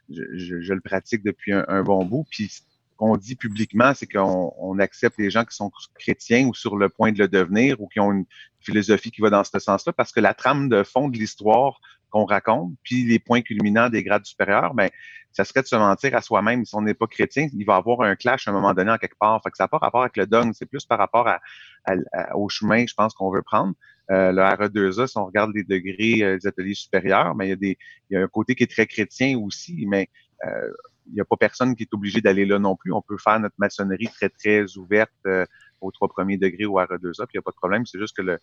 je, 0.08 0.74
le 0.74 0.80
pratique 0.80 1.22
depuis 1.22 1.52
un, 1.52 1.82
bon 1.84 2.04
bout. 2.04 2.26
Puis 2.28 2.48
ce 2.48 2.62
qu'on 2.96 3.16
dit 3.16 3.36
publiquement, 3.36 3.94
c'est 3.94 4.08
qu'on 4.08 4.78
accepte 4.80 5.18
les 5.18 5.30
gens 5.30 5.44
qui 5.44 5.54
sont 5.54 5.70
chrétiens 5.94 6.48
ou 6.48 6.54
sur 6.54 6.76
le 6.76 6.88
point 6.88 7.12
de 7.12 7.18
le 7.20 7.28
devenir 7.28 7.80
ou 7.80 7.86
qui 7.86 8.00
ont 8.00 8.10
une 8.10 8.26
philosophie 8.58 9.12
qui 9.12 9.20
va 9.20 9.30
dans 9.30 9.44
ce 9.44 9.56
sens-là, 9.56 9.92
parce 9.92 10.10
que 10.10 10.18
la 10.18 10.34
trame 10.34 10.68
de 10.68 10.82
fond 10.82 11.08
de 11.08 11.16
l'histoire 11.16 11.80
qu'on 12.14 12.26
raconte, 12.26 12.74
puis 12.84 13.02
les 13.02 13.18
points 13.18 13.42
culminants 13.42 13.88
des 13.88 14.04
grades 14.04 14.24
supérieurs, 14.24 14.72
ben, 14.72 14.88
ça 15.32 15.44
serait 15.44 15.62
de 15.62 15.66
se 15.66 15.74
mentir 15.74 16.14
à 16.14 16.20
soi-même. 16.20 16.64
Si 16.64 16.72
on 16.76 16.82
n'est 16.82 16.94
pas 16.94 17.08
chrétien, 17.08 17.48
il 17.52 17.64
va 17.66 17.74
avoir 17.74 18.02
un 18.02 18.14
clash 18.14 18.46
à 18.46 18.52
un 18.52 18.54
moment 18.54 18.72
donné 18.72 18.92
en 18.92 18.98
quelque 18.98 19.18
part. 19.18 19.42
Fait 19.42 19.50
que 19.50 19.56
ça 19.56 19.64
n'a 19.64 19.68
pas 19.68 19.78
rapport 19.78 20.02
avec 20.02 20.16
le 20.16 20.24
dogme, 20.24 20.52
c'est 20.52 20.64
plus 20.64 20.84
par 20.84 20.98
rapport 20.98 21.26
à, 21.26 21.40
au 22.36 22.48
chemin, 22.48 22.86
je 22.86 22.94
pense, 22.94 23.14
qu'on 23.14 23.32
veut 23.32 23.42
prendre. 23.42 23.74
Euh, 24.12 24.30
le 24.30 24.42
RE2A, 24.42 25.08
si 25.08 25.18
on 25.18 25.26
regarde 25.26 25.50
les 25.56 25.64
degrés 25.64 26.22
euh, 26.22 26.38
des 26.38 26.46
ateliers 26.46 26.74
supérieurs, 26.74 27.34
mais 27.34 27.46
il 27.46 27.50
y, 27.50 27.52
a 27.52 27.56
des, 27.56 27.78
il 28.10 28.16
un 28.16 28.28
côté 28.28 28.54
qui 28.54 28.62
est 28.62 28.70
très 28.70 28.86
chrétien 28.86 29.36
aussi, 29.38 29.84
mais 29.88 30.08
euh, 30.46 30.70
il 31.08 31.14
n'y 31.14 31.20
a 31.20 31.24
pas 31.24 31.36
personne 31.36 31.74
qui 31.74 31.82
est 31.82 31.94
obligé 31.94 32.20
d'aller 32.20 32.46
là 32.46 32.60
non 32.60 32.76
plus. 32.76 32.92
On 32.92 33.02
peut 33.02 33.18
faire 33.18 33.40
notre 33.40 33.56
maçonnerie 33.58 34.08
très, 34.08 34.28
très 34.28 34.76
ouverte 34.76 35.10
euh, 35.26 35.46
aux 35.80 35.90
trois 35.90 36.08
premiers 36.08 36.36
degrés 36.36 36.64
au 36.64 36.74
RE2A, 36.74 37.26
puis 37.26 37.34
il 37.34 37.38
n'y 37.38 37.40
a 37.40 37.42
pas 37.42 37.50
de 37.50 37.56
problème. 37.56 37.86
C'est 37.86 37.98
juste 37.98 38.16
que 38.16 38.22
le, 38.22 38.38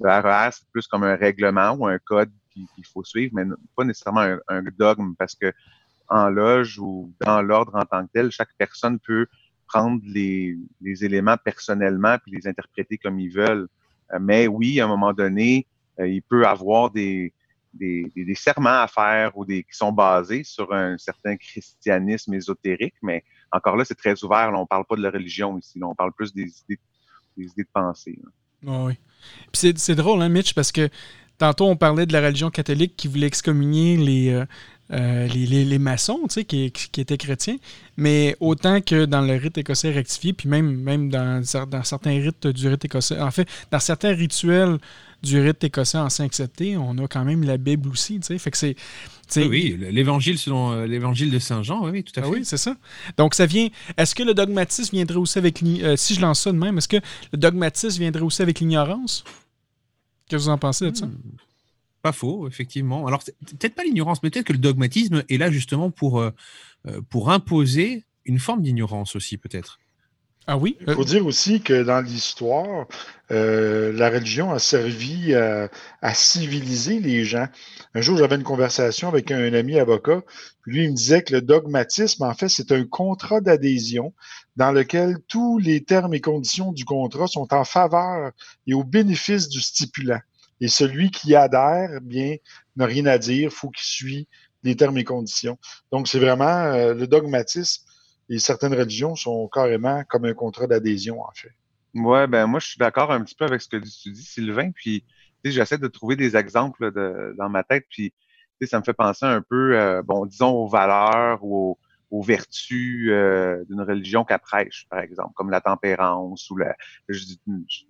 le 0.00 0.10
RER, 0.10 0.50
c'est 0.52 0.68
plus 0.70 0.86
comme 0.86 1.02
un 1.02 1.16
règlement 1.16 1.72
ou 1.72 1.86
un 1.86 1.98
code 1.98 2.30
qu'il 2.74 2.86
faut 2.86 3.04
suivre, 3.04 3.32
mais 3.34 3.44
pas 3.76 3.84
nécessairement 3.84 4.36
un, 4.48 4.62
dogme, 4.78 5.14
parce 5.18 5.34
que 5.34 5.52
en 6.08 6.28
loge 6.28 6.78
ou 6.78 7.12
dans 7.20 7.42
l'ordre 7.42 7.74
en 7.74 7.84
tant 7.84 8.06
que 8.06 8.12
tel, 8.12 8.30
chaque 8.30 8.54
personne 8.56 8.98
peut 9.00 9.26
prendre 9.66 10.00
les, 10.06 10.56
éléments 10.82 11.36
personnellement 11.36 12.16
puis 12.18 12.32
les 12.32 12.46
interpréter 12.46 12.98
comme 12.98 13.18
ils 13.18 13.32
veulent. 13.32 13.68
Euh, 14.12 14.18
mais 14.20 14.46
oui, 14.46 14.80
à 14.80 14.84
un 14.84 14.88
moment 14.88 15.12
donné, 15.12 15.66
euh, 15.98 16.06
il 16.06 16.22
peut 16.22 16.46
avoir 16.46 16.90
des, 16.90 17.32
des, 17.74 18.34
serments 18.34 18.80
à 18.80 18.86
faire 18.86 19.36
ou 19.36 19.44
des 19.44 19.62
qui 19.62 19.76
sont 19.76 19.92
basés 19.92 20.44
sur 20.44 20.72
un 20.72 20.96
certain 20.98 21.36
christianisme 21.36 22.34
ésotérique, 22.34 22.94
mais 23.02 23.24
encore 23.50 23.76
là, 23.76 23.84
c'est 23.84 23.96
très 23.96 24.22
ouvert. 24.24 24.50
Là, 24.50 24.58
on 24.58 24.66
parle 24.66 24.84
pas 24.88 24.96
de 24.96 25.02
la 25.02 25.10
religion 25.10 25.58
ici. 25.58 25.78
Là, 25.78 25.86
on 25.88 25.94
parle 25.94 26.12
plus 26.12 26.32
des 26.32 26.52
idées, 26.68 26.80
de 27.36 27.66
pensée. 27.72 28.18
oui. 28.62 28.94
Puis 29.52 29.72
c'est 29.76 29.94
drôle, 29.94 30.22
hein, 30.22 30.28
Mitch, 30.28 30.54
parce 30.54 30.72
que 30.72 30.88
tantôt, 31.38 31.66
on 31.66 31.76
parlait 31.76 32.06
de 32.06 32.12
la 32.12 32.20
religion 32.20 32.50
catholique 32.50 32.94
qui 32.96 33.08
voulait 33.08 33.26
excommunier 33.26 33.96
les, 33.96 34.30
euh, 34.30 34.44
euh, 34.92 35.26
les, 35.26 35.64
les, 35.64 35.78
maçons, 35.78 36.20
tu 36.28 36.34
sais, 36.34 36.44
qui, 36.44 36.70
qui, 36.70 37.00
étaient 37.00 37.16
chrétiens, 37.16 37.56
mais 37.96 38.36
autant 38.38 38.80
que 38.80 39.04
dans 39.04 39.20
le 39.20 39.34
rite 39.34 39.58
écossais 39.58 39.90
rectifié, 39.90 40.32
puis 40.32 40.48
même, 40.48 40.76
même 40.80 41.08
dans, 41.08 41.42
dans 41.68 41.82
certains 41.82 42.20
rites 42.20 42.46
du 42.46 42.68
rite 42.68 42.84
écossais, 42.84 43.18
en 43.18 43.32
fait, 43.32 43.48
dans 43.72 43.80
certains 43.80 44.14
rituels 44.14 44.78
du 45.24 45.40
rite 45.40 45.64
écossais 45.64 45.98
en 45.98 46.06
5-7 46.06 46.76
on 46.76 46.96
a 46.98 47.08
quand 47.08 47.24
même 47.24 47.42
la 47.42 47.56
Bible 47.56 47.88
aussi, 47.88 48.20
tu 48.20 48.26
sais, 48.26 48.38
fait 48.38 48.52
que 48.52 48.56
c'est... 48.56 48.76
Oui, 49.36 49.76
l'évangile 49.90 50.38
selon 50.38 50.70
euh, 50.70 50.86
l'évangile 50.86 51.32
de 51.32 51.40
Saint 51.40 51.64
Jean, 51.64 51.90
oui, 51.90 52.04
tout 52.04 52.12
à 52.20 52.22
ah 52.22 52.26
fait. 52.26 52.30
oui, 52.30 52.40
c'est 52.44 52.56
ça. 52.56 52.76
Donc 53.16 53.34
ça 53.34 53.44
vient. 53.44 53.66
Est-ce 53.96 54.14
que 54.14 54.22
le 54.22 54.34
dogmatisme 54.34 54.94
viendrait 54.94 55.18
aussi 55.18 55.36
avec 55.36 55.64
euh, 55.64 55.96
si 55.96 56.14
je 56.14 56.20
lance 56.20 56.42
ça 56.42 56.52
de 56.52 56.58
même, 56.58 56.78
est-ce 56.78 56.86
que 56.86 56.98
le 57.32 57.38
dogmatisme 57.38 58.02
viendrait 58.02 58.22
aussi 58.22 58.42
avec 58.42 58.60
l'ignorance? 58.60 59.24
Qu'est-ce 60.28 60.44
que 60.44 60.48
vous 60.48 60.54
en 60.54 60.58
pensez 60.58 60.90
de 60.90 60.96
ça? 60.96 61.06
Hmm. 61.06 61.18
Pas 62.02 62.12
faux, 62.12 62.46
effectivement. 62.48 63.06
Alors, 63.06 63.22
peut-être 63.24 63.74
pas 63.74 63.84
l'ignorance, 63.84 64.22
mais 64.22 64.30
peut-être 64.30 64.46
que 64.46 64.52
le 64.52 64.58
dogmatisme 64.58 65.24
est 65.28 65.38
là 65.38 65.50
justement 65.50 65.90
pour, 65.90 66.20
euh, 66.20 66.30
euh, 66.86 67.00
pour 67.08 67.30
imposer 67.30 68.04
une 68.24 68.38
forme 68.38 68.62
d'ignorance 68.62 69.16
aussi, 69.16 69.38
peut-être. 69.38 69.78
Ah 70.48 70.56
oui? 70.56 70.76
Il 70.86 70.92
faut 70.94 71.04
dire 71.04 71.26
aussi 71.26 71.60
que 71.60 71.82
dans 71.82 72.00
l'histoire, 72.00 72.86
euh, 73.32 73.92
la 73.92 74.10
religion 74.10 74.52
a 74.52 74.60
servi 74.60 75.34
à, 75.34 75.68
civiliser 76.14 77.00
les 77.00 77.24
gens. 77.24 77.48
Un 77.94 78.00
jour, 78.00 78.16
j'avais 78.16 78.36
une 78.36 78.44
conversation 78.44 79.08
avec 79.08 79.32
un, 79.32 79.52
ami 79.54 79.76
avocat. 79.80 80.22
Lui, 80.64 80.84
il 80.84 80.90
me 80.92 80.96
disait 80.96 81.22
que 81.22 81.34
le 81.34 81.40
dogmatisme, 81.42 82.22
en 82.22 82.34
fait, 82.34 82.48
c'est 82.48 82.70
un 82.70 82.84
contrat 82.84 83.40
d'adhésion 83.40 84.14
dans 84.54 84.70
lequel 84.70 85.16
tous 85.26 85.58
les 85.58 85.82
termes 85.82 86.14
et 86.14 86.20
conditions 86.20 86.70
du 86.70 86.84
contrat 86.84 87.26
sont 87.26 87.52
en 87.52 87.64
faveur 87.64 88.30
et 88.68 88.74
au 88.74 88.84
bénéfice 88.84 89.48
du 89.48 89.60
stipulant. 89.60 90.20
Et 90.60 90.68
celui 90.68 91.10
qui 91.10 91.34
adhère, 91.34 92.00
bien, 92.02 92.36
n'a 92.76 92.86
rien 92.86 93.06
à 93.06 93.18
dire, 93.18 93.52
faut 93.52 93.70
qu'il 93.70 93.84
suit 93.84 94.28
les 94.62 94.76
termes 94.76 94.96
et 94.98 95.04
conditions. 95.04 95.58
Donc, 95.90 96.06
c'est 96.06 96.20
vraiment 96.20 96.44
euh, 96.44 96.94
le 96.94 97.08
dogmatisme 97.08 97.85
et 98.28 98.38
certaines 98.38 98.74
religions 98.74 99.14
sont 99.14 99.48
carrément 99.48 100.02
comme 100.04 100.24
un 100.24 100.34
contrat 100.34 100.66
d'adhésion, 100.66 101.20
en 101.20 101.32
fait. 101.34 101.52
Ouais, 101.94 102.26
ben 102.26 102.46
moi, 102.46 102.60
je 102.60 102.68
suis 102.68 102.78
d'accord 102.78 103.10
un 103.10 103.22
petit 103.22 103.34
peu 103.34 103.46
avec 103.46 103.60
ce 103.62 103.68
que 103.68 103.76
tu 103.76 104.10
dis, 104.10 104.22
Sylvain. 104.22 104.70
Puis, 104.72 105.04
j'essaie 105.44 105.78
de 105.78 105.88
trouver 105.88 106.16
des 106.16 106.36
exemples 106.36 106.92
dans 107.36 107.48
ma 107.48 107.62
tête. 107.62 107.86
Puis, 107.88 108.12
ça 108.64 108.78
me 108.78 108.84
fait 108.84 108.94
penser 108.94 109.24
un 109.24 109.42
peu, 109.42 109.78
euh, 109.78 110.02
bon, 110.02 110.26
disons, 110.26 110.50
aux 110.50 110.68
valeurs 110.68 111.42
ou 111.42 111.78
aux, 112.10 112.22
vertus 112.22 113.08
euh, 113.10 113.64
d'une 113.68 113.82
religion 113.82 114.24
qu'elle 114.24 114.38
prêche, 114.38 114.86
par 114.88 115.00
exemple, 115.00 115.32
comme 115.34 115.50
la 115.50 115.60
tempérance 115.60 116.48
ou 116.50 116.56
la, 116.56 116.74
je 117.08 117.24
dis, 117.24 117.40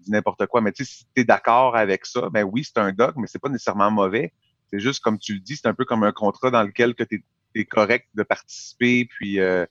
n'importe 0.08 0.46
quoi. 0.46 0.60
Mais 0.60 0.72
tu 0.72 0.84
sais, 0.84 0.92
si 0.92 1.04
tu 1.14 1.22
es 1.22 1.24
d'accord 1.24 1.76
avec 1.76 2.06
ça, 2.06 2.28
ben 2.30 2.42
oui, 2.42 2.64
c'est 2.64 2.78
un 2.78 2.92
dogme, 2.92 3.20
mais 3.20 3.26
c'est 3.28 3.38
pas 3.40 3.48
nécessairement 3.48 3.90
mauvais. 3.90 4.32
C'est 4.70 4.80
juste, 4.80 5.00
comme 5.00 5.18
tu 5.18 5.34
le 5.34 5.40
dis, 5.40 5.56
c'est 5.56 5.68
un 5.68 5.74
peu 5.74 5.84
comme 5.84 6.02
un 6.02 6.12
contrat 6.12 6.50
dans 6.50 6.62
lequel 6.62 6.94
tu 6.94 7.24
es, 7.54 7.64
correct 7.64 8.08
de 8.14 8.22
participer, 8.22 9.06
puis 9.06 9.40
euh, 9.40 9.64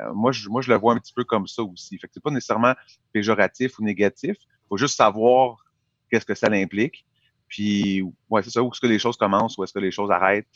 euh, 0.00 0.12
moi, 0.14 0.32
je, 0.32 0.48
moi, 0.48 0.62
je 0.62 0.70
le 0.70 0.78
vois 0.78 0.94
un 0.94 0.98
petit 0.98 1.12
peu 1.12 1.24
comme 1.24 1.46
ça 1.46 1.62
aussi. 1.62 1.98
Fait 1.98 2.06
que 2.06 2.14
c'est 2.14 2.22
pas 2.22 2.30
nécessairement 2.30 2.74
péjoratif 3.12 3.78
ou 3.78 3.84
négatif. 3.84 4.36
faut 4.68 4.76
juste 4.76 4.96
savoir 4.96 5.64
qu'est-ce 6.10 6.26
que 6.26 6.34
ça 6.34 6.48
implique. 6.50 7.06
Puis, 7.48 8.02
ouais, 8.28 8.42
c'est 8.42 8.50
ça, 8.50 8.62
où 8.62 8.70
est-ce 8.70 8.80
que 8.80 8.86
les 8.86 8.98
choses 8.98 9.16
commencent, 9.16 9.56
où 9.58 9.64
est-ce 9.64 9.72
que 9.72 9.78
les 9.78 9.90
choses 9.90 10.10
arrêtent. 10.10 10.46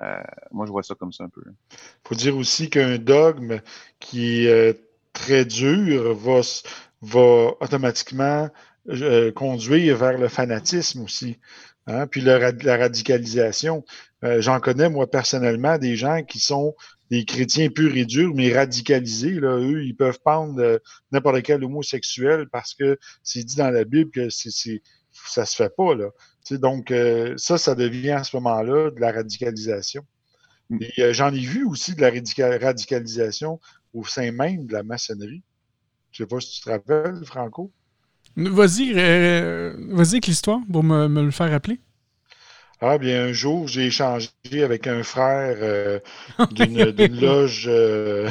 Euh, 0.00 0.22
moi, 0.50 0.66
je 0.66 0.72
vois 0.72 0.82
ça 0.82 0.94
comme 0.94 1.12
ça 1.12 1.24
un 1.24 1.28
peu. 1.28 1.42
Il 1.46 2.08
faut 2.08 2.14
dire 2.14 2.36
aussi 2.36 2.68
qu'un 2.68 2.98
dogme 2.98 3.60
qui 4.00 4.46
est 4.46 4.80
très 5.12 5.44
dur 5.44 6.14
va, 6.14 6.40
va 7.02 7.54
automatiquement 7.60 8.48
euh, 8.88 9.30
conduire 9.32 9.96
vers 9.96 10.18
le 10.18 10.28
fanatisme 10.28 11.02
aussi. 11.02 11.38
Hein. 11.86 12.06
Puis 12.06 12.20
la 12.20 12.38
radicalisation. 12.76 13.84
J'en 14.38 14.60
connais, 14.60 14.88
moi, 14.88 15.10
personnellement, 15.10 15.78
des 15.78 15.96
gens 15.96 16.22
qui 16.22 16.38
sont 16.38 16.76
des 17.12 17.26
chrétiens 17.26 17.68
purs 17.68 17.94
et 17.94 18.06
durs, 18.06 18.32
mais 18.34 18.54
radicalisés. 18.54 19.38
Là, 19.38 19.58
eux, 19.58 19.84
ils 19.84 19.94
peuvent 19.94 20.18
prendre 20.24 20.58
euh, 20.58 20.78
n'importe 21.10 21.42
quel 21.42 21.62
homosexuel 21.62 22.46
parce 22.50 22.72
que 22.72 22.98
c'est 23.22 23.44
dit 23.44 23.56
dans 23.56 23.70
la 23.70 23.84
Bible 23.84 24.10
que 24.10 24.30
c'est, 24.30 24.80
ça 25.12 25.44
se 25.44 25.54
fait 25.54 25.76
pas. 25.76 25.94
Là. 25.94 26.08
donc, 26.52 26.90
euh, 26.90 27.34
ça, 27.36 27.58
ça 27.58 27.74
devient 27.74 28.12
à 28.12 28.24
ce 28.24 28.34
moment-là 28.36 28.90
de 28.90 28.98
la 28.98 29.12
radicalisation. 29.12 30.06
Mm. 30.70 30.78
Et 30.80 31.02
euh, 31.02 31.12
j'en 31.12 31.34
ai 31.34 31.40
vu 31.40 31.66
aussi 31.66 31.94
de 31.94 32.00
la 32.00 32.58
radicalisation 32.58 33.60
au 33.92 34.06
sein 34.06 34.32
même 34.32 34.64
de 34.64 34.72
la 34.72 34.82
maçonnerie. 34.82 35.42
Je 36.12 36.22
sais 36.22 36.26
pas 36.26 36.40
si 36.40 36.52
tu 36.52 36.60
te 36.62 36.70
rappelles, 36.70 37.22
Franco? 37.26 37.70
Vas-y, 38.36 38.94
vas-y 38.94 40.12
avec 40.12 40.26
l'histoire 40.28 40.60
pour 40.72 40.82
me, 40.82 41.08
me 41.08 41.22
le 41.22 41.30
faire 41.30 41.50
rappeler. 41.50 41.78
Ah, 42.84 42.98
bien, 42.98 43.26
un 43.26 43.32
jour, 43.32 43.68
j'ai 43.68 43.86
échangé 43.86 44.28
avec 44.60 44.88
un 44.88 45.04
frère 45.04 45.56
euh, 45.60 46.00
d'une 46.50 47.20
loge 47.20 47.66
euh, 47.68 48.28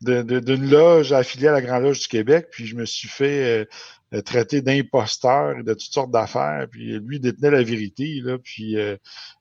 d'une 0.00 0.70
loge 0.70 1.12
affiliée 1.12 1.48
à 1.48 1.52
la 1.52 1.60
Grande 1.60 1.82
Loge 1.82 1.98
du 1.98 2.06
Québec, 2.06 2.46
puis 2.52 2.64
je 2.64 2.76
me 2.76 2.84
suis 2.84 3.08
fait 3.08 3.66
euh, 4.14 4.22
traiter 4.22 4.62
d'imposteur 4.62 5.58
et 5.58 5.62
de 5.64 5.72
toutes 5.72 5.92
sortes 5.92 6.12
d'affaires, 6.12 6.68
puis 6.70 6.96
lui 7.00 7.18
détenait 7.18 7.50
la 7.50 7.64
vérité, 7.64 8.20
là, 8.22 8.38
puis 8.38 8.76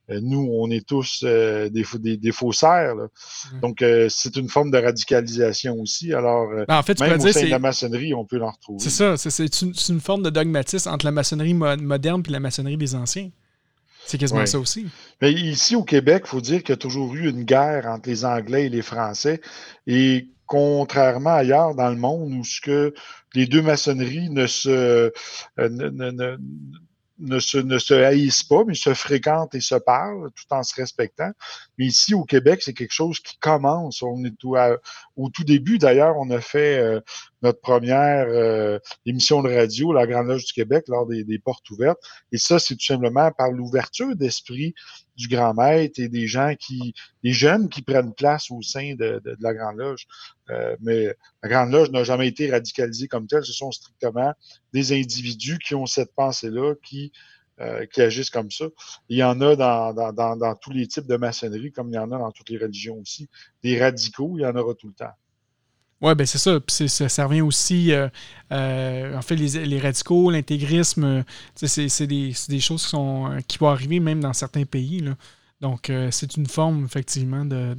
nous, 0.09 0.49
on 0.51 0.71
est 0.71 0.85
tous 0.85 1.23
des, 1.23 1.69
des, 1.69 2.31
faussaires. 2.31 2.95
Donc, 3.61 3.83
c'est 4.09 4.35
une 4.35 4.49
forme 4.49 4.71
de 4.71 4.77
radicalisation 4.77 5.79
aussi. 5.79 6.13
Alors, 6.13 6.49
ben, 6.67 6.77
en 6.77 6.83
fait, 6.83 6.99
même 6.99 7.21
au 7.21 7.31
sein 7.31 7.45
de 7.45 7.49
la 7.51 7.59
maçonnerie, 7.59 8.13
on 8.13 8.25
peut 8.25 8.37
l'en 8.37 8.51
retrouver. 8.51 8.79
C'est 8.79 8.89
ça, 8.89 9.15
c'est 9.17 9.61
une, 9.61 9.73
une, 9.87 10.01
forme 10.01 10.23
de 10.23 10.31
dogmatisme 10.31 10.89
entre 10.89 11.05
la 11.05 11.11
maçonnerie 11.11 11.53
moderne 11.53 12.23
et 12.27 12.31
la 12.31 12.39
maçonnerie 12.39 12.77
des 12.77 12.95
anciens. 12.95 13.29
C'est 14.07 14.17
quasiment 14.17 14.45
ça 14.45 14.57
aussi. 14.57 14.87
Mais 15.21 15.33
ici 15.33 15.75
au 15.75 15.83
Québec, 15.83 16.23
il 16.25 16.29
faut 16.29 16.41
dire 16.41 16.61
qu'il 16.61 16.69
y 16.69 16.73
a 16.73 16.77
toujours 16.77 17.13
eu 17.13 17.29
une 17.29 17.43
guerre 17.43 17.87
entre 17.87 18.07
les 18.07 18.23
Anglais 18.23 18.67
et 18.67 18.69
les 18.69 18.81
Français. 18.81 19.41
Et 19.85 20.29
contrairement 20.45 21.35
ailleurs 21.35 21.75
dans 21.75 21.89
le 21.89 21.97
monde 21.97 22.31
où 22.31 22.43
ce 22.45 22.61
que 22.61 22.93
les 23.35 23.47
deux 23.47 23.61
maçonneries 23.61 24.29
ne 24.29 24.47
se, 24.47 25.11
euh, 25.59 25.69
ne 27.19 27.39
se, 27.39 27.57
ne 27.57 27.79
se 27.79 27.93
haïssent 27.93 28.43
pas, 28.43 28.63
mais 28.65 28.75
se 28.75 28.93
fréquentent 28.93 29.55
et 29.55 29.59
se 29.59 29.75
parlent 29.75 30.31
tout 30.31 30.53
en 30.53 30.63
se 30.63 30.73
respectant. 30.75 31.31
Mais 31.77 31.85
ici, 31.85 32.13
au 32.13 32.23
Québec, 32.23 32.61
c'est 32.61 32.73
quelque 32.73 32.93
chose 32.93 33.19
qui 33.19 33.37
commence. 33.39 34.01
On 34.01 34.23
est 34.23 34.37
tout 34.37 34.55
au 35.17 35.29
tout 35.29 35.43
début, 35.43 35.79
d'ailleurs, 35.79 36.15
on 36.17 36.29
a 36.29 36.39
fait 36.39 36.77
euh, 36.77 37.01
notre 37.41 37.59
première 37.59 38.27
euh, 38.29 38.77
émission 39.05 39.41
de 39.41 39.51
radio, 39.51 39.91
La 39.91 40.05
Grande 40.05 40.27
Loge 40.27 40.45
du 40.45 40.53
Québec, 40.53 40.85
lors 40.87 41.07
des, 41.07 41.39
portes 41.39 41.67
ouvertes. 41.71 41.99
Et 42.31 42.37
ça, 42.37 42.59
c'est 42.59 42.75
tout 42.75 42.85
simplement 42.85 43.31
par 43.31 43.51
l'ouverture 43.51 44.15
d'esprit 44.15 44.75
du 45.15 45.27
grand 45.27 45.55
maître 45.55 45.99
et 45.99 46.07
des 46.07 46.27
gens 46.27 46.53
qui, 46.59 46.93
des 47.23 47.33
jeunes 47.33 47.67
qui 47.67 47.81
prennent 47.81 48.13
place 48.13 48.51
au 48.51 48.61
sein 48.61 48.93
de, 48.93 49.19
de, 49.25 49.35
la 49.39 49.55
Grande 49.55 49.77
Loge. 49.77 50.07
Euh, 50.51 50.75
mais 50.81 51.07
la 51.41 51.49
Grande 51.49 51.71
Loge 51.71 51.89
n'a 51.89 52.03
jamais 52.03 52.27
été 52.27 52.51
radicalisée 52.51 53.07
comme 53.07 53.25
telle. 53.25 53.43
Ce 53.43 53.53
sont 53.53 53.71
strictement 53.71 54.33
des 54.71 54.93
individus 54.93 55.57
qui 55.57 55.73
ont 55.73 55.87
cette 55.87 56.13
pensée-là, 56.13 56.75
qui, 56.83 57.11
euh, 57.59 57.85
qui 57.87 58.01
agissent 58.01 58.29
comme 58.29 58.51
ça. 58.51 58.65
Il 59.09 59.17
y 59.17 59.23
en 59.23 59.41
a 59.41 59.55
dans, 59.55 59.93
dans, 59.93 60.35
dans, 60.35 60.55
tous 60.55 60.71
les 60.71 60.87
types 60.87 61.07
de 61.07 61.17
maçonnerie, 61.17 61.71
comme 61.71 61.89
il 61.89 61.95
y 61.95 61.97
en 61.97 62.11
a 62.11 62.17
dans 62.19 62.31
toutes 62.31 62.49
les 62.49 62.57
religions 62.57 62.99
aussi. 62.99 63.27
Des 63.63 63.81
radicaux, 63.81 64.33
il 64.37 64.41
y 64.41 64.45
en 64.45 64.55
aura 64.55 64.75
tout 64.75 64.87
le 64.87 64.93
temps. 64.93 65.13
Oui, 65.99 66.13
ben 66.13 66.27
c'est 66.27 66.37
ça. 66.37 66.59
ça. 66.67 67.09
Ça 67.09 67.25
revient 67.25 67.41
aussi, 67.41 67.91
euh, 67.91 68.07
euh, 68.51 69.17
en 69.17 69.21
fait, 69.23 69.35
les, 69.35 69.65
les 69.65 69.79
radicaux, 69.79 70.29
l'intégrisme, 70.29 71.25
c'est 71.55 72.05
des, 72.05 72.33
des, 72.47 72.59
choses 72.59 72.83
qui, 72.83 72.89
sont, 72.89 73.39
qui 73.47 73.57
vont 73.57 73.69
arriver 73.69 73.99
même 73.99 74.19
dans 74.19 74.33
certains 74.33 74.65
pays. 74.65 74.99
Là. 74.99 75.15
Donc, 75.59 75.91
c'est 76.11 76.37
une 76.37 76.45
forme, 76.45 76.85
effectivement, 76.85 77.43
de, 77.43 77.75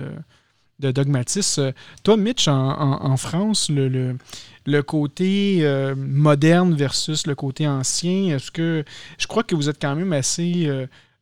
dogmatisme. 0.80 1.72
Toi, 2.02 2.16
Mitch, 2.16 2.48
en, 2.48 3.02
en, 3.04 3.16
France, 3.16 3.68
le, 3.70 4.16
le, 4.66 4.82
côté 4.82 5.64
moderne 5.96 6.74
versus 6.74 7.26
le 7.26 7.34
côté 7.34 7.66
ancien, 7.66 8.36
est-ce 8.36 8.50
que 8.50 8.84
je 9.18 9.26
crois 9.26 9.42
que 9.42 9.54
vous 9.54 9.68
êtes 9.68 9.80
quand 9.80 9.96
même 9.96 10.12
assez 10.12 10.68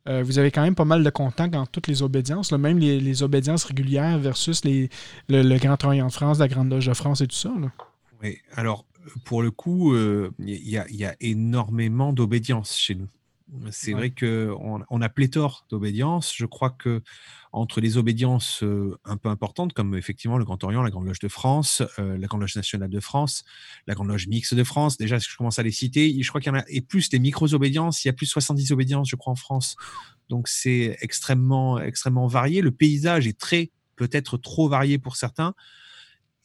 euh, 0.07 0.23
vous 0.23 0.39
avez 0.39 0.51
quand 0.51 0.61
même 0.61 0.75
pas 0.75 0.85
mal 0.85 1.03
de 1.03 1.09
contacts 1.09 1.53
dans 1.53 1.65
toutes 1.65 1.87
les 1.87 2.01
obédiences, 2.01 2.51
même 2.51 2.79
les, 2.79 3.23
obédiences 3.23 3.65
régulières 3.65 4.17
versus 4.17 4.63
les, 4.63 4.89
le, 5.27 5.57
Grand 5.57 5.83
Orient 5.83 6.07
de 6.07 6.11
France, 6.11 6.39
la 6.39 6.47
Grande 6.47 6.69
Loge 6.69 6.87
de 6.87 6.93
France 6.93 7.21
et 7.21 7.27
tout 7.27 7.35
ça. 7.35 7.51
Oui, 8.21 8.37
alors 8.53 8.85
pour 9.25 9.41
le 9.41 9.51
coup, 9.51 9.95
il 9.95 9.99
euh, 9.99 10.29
y, 10.39 11.05
a 11.05 11.15
énormément 11.19 12.13
d'obédience 12.13 12.77
chez 12.77 12.95
nous. 12.95 13.07
C'est 13.71 13.93
vrai 13.93 14.11
qu'on 14.11 14.83
on 14.89 15.01
a 15.01 15.09
pléthore 15.09 15.65
d'obédiences. 15.69 16.33
Je 16.35 16.45
crois 16.45 16.69
que 16.69 17.01
entre 17.53 17.79
les 17.79 17.97
obédiences 17.97 18.61
euh, 18.63 18.97
un 19.05 19.15
peu 19.15 19.29
importantes, 19.29 19.73
comme 19.73 19.95
effectivement 19.95 20.37
le 20.37 20.43
Grand 20.43 20.61
Orient, 20.63 20.83
la 20.83 20.89
Grande 20.89 21.05
Loge 21.05 21.19
de 21.19 21.29
France, 21.29 21.81
euh, 21.97 22.17
la 22.17 22.27
Grande 22.27 22.41
Loge 22.41 22.55
nationale 22.57 22.89
de 22.89 22.99
France, 22.99 23.45
la 23.87 23.95
Grande 23.95 24.09
Loge 24.09 24.27
mixte 24.27 24.53
de 24.53 24.63
France, 24.63 24.97
déjà, 24.97 25.17
je 25.17 25.35
commence 25.37 25.59
à 25.59 25.63
les 25.63 25.71
citer, 25.71 26.21
je 26.21 26.27
crois 26.29 26.41
qu'il 26.41 26.51
y 26.51 26.55
en 26.55 26.59
a, 26.59 26.63
et 26.67 26.81
plus 26.81 27.09
des 27.09 27.19
micro-obédiences, 27.19 28.03
il 28.03 28.09
y 28.09 28.11
a 28.11 28.13
plus 28.13 28.25
de 28.25 28.31
70 28.31 28.71
obédiences, 28.73 29.09
je 29.09 29.15
crois, 29.15 29.31
en 29.31 29.37
France. 29.37 29.77
Donc 30.27 30.49
c'est 30.49 30.97
extrêmement, 30.99 31.79
extrêmement 31.79 32.27
varié. 32.27 32.61
Le 32.61 32.71
paysage 32.71 33.27
est 33.27 33.39
très, 33.39 33.71
peut-être 33.95 34.37
trop 34.37 34.67
varié 34.67 34.97
pour 34.97 35.15
certains 35.15 35.55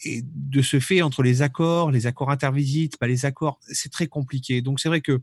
et 0.04 0.22
de 0.24 0.62
ce 0.62 0.80
fait, 0.80 1.02
entre 1.02 1.22
les 1.22 1.42
accords, 1.42 1.90
les 1.90 2.06
accords 2.06 2.30
intervisites, 2.30 2.96
pas 2.96 3.06
les 3.06 3.24
accords, 3.24 3.58
c'est 3.62 3.90
très 3.90 4.06
compliqué. 4.06 4.60
Donc 4.62 4.80
c'est 4.80 4.88
vrai 4.88 5.00
que 5.00 5.20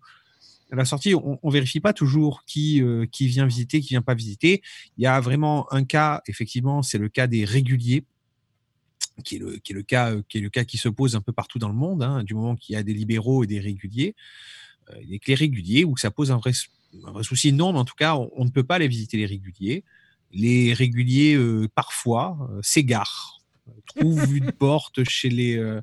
à 0.72 0.76
la 0.76 0.86
sortie, 0.86 1.16
on, 1.16 1.40
on 1.42 1.50
vérifie 1.50 1.80
pas 1.80 1.94
toujours 1.94 2.44
qui 2.46 2.82
euh, 2.82 3.06
qui 3.12 3.28
vient 3.28 3.46
visiter, 3.46 3.82
qui 3.82 3.90
vient 3.90 4.02
pas 4.02 4.14
visiter. 4.14 4.62
Il 4.98 5.04
y 5.04 5.08
a 5.08 5.20
vraiment 5.20 5.72
un 5.74 5.84
cas, 5.84 6.22
effectivement, 6.28 6.82
c'est 6.82 6.98
le 6.98 7.10
cas 7.10 7.28
des 7.28 7.46
réguliers, 7.46 8.04
qui 9.24 9.36
est 9.36 9.40
le 9.40 9.58
qui 9.58 9.74
est 9.74 9.76
le 9.76 9.84
cas 9.84 10.16
qui 10.28 10.38
est 10.38 10.42
le 10.42 10.50
cas 10.50 10.64
qui 10.64 10.78
se 10.78 10.90
pose 10.90 11.16
un 11.16 11.22
peu 11.22 11.32
partout 11.32 11.60
dans 11.60 11.70
le 11.70 11.76
monde, 11.76 12.04
hein, 12.04 12.24
du 12.24 12.34
moment 12.34 12.56
qu'il 12.56 12.74
y 12.74 12.76
a 12.76 12.84
des 12.84 12.94
libéraux 12.94 13.44
et 13.44 13.48
des 13.48 13.60
réguliers. 13.60 14.16
Euh, 14.92 14.96
les 15.08 15.36
réguliers 15.36 15.86
où 15.86 15.98
ça 15.98 16.12
pose 16.12 16.32
un 16.32 16.38
vrai, 16.38 16.52
un 17.06 17.12
vrai 17.12 17.24
souci. 17.24 17.54
Non, 17.54 17.74
mais 17.74 17.80
en 17.80 17.86
tout 17.86 17.96
cas, 17.96 18.16
on, 18.16 18.30
on, 18.36 18.46
ne 18.46 18.50
peut 18.50 18.64
pas 18.64 18.76
aller 18.76 18.88
visiter 18.88 19.18
les 19.18 19.26
réguliers. 19.26 19.84
Les 20.32 20.74
réguliers 20.74 21.36
euh, 21.36 21.68
parfois 21.74 22.38
euh, 22.52 22.60
s'égarent, 22.62 23.42
trouvent 23.86 24.36
une 24.36 24.52
porte 24.60 25.04
chez 25.04 25.30
les 25.30 25.80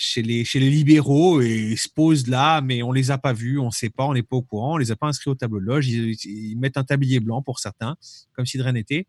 chez 0.00 0.22
les, 0.22 0.44
chez 0.44 0.60
les 0.60 0.70
libéraux 0.70 1.42
et 1.42 1.56
ils 1.72 1.76
se 1.76 1.88
posent 1.88 2.28
là, 2.28 2.60
mais 2.60 2.84
on 2.84 2.92
les 2.92 3.10
a 3.10 3.18
pas 3.18 3.32
vus, 3.32 3.58
on 3.58 3.72
sait 3.72 3.90
pas, 3.90 4.04
on 4.04 4.14
n'est 4.14 4.22
pas 4.22 4.36
au 4.36 4.42
courant, 4.42 4.74
on 4.74 4.76
les 4.76 4.92
a 4.92 4.96
pas 4.96 5.08
inscrits 5.08 5.28
au 5.30 5.34
tableau 5.34 5.58
de 5.58 5.64
loge. 5.64 5.88
Ils, 5.88 6.14
ils 6.24 6.56
mettent 6.56 6.76
un 6.76 6.84
tablier 6.84 7.18
blanc 7.18 7.42
pour 7.42 7.58
certains, 7.58 7.96
comme 8.32 8.46
si 8.46 8.58
de 8.58 8.62
rien 8.62 8.72
n'était. 8.72 9.06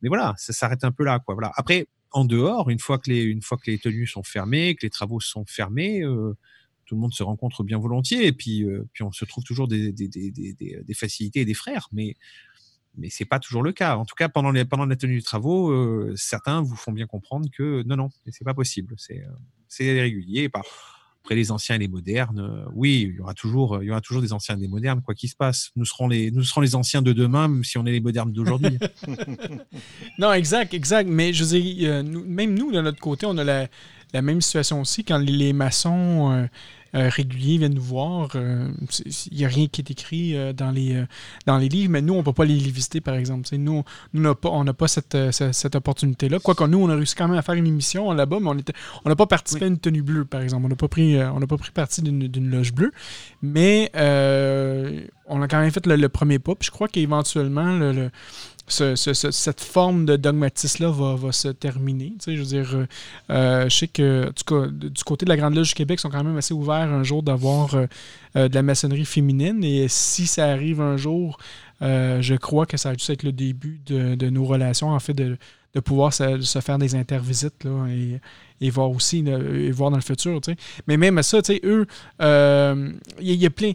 Mais 0.00 0.08
voilà, 0.08 0.34
ça 0.38 0.54
s'arrête 0.54 0.82
un 0.82 0.92
peu 0.92 1.04
là, 1.04 1.18
quoi. 1.18 1.34
Voilà. 1.34 1.52
Après, 1.56 1.88
en 2.10 2.24
dehors, 2.24 2.70
une 2.70 2.78
fois 2.78 2.98
que 2.98 3.10
les, 3.10 3.22
une 3.22 3.42
fois 3.42 3.58
que 3.58 3.70
les 3.70 3.78
tenues 3.78 4.06
sont 4.06 4.22
fermées, 4.22 4.74
que 4.74 4.86
les 4.86 4.90
travaux 4.90 5.20
sont 5.20 5.44
fermés, 5.46 6.02
euh, 6.02 6.34
tout 6.86 6.94
le 6.94 7.00
monde 7.02 7.12
se 7.12 7.22
rencontre 7.22 7.62
bien 7.62 7.78
volontiers 7.78 8.26
et 8.26 8.32
puis, 8.32 8.64
euh, 8.64 8.88
puis 8.94 9.02
on 9.02 9.12
se 9.12 9.26
trouve 9.26 9.44
toujours 9.44 9.68
des, 9.68 9.92
des, 9.92 10.08
des, 10.08 10.30
des, 10.30 10.94
facilités 10.94 11.40
et 11.40 11.44
des 11.44 11.54
frères. 11.54 11.88
Mais 11.92 12.14
mais 12.96 13.08
c'est 13.10 13.24
pas 13.24 13.38
toujours 13.38 13.62
le 13.62 13.72
cas. 13.72 13.96
En 13.96 14.04
tout 14.04 14.14
cas, 14.14 14.28
pendant, 14.28 14.50
les, 14.50 14.64
pendant 14.64 14.86
la 14.86 14.96
tenue 14.96 15.16
des 15.16 15.22
travaux, 15.22 15.70
euh, 15.70 16.12
certains 16.16 16.62
vous 16.62 16.76
font 16.76 16.92
bien 16.92 17.06
comprendre 17.06 17.48
que 17.56 17.82
non, 17.86 17.96
non, 17.96 18.08
c'est 18.30 18.44
pas 18.44 18.54
possible. 18.54 18.94
C'est 18.98 19.22
euh, 19.22 20.00
régulier. 20.00 20.50
Après 20.52 21.36
les 21.36 21.50
anciens 21.50 21.76
et 21.76 21.78
les 21.78 21.88
modernes, 21.88 22.38
euh, 22.38 22.70
oui, 22.74 23.08
il 23.08 23.16
y 23.16 23.20
aura 23.20 23.32
toujours, 23.32 23.82
il 23.82 23.86
y 23.86 23.90
aura 23.90 24.02
toujours 24.02 24.20
des 24.20 24.34
anciens 24.34 24.56
et 24.56 24.60
des 24.60 24.68
modernes, 24.68 25.00
quoi 25.00 25.14
qu'il 25.14 25.30
se 25.30 25.36
passe. 25.36 25.70
Nous 25.74 25.86
serons 25.86 26.06
les, 26.06 26.30
nous 26.30 26.44
serons 26.44 26.60
les 26.60 26.74
anciens 26.74 27.00
de 27.00 27.12
demain, 27.12 27.48
même 27.48 27.64
si 27.64 27.78
on 27.78 27.86
est 27.86 27.92
les 27.92 28.00
modernes 28.00 28.32
d'aujourd'hui. 28.32 28.78
non, 30.18 30.32
exact, 30.32 30.74
exact. 30.74 31.08
Mais 31.08 31.32
je 31.32 31.44
dire, 31.44 32.04
même 32.04 32.54
nous, 32.54 32.70
de 32.72 32.80
notre 32.80 33.00
côté, 33.00 33.24
on 33.24 33.38
a 33.38 33.44
la, 33.44 33.68
la 34.12 34.22
même 34.22 34.42
situation 34.42 34.82
aussi 34.82 35.02
quand 35.02 35.18
les 35.18 35.54
maçons 35.54 36.46
euh, 36.94 37.08
réguliers 37.08 37.58
viennent 37.58 37.74
nous 37.74 37.82
voir. 37.82 38.30
Il 38.34 38.40
euh, 38.40 38.68
n'y 39.32 39.44
a 39.44 39.48
rien 39.48 39.66
qui 39.66 39.80
est 39.80 39.90
écrit 39.90 40.36
euh, 40.36 40.52
dans, 40.52 40.70
les, 40.70 41.04
dans 41.46 41.58
les 41.58 41.68
livres, 41.68 41.90
mais 41.90 42.02
nous, 42.02 42.14
on 42.14 42.18
ne 42.18 42.22
peut 42.22 42.32
pas 42.32 42.44
les 42.44 42.56
visiter, 42.56 43.00
par 43.00 43.14
exemple. 43.14 43.48
nous, 43.56 43.82
nous 44.12 44.34
on 44.44 44.64
n'a 44.64 44.72
pas, 44.74 44.88
cette, 44.88 45.16
cette, 45.32 45.74
opportunité-là. 45.74 46.38
Quoique 46.38 46.64
nous, 46.64 46.78
on 46.78 46.88
a 46.88 46.94
réussi 46.94 47.14
quand 47.14 47.28
même 47.28 47.38
à 47.38 47.42
faire 47.42 47.56
une 47.56 47.66
émission 47.66 48.12
là-bas, 48.12 48.38
mais 48.40 48.50
on 49.04 49.08
n'a 49.08 49.16
pas 49.16 49.26
participé 49.26 49.64
à 49.64 49.68
une 49.68 49.78
tenue 49.78 50.02
bleue, 50.02 50.24
par 50.24 50.40
exemple. 50.40 50.66
On 50.66 50.68
n'a 50.68 50.76
pas 50.76 50.88
pris, 50.88 51.20
on 51.20 51.40
pas 51.40 51.56
pris 51.56 51.70
partie 51.72 52.02
d'une 52.02 52.50
loge 52.50 52.72
bleue. 52.72 52.92
Mais 53.42 53.90
on 53.94 55.42
a 55.42 55.48
quand 55.48 55.60
même 55.60 55.70
fait 55.70 55.86
le, 55.86 56.08
premier 56.08 56.38
pas. 56.38 56.54
Puis 56.54 56.66
je 56.66 56.70
crois 56.70 56.88
qu'éventuellement, 56.88 57.76
le 57.78 58.10
cette 58.66 59.60
forme 59.60 60.06
de 60.06 60.16
dogmatisme-là 60.16 60.90
va, 60.90 61.32
se 61.32 61.48
terminer. 61.48 62.14
je 62.26 62.32
veux 62.32 62.44
dire, 62.44 62.74
euh, 62.74 62.86
euh, 63.30 63.68
je 63.68 63.76
sais 63.76 63.88
que 63.88 64.32
du 64.32 65.04
côté 65.04 65.26
de 65.26 65.30
la 65.30 65.36
Grande 65.36 65.54
Loge 65.54 65.68
du 65.68 65.74
Québec, 65.74 65.98
ils 65.98 66.02
sont 66.02 66.10
quand 66.10 66.24
même 66.24 66.36
assez 66.36 66.54
ouverts 66.54 66.92
un 66.92 67.02
jour 67.02 67.22
d'avoir 67.22 67.74
euh, 67.74 67.86
de 68.48 68.54
la 68.54 68.62
maçonnerie 68.62 69.04
féminine. 69.04 69.62
Et 69.62 69.86
si 69.88 70.26
ça 70.26 70.46
arrive 70.46 70.80
un 70.80 70.96
jour, 70.96 71.38
je 71.80 72.34
crois 72.36 72.64
que 72.64 72.76
ça 72.76 72.90
va 72.90 72.94
juste 72.94 73.10
être 73.10 73.22
le 73.22 73.32
début 73.32 73.80
de, 73.86 74.30
nos 74.30 74.44
relations, 74.44 74.90
en 74.90 75.00
fait, 75.00 75.14
de, 75.14 75.36
pouvoir 75.80 76.14
se, 76.14 76.60
faire 76.60 76.78
des 76.78 76.94
intervisites 76.94 77.64
là, 77.64 77.86
et 78.60 78.70
voir 78.70 78.90
aussi, 78.90 79.24
et 79.26 79.70
voir 79.70 79.90
dans 79.90 79.96
le 79.96 80.02
futur. 80.02 80.40
Mais 80.86 80.96
même 80.96 81.22
ça, 81.22 81.42
tu 81.42 81.54
sais, 81.54 81.60
eux, 81.64 81.86
euh, 82.22 82.92
y, 83.20 83.46
a 83.46 83.50
plein. 83.50 83.72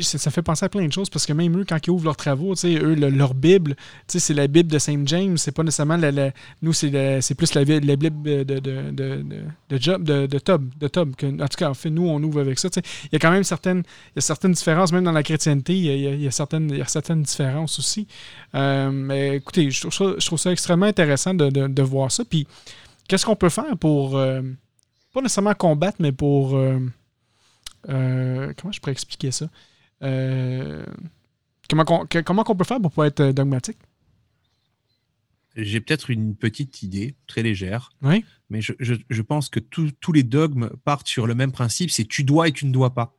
Ça, 0.00 0.30
fait 0.30 0.42
penser 0.42 0.64
à 0.64 0.68
plein 0.68 0.86
de 0.86 0.92
choses 0.92 1.10
parce 1.10 1.26
que 1.26 1.32
même 1.32 1.58
eux, 1.58 1.64
quand 1.68 1.78
ils 1.86 1.90
ouvrent 1.90 2.04
leurs 2.04 2.16
travaux, 2.16 2.54
eux, 2.64 2.94
leur 2.94 3.34
Bible, 3.34 3.76
c'est 4.06 4.34
la 4.34 4.46
Bible 4.46 4.70
de 4.70 4.78
Saint 4.78 5.02
James, 5.06 5.36
c'est 5.36 5.52
pas 5.52 5.62
nécessairement 5.62 5.96
la. 5.96 6.30
nous, 6.62 6.72
c'est 6.72 7.34
plus 7.36 7.54
la, 7.54 7.64
Bible 7.64 8.22
de, 8.22 8.42
de, 8.42 8.58
de, 8.60 8.90
de, 8.90 9.24
de, 9.68 9.78
Job, 9.78 10.04
de, 10.04 10.26
de 10.26 10.38
Tob. 10.38 10.68
De 10.78 10.88
Tob 10.88 11.14
en 11.22 11.48
tout 11.48 11.56
cas, 11.56 11.70
en 11.70 11.74
fait, 11.74 11.90
nous, 11.90 12.08
on 12.08 12.22
ouvre 12.22 12.40
avec 12.40 12.58
ça. 12.58 12.68
Il 12.76 13.08
y 13.12 13.16
a 13.16 13.18
quand 13.18 13.30
même 13.30 13.44
certaines, 13.44 13.82
y 14.16 14.18
a 14.18 14.22
certaines 14.22 14.52
différences, 14.52 14.92
même 14.92 15.04
dans 15.04 15.12
la 15.12 15.22
chrétienté, 15.22 15.76
il 15.76 16.22
y, 16.22 16.26
a, 16.26 16.30
certaines, 16.30 16.70
y 16.70 16.80
a 16.80 16.86
certaines 16.86 17.22
différences 17.22 17.78
aussi. 17.78 18.06
Euh, 18.54 18.90
mais 18.90 19.36
écoutez, 19.36 19.70
je 19.70 19.80
trouve, 19.80 19.92
ça, 19.92 20.14
je 20.18 20.26
trouve 20.26 20.38
ça 20.38 20.52
extrêmement 20.52 20.86
intéressant 20.86 21.34
de, 21.34 21.48
de 21.50 21.82
voir 21.82 22.10
ça. 22.10 22.24
Puis, 22.24 22.46
Qu'est-ce 23.10 23.26
qu'on 23.26 23.34
peut 23.34 23.48
faire 23.48 23.76
pour, 23.76 24.16
euh, 24.16 24.40
pas 25.12 25.20
nécessairement 25.20 25.54
combattre, 25.54 25.96
mais 25.98 26.12
pour... 26.12 26.56
Euh, 26.56 26.78
euh, 27.88 28.52
comment 28.56 28.70
je 28.70 28.78
pourrais 28.78 28.92
expliquer 28.92 29.32
ça? 29.32 29.48
comment 31.68 31.84
qu'on 31.84 32.06
comment 32.24 32.44
peut 32.44 32.62
faire 32.62 32.80
pour 32.80 32.92
pas 32.92 33.08
être 33.08 33.32
dogmatique? 33.32 33.78
J'ai 35.56 35.80
peut-être 35.80 36.10
une 36.10 36.36
petite 36.36 36.84
idée, 36.84 37.16
très 37.26 37.42
légère. 37.42 37.90
Oui. 38.00 38.24
Mais 38.48 38.60
je, 38.60 38.74
je, 38.78 39.22
pense 39.22 39.48
que 39.48 39.58
tous 39.58 40.12
les 40.12 40.22
dogmes 40.22 40.70
partent 40.84 41.08
sur 41.08 41.26
le 41.26 41.34
même 41.34 41.50
principe, 41.50 41.90
c'est 41.90 42.04
tu 42.04 42.22
dois 42.22 42.46
et 42.46 42.52
tu 42.52 42.64
ne 42.64 42.70
dois 42.70 42.94
pas. 42.94 43.18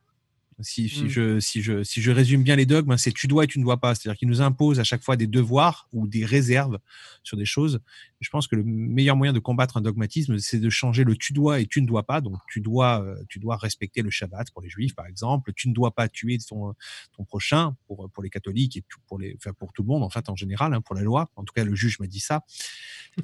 Si, 0.62 0.90
si, 0.90 1.04
mmh. 1.04 1.10
je, 1.10 1.40
si, 1.40 1.62
je, 1.62 1.84
si 1.84 2.02
je 2.02 2.12
résume 2.12 2.44
bien 2.44 2.56
les 2.56 2.66
dogmes, 2.66 2.98
c'est 2.98 3.12
tu 3.12 3.28
dois 3.28 3.44
et 3.44 3.48
tu 3.48 3.60
ne 3.60 3.64
dois 3.64 3.78
pas. 3.78 3.96
C'est-à-dire 3.96 4.18
qu'ils 4.18 4.28
nous 4.28 4.42
imposent 4.42 4.80
à 4.80 4.84
chaque 4.84 5.04
fois 5.04 5.16
des 5.16 5.28
devoirs 5.28 5.88
ou 5.92 6.08
des 6.08 6.26
réserves 6.26 6.80
sur 7.24 7.38
des 7.38 7.46
choses. 7.46 7.80
Je 8.20 8.30
pense 8.30 8.48
que 8.48 8.56
le 8.56 8.64
meilleur 8.64 9.16
moyen 9.16 9.34
de 9.34 9.40
combattre 9.40 9.78
un 9.78 9.82
dogmatisme, 9.82 10.38
c'est 10.38 10.60
de 10.60 10.70
changer 10.70 11.04
le 11.04 11.16
tu 11.16 11.34
dois 11.34 11.60
et 11.60 11.66
tu 11.66 11.82
ne 11.82 11.88
dois 11.88 12.04
pas. 12.04 12.22
Donc, 12.22 12.38
tu 12.50 12.62
dois, 12.62 13.04
euh, 13.04 13.16
tu 13.30 13.40
dois 13.40 13.58
respecter 13.58 14.02
le 14.02 14.10
Shabbat 14.10 14.52
pour 14.52 14.62
les 14.62 14.70
juifs, 14.70 14.96
par 14.96 15.08
exemple. 15.08 15.52
Tu 15.56 15.70
ne 15.70 15.74
dois 15.74 15.92
pas 15.92 16.08
tuer 16.08 16.38
ton, 16.38 16.74
ton 17.16 17.24
prochain 17.24 17.76
pour, 17.88 18.10
pour 18.12 18.24
les 18.24 18.30
catholiques 18.30 18.78
et 18.78 18.84
pour, 19.08 19.20
les, 19.20 19.36
enfin, 19.38 19.54
pour 19.54 19.74
tout 19.74 19.82
le 19.82 19.88
monde, 19.88 20.04
en 20.04 20.10
fait, 20.10 20.30
en 20.30 20.36
général, 20.36 20.74
hein, 20.74 20.82
pour 20.82 20.96
la 20.96 21.02
loi. 21.02 21.30
En 21.36 21.44
tout 21.44 21.54
cas, 21.54 21.64
le 21.64 21.76
juge 21.76 22.00
m'a 22.00 22.08
dit 22.08 22.20
ça. 22.20 22.44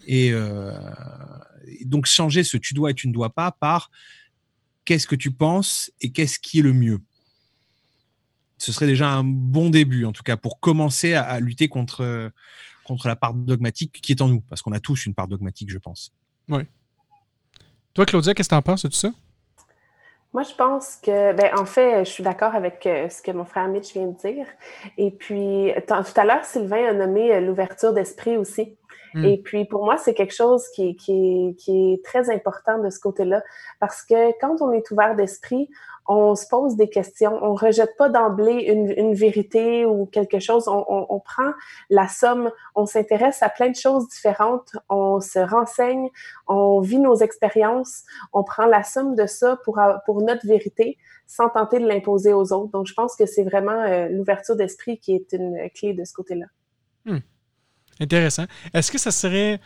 Et 0.06 0.32
euh, 0.34 0.74
donc, 1.86 2.06
changer 2.06 2.44
ce 2.44 2.58
tu 2.58 2.74
dois 2.74 2.92
et 2.92 2.94
tu 2.94 3.08
ne 3.08 3.14
dois 3.14 3.34
pas 3.34 3.52
par 3.52 3.92
qu'est-ce 4.86 5.08
que 5.08 5.16
tu 5.16 5.32
penses 5.32 5.92
et 6.02 6.12
qu'est-ce 6.12 6.40
qui 6.40 6.60
est 6.60 6.64
le 6.64 6.74
mieux 6.74 7.00
ce 8.58 8.72
serait 8.72 8.88
déjà 8.88 9.10
un 9.10 9.24
bon 9.24 9.70
début, 9.70 10.06
en 10.06 10.12
tout 10.12 10.24
cas, 10.24 10.38
pour 10.38 10.60
commencer 10.60 11.14
à, 11.14 11.40
lutter 11.40 11.68
contre, 11.68 12.32
contre 12.86 13.08
la 13.08 13.16
part 13.16 13.34
dogmatique 13.34 14.00
qui 14.02 14.14
est 14.14 14.22
en 14.22 14.28
nous, 14.28 14.42
parce 14.42 14.62
qu'on 14.62 14.72
a 14.72 14.80
tous 14.80 15.06
une 15.06 15.14
part 15.14 15.28
dogmatique, 15.28 15.70
je 15.70 15.78
pense. 15.78 16.12
Oui. 16.50 16.64
Toi, 17.94 18.06
Claudia, 18.06 18.34
qu'est-ce 18.34 18.50
que 18.50 18.54
tu 18.54 18.58
en 18.58 18.62
penses 18.62 18.84
de 18.84 18.90
tout 18.90 18.96
ça? 18.96 19.12
Moi, 20.34 20.44
je 20.44 20.54
pense 20.54 20.98
que, 20.98 21.34
ben, 21.34 21.50
en 21.58 21.66
fait, 21.66 22.06
je 22.06 22.10
suis 22.12 22.24
d'accord 22.24 22.54
avec 22.54 22.86
euh, 22.86 23.10
ce 23.10 23.24
que 23.24 23.32
mon 23.32 23.46
frère 23.46 23.68
Mitch 23.70 23.94
vient 23.94 24.08
de 24.08 24.18
dire. 24.18 24.46
Et 24.98 25.10
puis, 25.10 25.72
tout 25.88 26.20
à 26.20 26.26
l'heure, 26.26 26.46
Sylvain 26.46 26.90
a 26.90 26.94
nommé 26.94 27.34
euh, 27.34 27.40
l'ouverture 27.40 27.94
d'esprit 27.94 28.38
aussi. 28.38 28.78
Hmm. 29.16 29.24
Et 29.24 29.42
puis, 29.42 29.66
pour 29.66 29.86
moi, 29.86 29.98
c'est 29.98 30.14
quelque 30.14 30.36
chose 30.36 30.68
qui, 30.76 30.96
qui, 30.96 31.56
qui, 31.58 31.94
est 31.94 32.06
très 32.06 32.30
important 32.30 32.78
de 32.78 32.90
ce 32.90 33.00
côté-là. 33.00 33.42
Parce 33.80 34.04
que 34.04 34.38
quand 34.40 34.62
on 34.62 34.72
est 34.74 34.92
ouvert 34.92 35.16
d'esprit, 35.16 35.70
on 36.08 36.36
se 36.36 36.48
pose 36.48 36.76
des 36.76 36.90
questions. 36.90 37.38
On 37.42 37.54
rejette 37.54 37.96
pas 37.98 38.10
d'emblée 38.10 38.64
une, 38.68 38.92
une, 38.98 39.14
vérité 39.14 39.86
ou 39.86 40.06
quelque 40.06 40.40
chose. 40.40 40.68
On, 40.68 40.86
on, 40.88 41.20
prend 41.20 41.52
la 41.90 42.08
somme. 42.08 42.50
On 42.76 42.86
s'intéresse 42.86 43.44
à 43.44 43.50
plein 43.50 43.70
de 43.70 43.76
choses 43.76 44.08
différentes. 44.10 44.76
On 44.90 45.20
se 45.20 45.40
renseigne. 45.40 46.10
On 46.48 46.80
vit 46.80 47.00
nos 47.00 47.16
expériences. 47.16 48.04
On 48.32 48.44
prend 48.44 48.66
la 48.66 48.84
somme 48.84 49.16
de 49.16 49.26
ça 49.26 49.58
pour, 49.66 49.80
pour 50.06 50.22
notre 50.22 50.48
vérité 50.48 50.98
sans 51.28 51.50
tenter 51.50 51.80
de 51.80 51.88
l'imposer 51.88 52.32
aux 52.34 52.54
autres. 52.54 52.72
Donc, 52.72 52.88
je 52.88 52.94
pense 52.94 53.16
que 53.16 53.26
c'est 53.26 53.44
vraiment 53.44 53.82
euh, 53.82 54.08
l'ouverture 54.08 54.56
d'esprit 54.56 54.98
qui 54.98 55.14
est 55.14 55.34
une 55.34 55.70
clé 55.76 55.94
de 55.94 56.06
ce 56.06 56.14
côté-là. 56.14 56.46
Hmm. 57.06 57.20
Intéressant. 58.00 58.46
Est-ce 58.74 58.92
que 58.92 58.98
ça 58.98 59.12
serait 59.12 59.60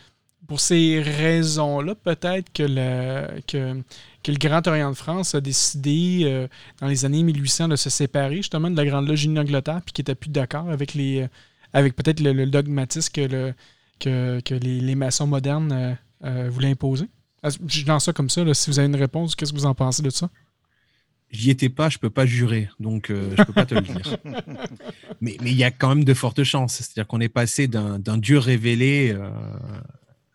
pour 0.46 0.60
ces 0.60 1.00
raisons-là, 1.00 1.94
peut-être 1.94 2.52
que 2.52 2.62
le, 2.62 3.40
que, 3.46 3.82
que, 4.22 4.32
le 4.32 4.38
Grand 4.38 4.66
Orient 4.66 4.90
de 4.90 4.96
France 4.96 5.34
a 5.34 5.40
décidé 5.40 6.22
euh, 6.24 6.48
dans 6.80 6.88
les 6.88 7.04
années 7.04 7.22
1800 7.22 7.68
de 7.68 7.76
se 7.76 7.90
séparer 7.90 8.36
justement 8.36 8.70
de 8.70 8.76
la 8.76 8.84
Grande 8.84 9.08
Loge 9.08 9.26
d'Angleterre, 9.26 9.80
puis 9.84 9.92
qui 9.92 10.00
n'était 10.00 10.14
plus 10.14 10.30
d'accord 10.30 10.68
avec 10.70 10.94
les 10.94 11.28
avec 11.72 11.96
peut-être 11.96 12.20
le, 12.20 12.46
dogmatisme 12.46 13.12
que, 13.12 13.20
le, 13.22 13.54
que, 13.98 14.40
que 14.40 14.54
les, 14.54 14.80
les, 14.80 14.94
maçons 14.94 15.26
modernes 15.26 15.72
euh, 15.72 15.94
euh, 16.24 16.50
voulaient 16.50 16.70
imposer? 16.70 17.06
Je 17.66 17.86
lance 17.86 18.04
ça 18.04 18.12
comme 18.12 18.30
ça. 18.30 18.42
si 18.54 18.70
vous 18.70 18.78
avez 18.78 18.88
une 18.88 18.96
réponse, 18.96 19.34
qu'est-ce 19.34 19.52
que 19.52 19.56
vous 19.56 19.66
en 19.66 19.74
pensez 19.74 20.02
de 20.02 20.10
ça? 20.10 20.28
J'y 21.30 21.50
étais 21.50 21.70
pas, 21.70 21.88
je 21.88 21.98
peux 21.98 22.10
pas 22.10 22.26
jurer, 22.26 22.68
donc 22.78 23.10
euh, 23.10 23.34
je 23.36 23.42
peux 23.42 23.54
pas 23.54 23.64
te 23.64 23.74
le 23.74 23.80
dire. 23.80 24.18
Mais 25.22 25.38
il 25.40 25.54
y 25.54 25.64
a 25.64 25.70
quand 25.70 25.88
même 25.88 26.04
de 26.04 26.14
fortes 26.14 26.44
chances. 26.44 26.74
C'est-à-dire 26.74 27.06
qu'on 27.06 27.20
est 27.20 27.30
passé 27.30 27.68
d'un 27.68 28.18
dieu 28.18 28.38
révélé 28.38 29.14
euh, 29.16 29.30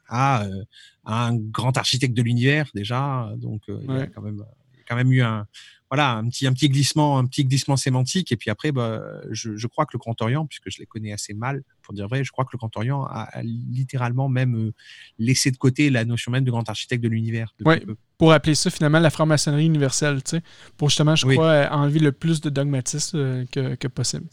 à, 0.08 0.44
euh, 0.44 0.64
à, 1.06 1.28
un 1.28 1.36
grand 1.36 1.78
architecte 1.78 2.16
de 2.16 2.22
l'univers 2.22 2.70
déjà. 2.74 3.32
Donc 3.38 3.64
il 3.68 3.96
y 3.96 4.00
a 4.00 4.08
quand 4.08 4.22
même, 4.22 4.44
quand 4.88 4.96
même 4.96 5.12
eu 5.12 5.22
un, 5.22 5.48
voilà, 5.90 6.16
un 6.16 6.28
petit, 6.28 6.46
un 6.46 6.54
petit 6.54 6.70
glissement, 6.70 7.18
un 7.18 7.26
petit 7.26 7.46
glissement 7.46 7.78
sémantique. 7.78 8.32
Et 8.32 8.36
puis 8.36 8.50
après, 8.50 8.72
bah, 8.72 9.02
je, 9.32 9.56
je, 9.56 9.68
crois 9.68 9.86
que 9.86 9.92
le 9.94 10.00
Grand 10.00 10.22
Orient, 10.22 10.46
puisque 10.46 10.70
je 10.70 10.80
les 10.80 10.86
connais 10.86 11.14
assez 11.14 11.34
mal, 11.34 11.64
pour 11.82 11.94
dire 11.94 12.08
vrai, 12.08 12.24
je 12.24 12.32
crois 12.32 12.44
que 12.44 12.50
le 12.54 12.58
Grand 12.58 12.76
Orient 12.76 13.06
a, 13.06 13.30
littéralement 13.44 14.28
même 14.28 14.56
euh, 14.56 14.74
laissé 15.18 15.50
de 15.52 15.58
côté 15.58 15.90
la 15.90 16.04
notion 16.04 16.32
même 16.32 16.44
de 16.44 16.52
grand 16.52 16.68
architecte 16.68 17.04
de 17.04 17.10
l'univers. 17.10 17.54
Oui, 17.64 17.76
pour 18.18 18.34
appeler 18.34 18.56
ça 18.56 18.70
finalement 18.70 19.00
la 19.00 19.10
franc-maçonnerie 19.10 19.66
universelle, 19.66 20.22
tu 20.24 20.32
sais, 20.32 20.42
pour 20.76 20.90
justement, 20.90 21.16
je 21.16 21.26
crois, 21.26 21.70
enlever 21.72 22.00
le 22.00 22.12
plus 22.12 22.42
de 22.42 22.50
dogmatisme 22.50 23.18
euh, 23.18 23.46
que, 23.52 23.76
que 23.76 23.88
possible. 23.88 24.28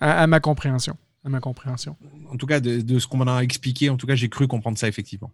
À, 0.00 0.22
à, 0.22 0.26
ma 0.26 0.40
compréhension. 0.40 0.96
À 1.26 1.28
ma 1.28 1.40
compréhension. 1.40 1.96
En 2.32 2.36
tout 2.36 2.46
cas, 2.46 2.60
de, 2.60 2.80
de 2.80 2.98
ce 2.98 3.06
qu'on 3.06 3.16
m'en 3.18 3.36
a 3.36 3.40
expliqué, 3.40 3.90
en 3.90 3.96
tout 3.96 4.06
cas, 4.06 4.14
j'ai 4.14 4.28
cru 4.28 4.46
comprendre 4.46 4.78
ça 4.78 4.86
effectivement. 4.88 5.30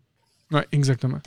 Oui, 0.51 0.63
exactement. 0.73 1.21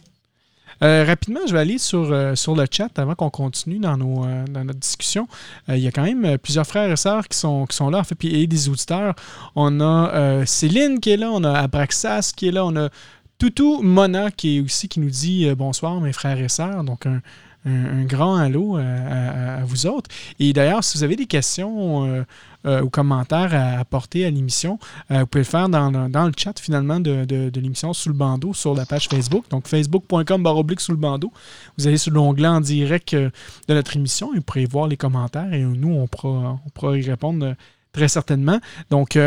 Euh, 0.84 1.06
rapidement, 1.06 1.40
je 1.48 1.54
vais 1.54 1.60
aller 1.60 1.78
sur, 1.78 2.12
euh, 2.12 2.36
sur 2.36 2.56
le 2.56 2.66
chat 2.70 2.90
avant 3.00 3.16
qu'on 3.16 3.30
continue 3.30 3.80
dans, 3.80 3.98
nos, 3.98 4.26
euh, 4.26 4.46
dans 4.46 4.66
notre 4.66 4.80
discussion. 4.80 5.28
Il 5.70 5.78
y 5.78 5.88
a 5.88 5.92
quand 5.92 6.04
même 6.04 6.38
plusieurs 6.38 6.68
frères 6.68 6.92
et 6.92 6.96
sœurs 6.96 7.28
qui 7.28 7.38
sont, 7.38 7.66
qui 7.66 7.76
sont 7.76 7.90
là, 7.90 8.00
en 8.00 8.04
fait, 8.04 8.16
puis 8.16 8.36
et 8.36 8.48
des 8.48 8.70
auditeurs. 8.70 9.16
On 9.56 9.80
a 9.82 10.46
Céline 10.46 11.00
qui 11.00 11.12
est 11.12 11.18
là, 11.18 11.32
on 11.32 11.44
a 11.44 11.52
Abraxas 11.52 12.34
qui 12.36 12.48
est 12.48 12.52
là, 12.52 12.66
on 12.66 12.76
a 12.76 12.90
Toutou 13.38 13.82
Mona 13.82 14.32
qui 14.32 14.58
est 14.58 14.62
aussi 14.62 14.88
qui 14.88 15.00
nous 15.00 15.10
dit 15.10 15.50
bonsoir 15.56 16.00
mes 16.02 16.14
frères 16.14 16.40
et 16.40 16.50
sœurs. 16.50 16.84
Donc 16.84 17.06
un, 17.06 17.22
un, 17.66 18.04
grand 18.04 18.36
allô 18.36 18.78
à, 18.78 19.64
vous 19.66 19.88
autres. 19.88 20.10
Et 20.40 20.54
d'ailleurs, 20.54 20.84
si 20.84 20.98
vous 20.98 21.04
avez 21.04 21.16
des 21.16 21.26
questions 21.26 22.26
euh, 22.66 22.76
euh, 22.76 22.82
ou 22.82 22.90
commentaires 22.90 23.54
à 23.54 23.80
apporter 23.80 24.26
à 24.26 24.30
l'émission, 24.30 24.80
euh, 25.12 25.20
vous 25.20 25.28
pouvez 25.28 25.44
le 25.44 25.50
faire 25.50 25.70
dans, 25.70 25.90
le 25.90 26.32
chat 26.36 26.60
finalement 26.60 27.00
de, 27.00 27.52
l'émission 27.56 27.94
sous 27.94 28.10
le 28.10 28.16
bandeau 28.16 28.54
sur 28.54 28.76
la 28.76 28.86
page 28.86 29.08
Facebook. 29.08 29.46
Donc 29.50 29.68
facebook.com 29.68 30.44
baroblique 30.44 30.82
sous 30.82 30.92
le 30.92 30.98
bandeau. 30.98 31.32
Vous 31.78 31.88
allez 31.88 31.98
sur 31.98 32.12
l'onglet 32.12 32.48
en 32.48 32.62
direct 32.62 33.16
de 33.16 33.32
notre 33.70 33.96
émission 33.96 34.34
et 34.34 34.38
vous 34.38 34.42
pourrez 34.42 34.66
voir 34.66 34.88
les 34.88 34.98
commentaires 34.98 35.54
et 35.54 35.62
nous, 35.62 35.94
on 35.94 36.08
pourra, 36.08 36.60
on 36.66 36.70
pourra 36.70 36.98
y 36.98 37.10
répondre 37.10 37.56
très 37.92 38.08
certainement. 38.08 38.60
Donc, 38.90 39.18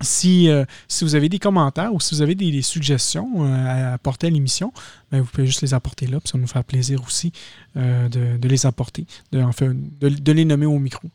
si, 0.00 0.48
euh, 0.48 0.64
si 0.88 1.04
vous 1.04 1.14
avez 1.14 1.28
des 1.28 1.38
commentaires 1.38 1.92
ou 1.92 2.00
si 2.00 2.14
vous 2.14 2.22
avez 2.22 2.34
des, 2.34 2.62
suggestions 2.62 3.44
euh, 3.44 3.66
à 3.66 3.92
apporter 3.94 4.28
à 4.28 4.30
l'émission, 4.30 4.72
ben, 5.10 5.20
vous 5.20 5.26
pouvez 5.26 5.46
juste 5.46 5.62
les 5.62 5.74
apporter 5.74 6.06
là, 6.06 6.20
puis 6.20 6.28
ça 6.28 6.38
va 6.38 6.42
nous 6.42 6.48
faire 6.48 6.64
plaisir 6.64 7.02
aussi 7.04 7.32
euh, 7.76 8.08
de, 8.08 8.48
les 8.48 8.66
apporter, 8.66 9.06
de, 9.32 9.40
enfin, 9.42 9.72
de, 9.74 10.32
les 10.32 10.44
nommer 10.44 10.66
au 10.66 10.78
micro. 10.78 11.08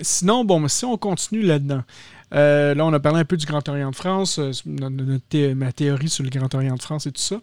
sinon, 0.00 0.44
bon, 0.44 0.68
si 0.68 0.84
on 0.84 0.96
continue 0.96 1.42
là-dedans, 1.42 1.82
là, 2.32 2.74
on 2.78 2.92
a 2.92 3.00
parlé 3.00 3.20
un 3.20 3.24
peu 3.24 3.36
du 3.36 3.46
Grand 3.46 3.66
Orient 3.68 3.90
de 3.90 3.96
France, 3.96 4.40
ma 4.66 5.72
théorie 5.72 6.08
sur 6.08 6.24
le 6.24 6.30
Grand 6.30 6.54
Orient 6.54 6.76
de 6.76 6.82
France 6.82 7.06
et 7.06 7.12
tout 7.12 7.20
ça. 7.20 7.40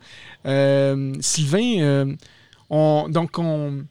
Sylvain, 1.22 2.16
on, 2.70 3.10
donc, 3.10 3.40
on, 3.40 3.86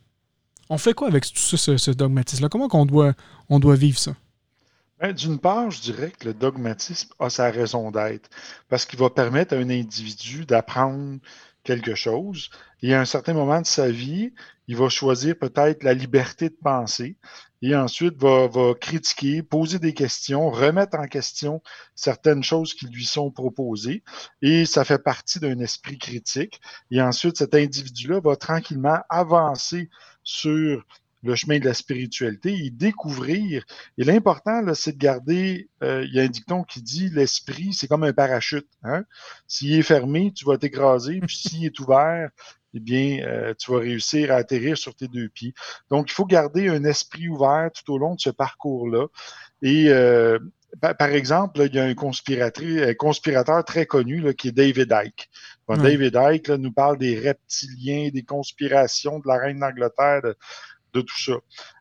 on 0.70 0.78
fait 0.78 0.94
quoi 0.94 1.08
avec 1.08 1.32
tout 1.32 1.56
ça, 1.56 1.78
ce, 1.78 1.90
dogmatisme-là? 1.90 2.48
Comment 2.48 2.68
qu'on 2.68 2.86
doit, 2.86 3.14
on 3.48 3.58
doit 3.58 3.76
vivre 3.76 3.98
ça? 3.98 4.14
Ben, 5.00 5.12
d'une 5.12 5.38
part, 5.38 5.70
je 5.70 5.80
dirais 5.80 6.10
que 6.10 6.26
le 6.26 6.34
dogmatisme 6.34 7.10
a 7.20 7.30
sa 7.30 7.50
raison 7.50 7.92
d'être 7.92 8.28
parce 8.68 8.84
qu'il 8.84 8.98
va 8.98 9.10
permettre 9.10 9.54
à 9.54 9.58
un 9.58 9.70
individu 9.70 10.44
d'apprendre 10.44 11.20
quelque 11.62 11.94
chose 11.94 12.50
et 12.82 12.94
à 12.94 13.00
un 13.00 13.04
certain 13.04 13.32
moment 13.32 13.60
de 13.60 13.66
sa 13.66 13.90
vie, 13.90 14.32
il 14.66 14.76
va 14.76 14.88
choisir 14.88 15.38
peut-être 15.38 15.84
la 15.84 15.94
liberté 15.94 16.48
de 16.48 16.56
penser 16.60 17.16
et 17.62 17.76
ensuite 17.76 18.16
va, 18.16 18.48
va, 18.48 18.74
critiquer, 18.74 19.42
poser 19.44 19.78
des 19.78 19.94
questions, 19.94 20.50
remettre 20.50 20.98
en 20.98 21.06
question 21.06 21.62
certaines 21.94 22.42
choses 22.42 22.74
qui 22.74 22.86
lui 22.86 23.04
sont 23.04 23.30
proposées 23.30 24.02
et 24.42 24.64
ça 24.64 24.84
fait 24.84 25.02
partie 25.02 25.38
d'un 25.38 25.60
esprit 25.60 25.98
critique. 25.98 26.60
Et 26.90 27.00
ensuite, 27.00 27.36
cet 27.36 27.54
individu-là 27.54 28.20
va 28.20 28.34
tranquillement 28.34 28.98
avancer 29.10 29.90
sur 30.24 30.84
le 31.22 31.34
chemin 31.34 31.58
de 31.58 31.64
la 31.64 31.74
spiritualité, 31.74 32.52
y 32.52 32.70
découvrir. 32.70 33.64
Et 33.96 34.04
l'important, 34.04 34.62
c'est 34.74 34.92
de 34.92 34.98
garder, 34.98 35.68
euh, 35.82 36.04
il 36.04 36.14
y 36.14 36.20
a 36.20 36.22
un 36.22 36.28
dicton 36.28 36.62
qui 36.62 36.82
dit, 36.82 37.08
l'esprit, 37.10 37.72
c'est 37.72 37.88
comme 37.88 38.04
un 38.04 38.12
parachute. 38.12 38.68
Hein? 38.82 39.04
S'il 39.46 39.74
est 39.74 39.82
fermé, 39.82 40.32
tu 40.32 40.44
vas 40.44 40.58
t'écraser, 40.58 41.20
puis 41.20 41.36
s'il 41.48 41.64
est 41.64 41.78
ouvert, 41.80 42.30
eh 42.74 42.80
bien, 42.80 43.24
euh, 43.26 43.54
tu 43.58 43.72
vas 43.72 43.78
réussir 43.78 44.30
à 44.30 44.36
atterrir 44.36 44.76
sur 44.76 44.94
tes 44.94 45.08
deux 45.08 45.28
pieds. 45.28 45.54
Donc, 45.90 46.10
il 46.10 46.14
faut 46.14 46.26
garder 46.26 46.68
un 46.68 46.84
esprit 46.84 47.28
ouvert 47.28 47.70
tout 47.72 47.92
au 47.92 47.98
long 47.98 48.14
de 48.14 48.20
ce 48.20 48.30
parcours-là. 48.30 49.06
Et 49.62 49.88
euh, 49.88 50.38
par, 50.80 51.08
exemple, 51.10 51.62
il 51.66 51.74
y 51.74 51.78
a 51.78 51.84
un 51.84 51.94
conspirateur 51.94 53.64
très 53.64 53.86
connu 53.86 54.20
là, 54.20 54.34
qui 54.34 54.48
est 54.48 54.52
David 54.52 54.92
Icke. 54.92 55.28
David 55.68 56.18
Icke 56.32 56.50
nous 56.50 56.72
parle 56.72 56.98
des 56.98 57.18
reptiliens, 57.18 58.10
des 58.10 58.22
conspirations 58.22 59.18
de 59.18 59.26
la 59.26 59.38
reine 59.38 59.60
d'Angleterre, 59.60 60.22
de 60.94 61.00
tout 61.00 61.18
ça. 61.18 61.34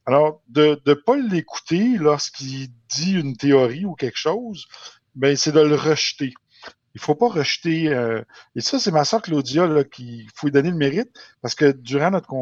Alors, 0.06 0.42
de 0.50 0.80
ne 0.86 0.94
pas 0.94 1.18
l'écouter 1.18 1.98
lorsqu'il 1.98 2.70
dit 2.90 3.14
une 3.14 3.36
théorie 3.36 3.86
ou 3.86 3.96
quelque 3.96 4.18
chose, 4.18 4.68
ben, 5.16 5.36
c'est 5.36 5.52
de 5.52 5.60
le 5.60 5.76
rejeter. 5.76 6.34
Il 6.98 7.00
faut 7.00 7.14
pas 7.14 7.28
rejeter. 7.28 7.90
Euh, 7.90 8.24
et 8.56 8.62
ça, 8.62 8.80
c'est 8.80 8.90
ma 8.90 9.06
soeur 9.06 9.22
Claudia 9.22 9.68
là, 9.68 9.84
qui 9.84 10.28
faut 10.34 10.48
lui 10.48 10.52
donner 10.52 10.72
le 10.72 10.78
mérite 10.78 11.12
parce 11.44 11.54
que 11.54 11.72
durant 11.72 12.10
notre, 12.10 12.34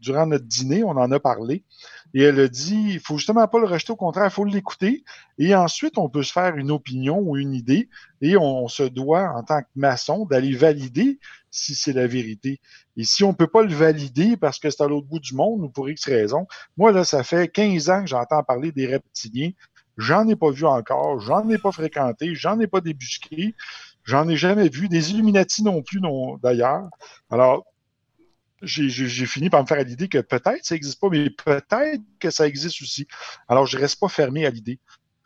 durant 0.00 0.26
notre 0.26 0.46
dîner, 0.46 0.82
on 0.82 0.90
en 0.90 1.12
a 1.12 1.20
parlé. 1.20 1.64
Et 2.12 2.22
elle 2.22 2.40
a 2.40 2.48
dit, 2.48 2.94
il 2.94 2.98
faut 3.00 3.18
justement 3.18 3.46
pas 3.46 3.60
le 3.60 3.66
rejeter, 3.66 3.92
au 3.92 3.96
contraire, 3.96 4.26
il 4.26 4.32
faut 4.32 4.44
l'écouter. 4.44 5.04
Et 5.38 5.54
ensuite, 5.54 5.96
on 5.96 6.08
peut 6.08 6.24
se 6.24 6.32
faire 6.32 6.56
une 6.56 6.72
opinion 6.72 7.20
ou 7.20 7.36
une 7.36 7.54
idée. 7.54 7.88
Et 8.20 8.36
on, 8.36 8.66
se 8.66 8.82
doit, 8.82 9.30
en 9.36 9.44
tant 9.44 9.62
que 9.62 9.68
maçon, 9.76 10.26
d'aller 10.26 10.56
valider 10.56 11.20
si 11.52 11.76
c'est 11.76 11.92
la 11.92 12.08
vérité. 12.08 12.60
Et 13.00 13.04
si 13.04 13.24
on 13.24 13.32
peut 13.32 13.46
pas 13.46 13.62
le 13.62 13.74
valider 13.74 14.36
parce 14.36 14.58
que 14.58 14.68
c'est 14.68 14.82
à 14.82 14.86
l'autre 14.86 15.06
bout 15.06 15.20
du 15.20 15.34
monde 15.34 15.62
ou 15.62 15.70
pour 15.70 15.88
X 15.88 16.04
raison, 16.04 16.46
moi, 16.76 16.92
là, 16.92 17.02
ça 17.02 17.22
fait 17.24 17.48
15 17.48 17.88
ans 17.88 18.00
que 18.02 18.08
j'entends 18.08 18.42
parler 18.42 18.72
des 18.72 18.86
reptiliens. 18.86 19.52
J'en 19.96 20.28
ai 20.28 20.36
pas 20.36 20.50
vu 20.50 20.66
encore, 20.66 21.18
j'en 21.18 21.48
ai 21.48 21.56
pas 21.56 21.72
fréquenté, 21.72 22.34
j'en 22.34 22.60
ai 22.60 22.66
pas 22.66 22.82
débusqué. 22.82 23.54
J'en 24.04 24.28
ai 24.28 24.36
jamais 24.36 24.68
vu. 24.68 24.90
Des 24.90 25.12
Illuminati 25.12 25.62
non 25.62 25.80
plus, 25.80 26.02
non, 26.02 26.36
d'ailleurs. 26.36 26.90
Alors, 27.30 27.64
j'ai 28.60 29.24
fini 29.24 29.48
par 29.48 29.62
me 29.62 29.66
faire 29.66 29.78
à 29.78 29.82
l'idée 29.82 30.08
que 30.08 30.18
peut-être 30.18 30.62
ça 30.62 30.74
n'existe 30.74 31.00
pas, 31.00 31.08
mais 31.08 31.30
peut-être 31.30 32.02
que 32.18 32.28
ça 32.28 32.46
existe 32.46 32.82
aussi. 32.82 33.08
Alors, 33.48 33.64
je 33.64 33.78
ne 33.78 33.80
reste 33.80 33.98
pas 33.98 34.08
fermé 34.08 34.44
à 34.44 34.50
l'idée. 34.50 34.78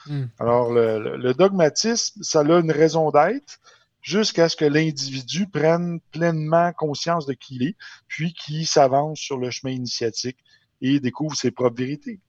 Hmm. 0.06 0.26
Alors, 0.38 0.72
le, 0.72 1.34
dogmatisme, 1.34 2.22
ça 2.22 2.42
a 2.42 2.60
une 2.60 2.70
raison 2.70 3.10
d'être 3.10 3.58
jusqu'à 4.04 4.48
ce 4.48 4.54
que 4.54 4.66
l'individu 4.66 5.48
prenne 5.48 5.98
pleinement 6.12 6.72
conscience 6.72 7.26
de 7.26 7.32
qui 7.32 7.56
il 7.56 7.62
est, 7.68 7.76
puis 8.06 8.34
qu'il 8.34 8.66
s'avance 8.66 9.18
sur 9.18 9.38
le 9.38 9.50
chemin 9.50 9.72
initiatique 9.72 10.36
et 10.80 11.00
découvre 11.00 11.34
ses 11.34 11.50
propres 11.50 11.78
vérités. 11.78 12.20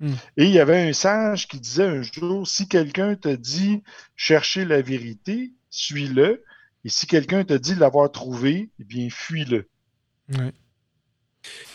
Hmm. 0.00 0.14
Et 0.36 0.46
il 0.46 0.50
y 0.50 0.58
avait 0.58 0.88
un 0.88 0.92
sage 0.92 1.48
qui 1.48 1.60
disait 1.60 1.86
un 1.86 2.02
jour, 2.02 2.46
si 2.46 2.68
quelqu'un 2.68 3.14
te 3.14 3.28
dit 3.28 3.82
chercher 4.16 4.64
la 4.66 4.82
vérité, 4.82 5.52
suis-le. 5.70 6.44
Et 6.84 6.88
si 6.88 7.06
quelqu'un 7.06 7.44
te 7.44 7.54
dit 7.54 7.76
l'avoir 7.76 8.10
trouvé, 8.10 8.70
eh 8.78 8.84
bien, 8.84 9.08
fuis-le. 9.08 9.68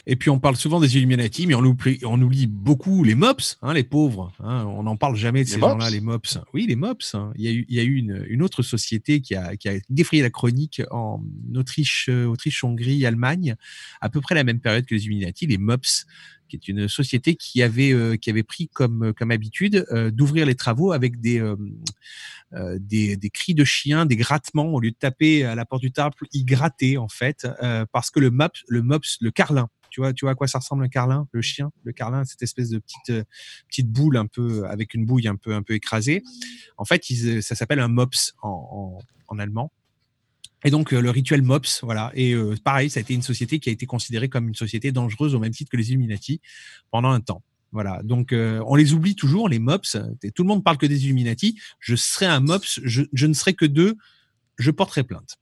Et 0.08 0.16
puis 0.16 0.30
on 0.30 0.40
parle 0.40 0.56
souvent 0.56 0.80
des 0.80 0.98
Illuminati, 0.98 1.46
mais 1.46 1.54
on 1.54 1.64
oublie, 1.64 2.00
on 2.04 2.20
oublie 2.22 2.48
beaucoup 2.48 3.04
les 3.04 3.16
MOPS, 3.16 3.58
hein, 3.62 3.74
les 3.74 3.84
pauvres. 3.84 4.34
Hein. 4.40 4.66
on 4.66 4.84
n'en 4.84 4.98
parle 4.98 5.16
jamais 5.16 5.44
de 5.44 5.50
ces 5.50 5.60
gens-là, 5.60 5.90
les 5.90 6.02
MOPS. 6.02 6.40
Oui, 6.54 6.66
les 6.68 6.76
MOPS. 6.76 7.16
Hein. 7.16 7.32
Il 7.36 7.46
y 7.46 7.48
a 7.48 7.52
eu, 7.52 7.66
il 7.70 7.76
y 7.76 7.80
a 7.80 7.84
eu 7.84 7.96
une, 7.96 8.26
une, 8.28 8.42
autre 8.42 8.64
société 8.64 9.22
qui 9.22 9.36
a, 9.36 9.56
qui 9.56 9.70
a, 9.70 9.74
défrayé 9.90 10.24
la 10.24 10.30
chronique 10.30 10.82
en 10.90 11.24
Autriche, 11.56 12.10
Autriche, 12.10 12.64
Hongrie, 12.64 13.06
Allemagne, 13.06 13.56
à 14.02 14.10
peu 14.10 14.22
près 14.22 14.36
la 14.36 14.44
même 14.44 14.60
période 14.60 14.86
que 14.86 14.96
les 14.96 15.06
Illuminati, 15.06 15.46
les 15.46 15.58
MOPS, 15.58 16.06
qui 16.52 16.72
est 16.72 16.72
une 16.72 16.88
société 16.88 17.36
qui 17.36 17.64
avait, 17.64 17.93
euh, 17.93 18.18
qui 18.18 18.30
avait 18.30 18.43
pris 18.43 18.68
comme, 18.68 19.14
comme 19.14 19.32
habitude 19.32 19.86
euh, 19.91 20.12
d'ouvrir 20.12 20.45
les 20.45 20.56
travaux 20.56 20.91
avec 20.91 21.20
des, 21.22 21.39
euh, 21.39 22.78
des, 22.80 23.16
des, 23.16 23.30
cris 23.30 23.54
de 23.54 23.64
chiens, 23.64 24.06
des 24.06 24.18
grattements. 24.18 24.74
Au 24.74 24.80
lieu 24.80 24.91
de 24.91 24.95
taper 24.95 25.45
à 25.45 25.56
la 25.56 25.66
porte 25.66 25.82
du 25.82 25.91
temple, 25.91 26.26
ils 26.34 26.45
grattaient 26.45 26.97
en 26.97 27.08
fait, 27.08 27.47
parce 27.91 28.12
que 28.12 28.20
le 28.20 28.30
MOPS, 28.32 28.64
le 28.68 28.82
MOPS, 28.82 29.18
le 29.22 29.32
carlin, 29.32 29.70
tu 29.89 30.02
vois, 30.02 30.14
tu 30.14 30.26
vois 30.26 30.32
à 30.32 30.36
quoi 30.36 30.47
ça 30.47 30.60
ressemble 30.60 30.84
un 30.84 30.89
carlin, 30.89 31.28
le 31.32 31.41
chien, 31.41 31.72
le 31.84 31.91
carlin, 31.93 32.24
cette 32.26 32.41
espèce 32.41 32.70
de 32.70 32.80
petite 32.80 33.26
petite 33.68 33.89
boule 33.89 34.18
un 34.18 34.28
peu 34.28 34.66
avec 34.68 34.93
une 34.93 35.06
bouille 35.06 35.28
un 35.28 35.36
peu 35.36 35.54
un 35.54 35.64
peu 35.64 35.74
écrasée. 35.74 36.24
En 36.78 36.86
fait, 36.86 37.10
ils, 37.10 37.41
ça 37.43 37.56
s'appelle 37.56 37.80
un 37.80 37.88
mops 37.88 38.34
en, 38.41 38.49
en, 38.49 38.99
en 39.28 39.39
allemand. 39.39 39.72
Et 40.64 40.72
donc 40.72 40.91
le 40.91 41.09
rituel 41.09 41.41
MOPS, 41.41 41.82
voilà. 41.84 42.12
Et 42.14 42.36
pareil, 42.64 42.89
ça 42.89 42.99
a 42.99 43.01
été 43.01 43.14
une 43.14 43.22
société 43.22 43.59
qui 43.59 43.70
a 43.70 43.72
été 43.72 43.86
considérée 43.86 44.30
comme 44.30 44.47
une 44.47 44.55
société 44.55 44.91
dangereuse 44.91 45.34
au 45.34 45.39
même 45.39 45.53
titre 45.53 45.72
que 45.72 45.78
les 45.78 45.89
Illuminati 45.89 46.39
pendant 46.91 47.09
un 47.09 47.20
temps. 47.20 47.41
Voilà. 47.72 48.01
Donc 48.03 48.32
on 48.32 48.76
les 48.76 48.93
oublie 48.93 49.16
toujours, 49.16 49.49
les 49.49 49.59
MOPS. 49.59 49.97
Tout 50.36 50.43
le 50.43 50.47
monde 50.47 50.64
parle 50.64 50.78
que 50.78 50.86
des 50.86 51.05
Illuminati. 51.05 51.59
Je 51.80 51.95
serais 51.95 52.28
un 52.28 52.41
MOPS, 52.41 52.80
je, 52.84 53.03
je 53.12 53.26
ne 53.26 53.34
serais 53.34 53.53
que 53.53 53.66
deux, 53.66 53.95
je 54.57 54.70
porterai 54.70 55.03
plainte. 55.03 55.38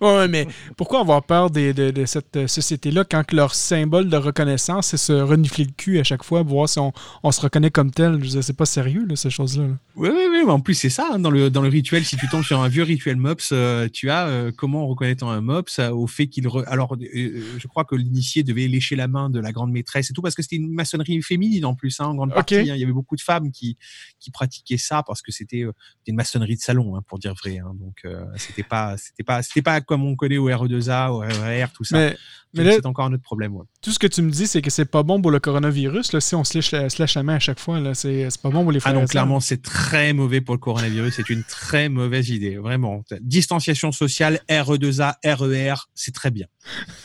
Ouais, 0.00 0.28
mais 0.28 0.46
pourquoi 0.76 1.00
avoir 1.00 1.22
peur 1.22 1.50
de, 1.50 1.72
de, 1.72 2.04
cette 2.06 2.36
euh, 2.36 2.46
société-là 2.46 3.04
quand 3.04 3.32
leur 3.32 3.54
symbole 3.54 4.08
de 4.08 4.16
reconnaissance, 4.16 4.88
c'est 4.88 4.96
se 4.96 5.12
renifler 5.12 5.64
le 5.64 5.72
cul 5.72 5.98
à 5.98 6.04
chaque 6.04 6.24
fois, 6.24 6.42
voir 6.42 6.68
si 6.68 6.78
on, 6.78 6.92
on 7.22 7.30
se 7.30 7.40
reconnaît 7.40 7.70
comme 7.70 7.90
tel? 7.90 8.22
Je 8.22 8.40
c'est 8.40 8.56
pas 8.56 8.66
sérieux, 8.66 9.04
là, 9.06 9.16
ces 9.16 9.30
choses-là. 9.30 9.64
Oui, 9.96 10.08
oui, 10.12 10.26
oui. 10.30 10.42
Mais 10.44 10.52
en 10.52 10.60
plus, 10.60 10.74
c'est 10.74 10.90
ça. 10.90 11.10
Hein, 11.12 11.18
dans, 11.18 11.30
le, 11.30 11.50
dans 11.50 11.62
le 11.62 11.68
rituel, 11.68 12.04
si 12.04 12.16
tu 12.16 12.28
tombes 12.28 12.42
sur 12.42 12.60
un 12.60 12.68
vieux 12.68 12.82
rituel 12.82 13.16
MOPS, 13.16 13.50
euh, 13.52 13.88
tu 13.92 14.10
as 14.10 14.26
euh, 14.26 14.52
comment 14.54 14.86
reconnaître 14.86 15.24
un 15.24 15.40
MOPS 15.40 15.78
au 15.92 16.06
fait 16.06 16.26
qu'il. 16.26 16.48
Alors, 16.66 16.96
je 17.00 17.66
crois 17.66 17.84
que 17.84 17.94
l'initié 17.94 18.42
devait 18.42 18.66
lécher 18.66 18.96
la 18.96 19.08
main 19.08 19.30
de 19.30 19.40
la 19.40 19.52
grande 19.52 19.70
maîtresse 19.70 20.10
et 20.10 20.12
tout, 20.12 20.22
parce 20.22 20.34
que 20.34 20.42
c'était 20.42 20.56
une 20.56 20.72
maçonnerie 20.72 21.20
féminine 21.22 21.64
en 21.64 21.74
plus, 21.74 22.00
hein, 22.00 22.06
en 22.06 22.14
grande 22.14 22.34
partie. 22.34 22.56
Hein. 22.56 22.62
Il 22.62 22.80
y 22.80 22.84
avait 22.84 22.92
beaucoup 22.92 23.16
de 23.16 23.20
femmes 23.20 23.50
qui, 23.52 23.76
qui 24.18 24.30
pratiquaient 24.30 24.78
ça 24.78 25.02
parce 25.02 25.22
que 25.22 25.32
c'était 25.32 25.64
une 26.06 26.16
maçonnerie 26.16 26.56
de 26.56 26.60
salon, 26.60 27.00
pour 27.06 27.18
dire 27.18 27.34
vrai. 27.34 27.58
Donc, 27.78 28.06
c'était 28.36 28.62
pas, 28.62 28.96
c'était 29.10 29.24
pas, 29.24 29.42
c'était 29.42 29.62
pas 29.62 29.80
comme 29.80 30.04
on 30.04 30.16
connaît 30.16 30.38
au 30.38 30.48
RE2A, 30.48 31.10
au 31.10 31.18
RER, 31.18 31.66
tout 31.74 31.84
ça. 31.84 32.10
Mais, 32.52 32.72
c'est 32.72 32.86
encore 32.86 33.04
un 33.04 33.12
autre 33.12 33.22
problème. 33.22 33.52
Tout 33.80 33.92
ce 33.92 33.98
que 33.98 34.08
tu 34.08 34.22
me 34.22 34.30
dis, 34.30 34.46
c'est 34.46 34.60
que 34.60 34.70
c'est 34.70 34.84
pas 34.84 35.04
bon 35.04 35.22
pour 35.22 35.30
le 35.30 35.38
coronavirus. 35.38 36.12
Là, 36.12 36.20
si 36.20 36.34
on 36.34 36.42
se 36.42 36.54
lèche, 36.54 37.14
la, 37.14 37.22
main 37.22 37.36
à 37.36 37.38
chaque 37.38 37.60
fois, 37.60 37.78
là, 37.78 37.94
c'est, 37.94 38.26
pas 38.42 38.50
bon 38.50 38.62
pour 38.64 38.72
les 38.72 38.80
frères. 38.80 38.92
Ah 38.96 39.00
non, 39.00 39.06
clairement, 39.06 39.38
c'est 39.38 39.62
très 39.62 40.12
mauvais 40.12 40.40
pour 40.40 40.54
le 40.54 40.58
coronavirus. 40.58 41.14
C'est 41.14 41.30
une 41.30 41.44
très 41.44 41.88
mauvaise 41.88 42.30
idée, 42.30 42.56
vraiment. 42.56 43.04
Distanciation 43.20 43.92
sociale, 43.92 44.40
RE2A, 44.48 45.14
RER, 45.24 45.74
c'est 45.94 46.14
très 46.14 46.30
bien. 46.30 46.46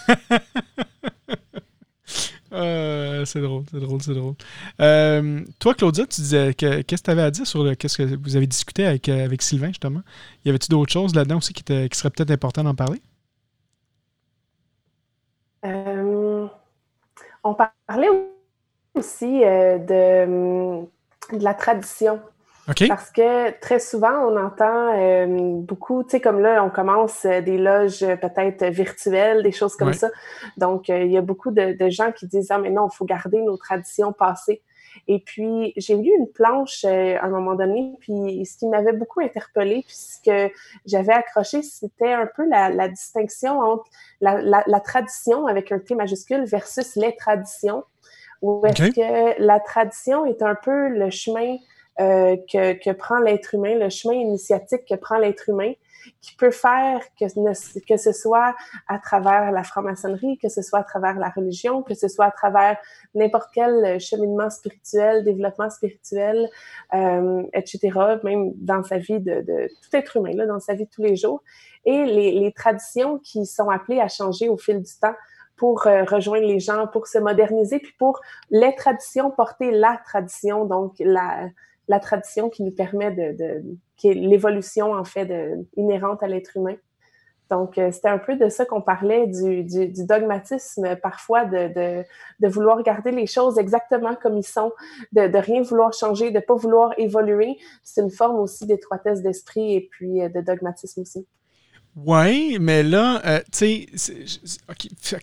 Euh, 2.56 3.26
c'est 3.26 3.42
drôle, 3.42 3.64
c'est 3.70 3.80
drôle, 3.80 4.02
c'est 4.02 4.14
drôle. 4.14 4.36
Euh, 4.80 5.42
toi, 5.60 5.74
Claudia, 5.74 6.06
tu 6.06 6.22
disais 6.22 6.54
qu'est-ce 6.54 6.84
que 6.84 7.06
tu 7.06 7.12
avais 7.12 7.22
à 7.22 7.32
dire 7.32 7.46
sur 7.46 7.64
le, 7.64 7.76
qu'est-ce 7.76 7.98
que 7.98 8.16
vous 8.16 8.36
avez 8.38 8.48
discuté 8.48 8.86
avec, 8.86 9.10
euh, 9.10 9.26
avec 9.26 9.42
Sylvain, 9.42 9.68
justement? 9.68 10.02
Y 10.46 10.50
avait-tu 10.50 10.70
d'autres 10.70 10.92
choses 10.92 11.14
là-dedans 11.14 11.38
aussi 11.38 11.54
qui, 11.54 11.64
qui 11.64 11.98
seraient 11.98 12.10
peut-être 12.10 12.32
important 12.32 12.64
d'en 12.64 12.76
parler? 12.76 13.02
on 17.44 17.56
parlait 17.88 18.10
aussi 18.94 19.26
de, 19.26 20.86
de 21.36 21.44
la 21.44 21.56
tradition 21.56 22.22
parce 22.66 23.12
que 23.12 23.52
très 23.60 23.80
souvent, 23.80 24.28
on 24.28 24.38
entend 24.38 24.94
euh, 24.98 25.28
beaucoup, 25.28 26.04
tu 26.04 26.12
sais, 26.12 26.22
comme 26.22 26.40
là, 26.40 26.64
on 26.64 26.70
commence 26.70 27.26
euh, 27.26 27.42
des 27.42 27.58
loges 27.58 28.02
euh, 28.02 28.16
peut-être 28.16 28.66
virtuelles, 28.66 29.44
des 29.44 29.52
choses 29.52 29.76
comme 29.76 29.94
ça. 29.94 30.10
Donc, 30.58 30.90
il 30.90 31.12
y 31.12 31.18
a 31.18 31.22
beaucoup 31.22 31.52
de, 31.52 31.90
gens 31.90 32.12
qui 32.12 32.28
disent 32.28 32.50
Ah, 32.50 32.58
mais 32.58 32.72
non, 32.72 32.88
il 32.92 32.96
faut 32.96 33.06
garder 33.06 33.42
nos 33.42 33.58
traditions 33.58 34.14
passées. 34.14 34.64
Et 35.08 35.20
puis, 35.20 35.74
j'ai 35.78 35.96
lu 35.96 36.10
une 36.18 36.28
planche 36.28 36.86
à 36.86 37.24
un 37.24 37.30
moment 37.30 37.54
donné, 37.54 37.98
puis 38.00 38.46
ce 38.46 38.58
qui 38.58 38.68
m'avait 38.68 38.94
beaucoup 38.94 39.20
interpellée, 39.20 39.84
puis 39.86 39.96
ce 39.96 40.22
que 40.24 40.54
j'avais 40.86 41.14
accroché, 41.14 41.62
c'était 41.62 42.14
un 42.14 42.28
peu 42.34 42.48
la, 42.50 42.88
distinction 42.88 43.60
entre 43.60 43.86
la, 44.22 44.64
la, 44.66 44.80
tradition 44.80 45.48
avec 45.48 45.72
un 45.74 45.80
T 45.80 45.96
majuscule 45.96 46.46
versus 46.46 46.96
les 46.96 47.16
traditions. 47.16 47.84
Où 48.42 48.66
est-ce 48.66 48.92
que 48.92 49.42
la 49.42 49.60
tradition 49.60 50.26
est 50.26 50.42
un 50.42 50.56
peu 50.56 50.88
le 50.88 51.10
chemin 51.10 51.58
euh, 52.00 52.36
que, 52.52 52.74
que, 52.74 52.92
prend 52.92 53.20
l'être 53.20 53.54
humain, 53.56 53.76
le 53.76 53.90
chemin 53.90 54.16
initiatique 54.16 54.86
que 54.90 54.96
prend 54.96 55.18
l'être 55.18 55.50
humain, 55.50 55.72
qui 56.22 56.36
peut 56.36 56.52
faire 56.52 57.00
que, 57.20 57.26
que 57.88 57.98
ce 57.98 58.12
soit 58.12 58.54
à 58.88 59.00
travers 59.00 59.52
la 59.52 59.64
franc-maçonnerie, 59.64 60.38
que 60.38 60.50
ce 60.50 60.62
soit 60.62 60.80
à 60.80 60.84
travers 60.84 61.18
la 61.18 61.30
religion, 61.30 61.82
que 61.82 61.94
ce 61.94 62.08
soit 62.08 62.26
à 62.26 62.32
travers 62.32 62.78
n'importe 63.14 63.50
quel 63.54 64.00
cheminement 64.00 64.50
spirituel, 64.50 65.24
développement 65.24 65.70
spirituel, 65.70 66.50
euh, 66.94 67.44
etc., 67.54 67.80
même 68.24 68.52
dans 68.56 68.84
sa 68.84 68.98
vie 68.98 69.20
de, 69.20 69.42
de, 69.42 69.68
tout 69.82 69.96
être 69.96 70.18
humain, 70.18 70.34
là, 70.34 70.46
dans 70.46 70.60
sa 70.60 70.74
vie 70.74 70.86
de 70.86 70.90
tous 70.90 71.04
les 71.04 71.16
jours. 71.16 71.42
Et 71.86 72.06
les, 72.06 72.32
les 72.40 72.52
traditions 72.52 73.20
qui 73.20 73.46
sont 73.46 73.70
appelées 73.70 74.02
à 74.02 74.08
changer 74.08 74.50
au 74.50 74.58
fil 74.58 74.82
du 74.82 74.92
temps 75.00 75.16
pour 75.56 75.88
euh, 75.88 76.04
rejoindre 76.04 76.46
les 76.46 76.60
gens, 76.60 76.88
pour 76.88 77.08
se 77.08 77.18
moderniser, 77.18 77.80
puis 77.80 77.94
pour 77.98 78.20
les 78.50 78.76
traditions 78.76 79.32
porter 79.32 79.72
la 79.72 80.00
tradition, 80.06 80.66
donc 80.66 80.96
la, 81.00 81.48
la 81.88 82.00
tradition 82.00 82.50
qui 82.50 82.64
nous 82.64 82.72
permet 82.72 83.12
de, 83.12 83.64
qui 83.98 84.10
est 84.10 84.14
l'évolution 84.14 84.94
en 84.94 85.04
fait 85.04 85.26
de, 85.26 85.66
inhérente 85.78 86.24
à 86.24 86.28
l'être 86.28 86.58
humain. 86.58 86.76
Donc, 87.52 87.78
euh, 87.78 87.92
c'était 87.92 88.10
un 88.10 88.18
peu 88.18 88.36
de 88.36 88.50
ça 88.50 88.66
qu'on 88.66 88.82
parlait, 88.82 89.28
du, 89.28 89.64
du, 89.64 90.06
dogmatisme 90.06 90.96
parfois, 90.96 91.46
de, 91.46 92.04
de, 92.40 92.48
vouloir 92.48 92.82
garder 92.82 93.12
les 93.12 93.28
choses 93.28 93.60
exactement 93.60 94.16
comme 94.16 94.38
ils 94.38 94.46
sont, 94.46 94.72
de, 95.12 95.28
de 95.28 95.38
rien 95.38 95.62
vouloir 95.62 95.94
changer, 95.94 96.32
de 96.32 96.40
pas 96.40 96.56
vouloir 96.56 96.94
évoluer. 96.98 97.58
C'est 97.84 98.02
une 98.02 98.10
forme 98.10 98.40
aussi 98.40 98.66
d'étroitesse 98.66 99.22
d'esprit 99.22 99.76
et 99.76 99.88
puis 99.92 100.24
euh, 100.24 100.30
de 100.30 100.42
dogmatisme 100.42 101.02
aussi. 101.02 101.28
Oui, 101.96 102.58
mais 102.60 102.84
là, 102.84 103.22
euh, 103.26 103.40
tu 103.54 103.88
sais, 103.94 104.26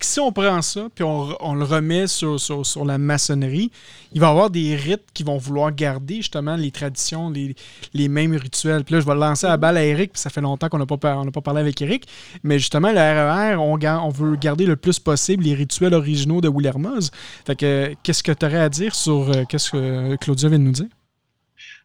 si 0.00 0.20
on 0.20 0.32
prend 0.32 0.62
ça, 0.62 0.88
puis 0.94 1.04
on, 1.04 1.54
le 1.54 1.64
remet 1.64 2.06
sur, 2.06 2.40
sur, 2.40 2.84
la 2.86 2.96
maçonnerie, 2.96 3.70
il 4.12 4.22
va 4.22 4.28
y 4.28 4.30
avoir 4.30 4.48
des 4.48 4.74
rites 4.74 5.04
qui 5.12 5.22
vont 5.22 5.36
vouloir 5.36 5.70
garder 5.70 6.16
justement 6.16 6.56
les 6.56 6.70
traditions, 6.70 7.28
les, 7.28 7.54
les 7.92 8.08
mêmes 8.08 8.34
rituels. 8.34 8.84
Puis 8.84 8.94
là, 8.94 9.00
je 9.02 9.06
vais 9.06 9.14
lancer 9.14 9.46
la 9.46 9.58
balle 9.58 9.76
à 9.76 9.84
Eric, 9.84 10.12
puis 10.12 10.20
ça 10.20 10.30
fait 10.30 10.40
longtemps 10.40 10.70
qu'on 10.70 10.78
n'a 10.78 10.86
pas, 10.86 10.96
pas 10.96 11.40
parlé 11.42 11.60
avec 11.60 11.82
Eric, 11.82 12.06
mais 12.42 12.58
justement, 12.58 12.90
le 12.90 12.96
RER, 12.96 13.54
e 13.54 13.58
on, 13.58 13.78
on 13.78 14.08
veut 14.08 14.36
garder 14.36 14.64
le 14.64 14.76
plus 14.76 14.98
possible 14.98 15.44
les 15.44 15.54
rituels 15.54 15.92
originaux 15.92 16.40
de 16.40 16.48
Willermoz. 16.48 17.10
Fait 17.46 17.54
que, 17.54 17.94
qu'est-ce 18.02 18.22
que 18.22 18.32
tu 18.32 18.46
aurais 18.46 18.60
à 18.60 18.70
dire 18.70 18.94
sur 18.94 19.28
euh, 19.28 19.44
qu'est-ce 19.46 19.72
que 19.72 20.16
Claudia 20.16 20.48
vient 20.48 20.58
de 20.58 20.64
nous 20.64 20.72
dire? 20.72 20.88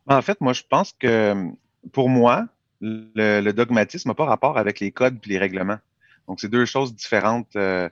En 0.08 0.22
fait, 0.22 0.40
moi, 0.40 0.54
je 0.54 0.64
pense 0.70 0.94
que 0.98 1.52
pour 1.92 2.08
moi, 2.08 2.48
le, 2.82 3.52
dogmatisme 3.52 4.10
n'a 4.10 4.16
pas 4.16 4.26
rapport 4.26 4.58
avec 4.58 4.80
les 4.80 4.92
codes 4.92 5.20
et 5.26 5.30
les 5.30 5.38
règlements. 5.38 5.80
Donc, 6.28 6.40
c'est 6.40 6.50
deux 6.50 6.66
choses 6.66 6.94
différentes. 6.96 7.56
Euh, 7.56 7.90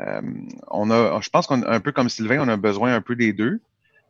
euh, 0.00 0.22
on 0.68 0.90
a, 0.90 1.20
je 1.20 1.28
pense 1.28 1.46
qu'on 1.46 1.62
un 1.64 1.80
peu 1.80 1.92
comme 1.92 2.08
Sylvain, 2.08 2.40
on 2.40 2.48
a 2.48 2.56
besoin 2.56 2.94
un 2.94 3.00
peu 3.00 3.16
des 3.16 3.32
deux. 3.32 3.60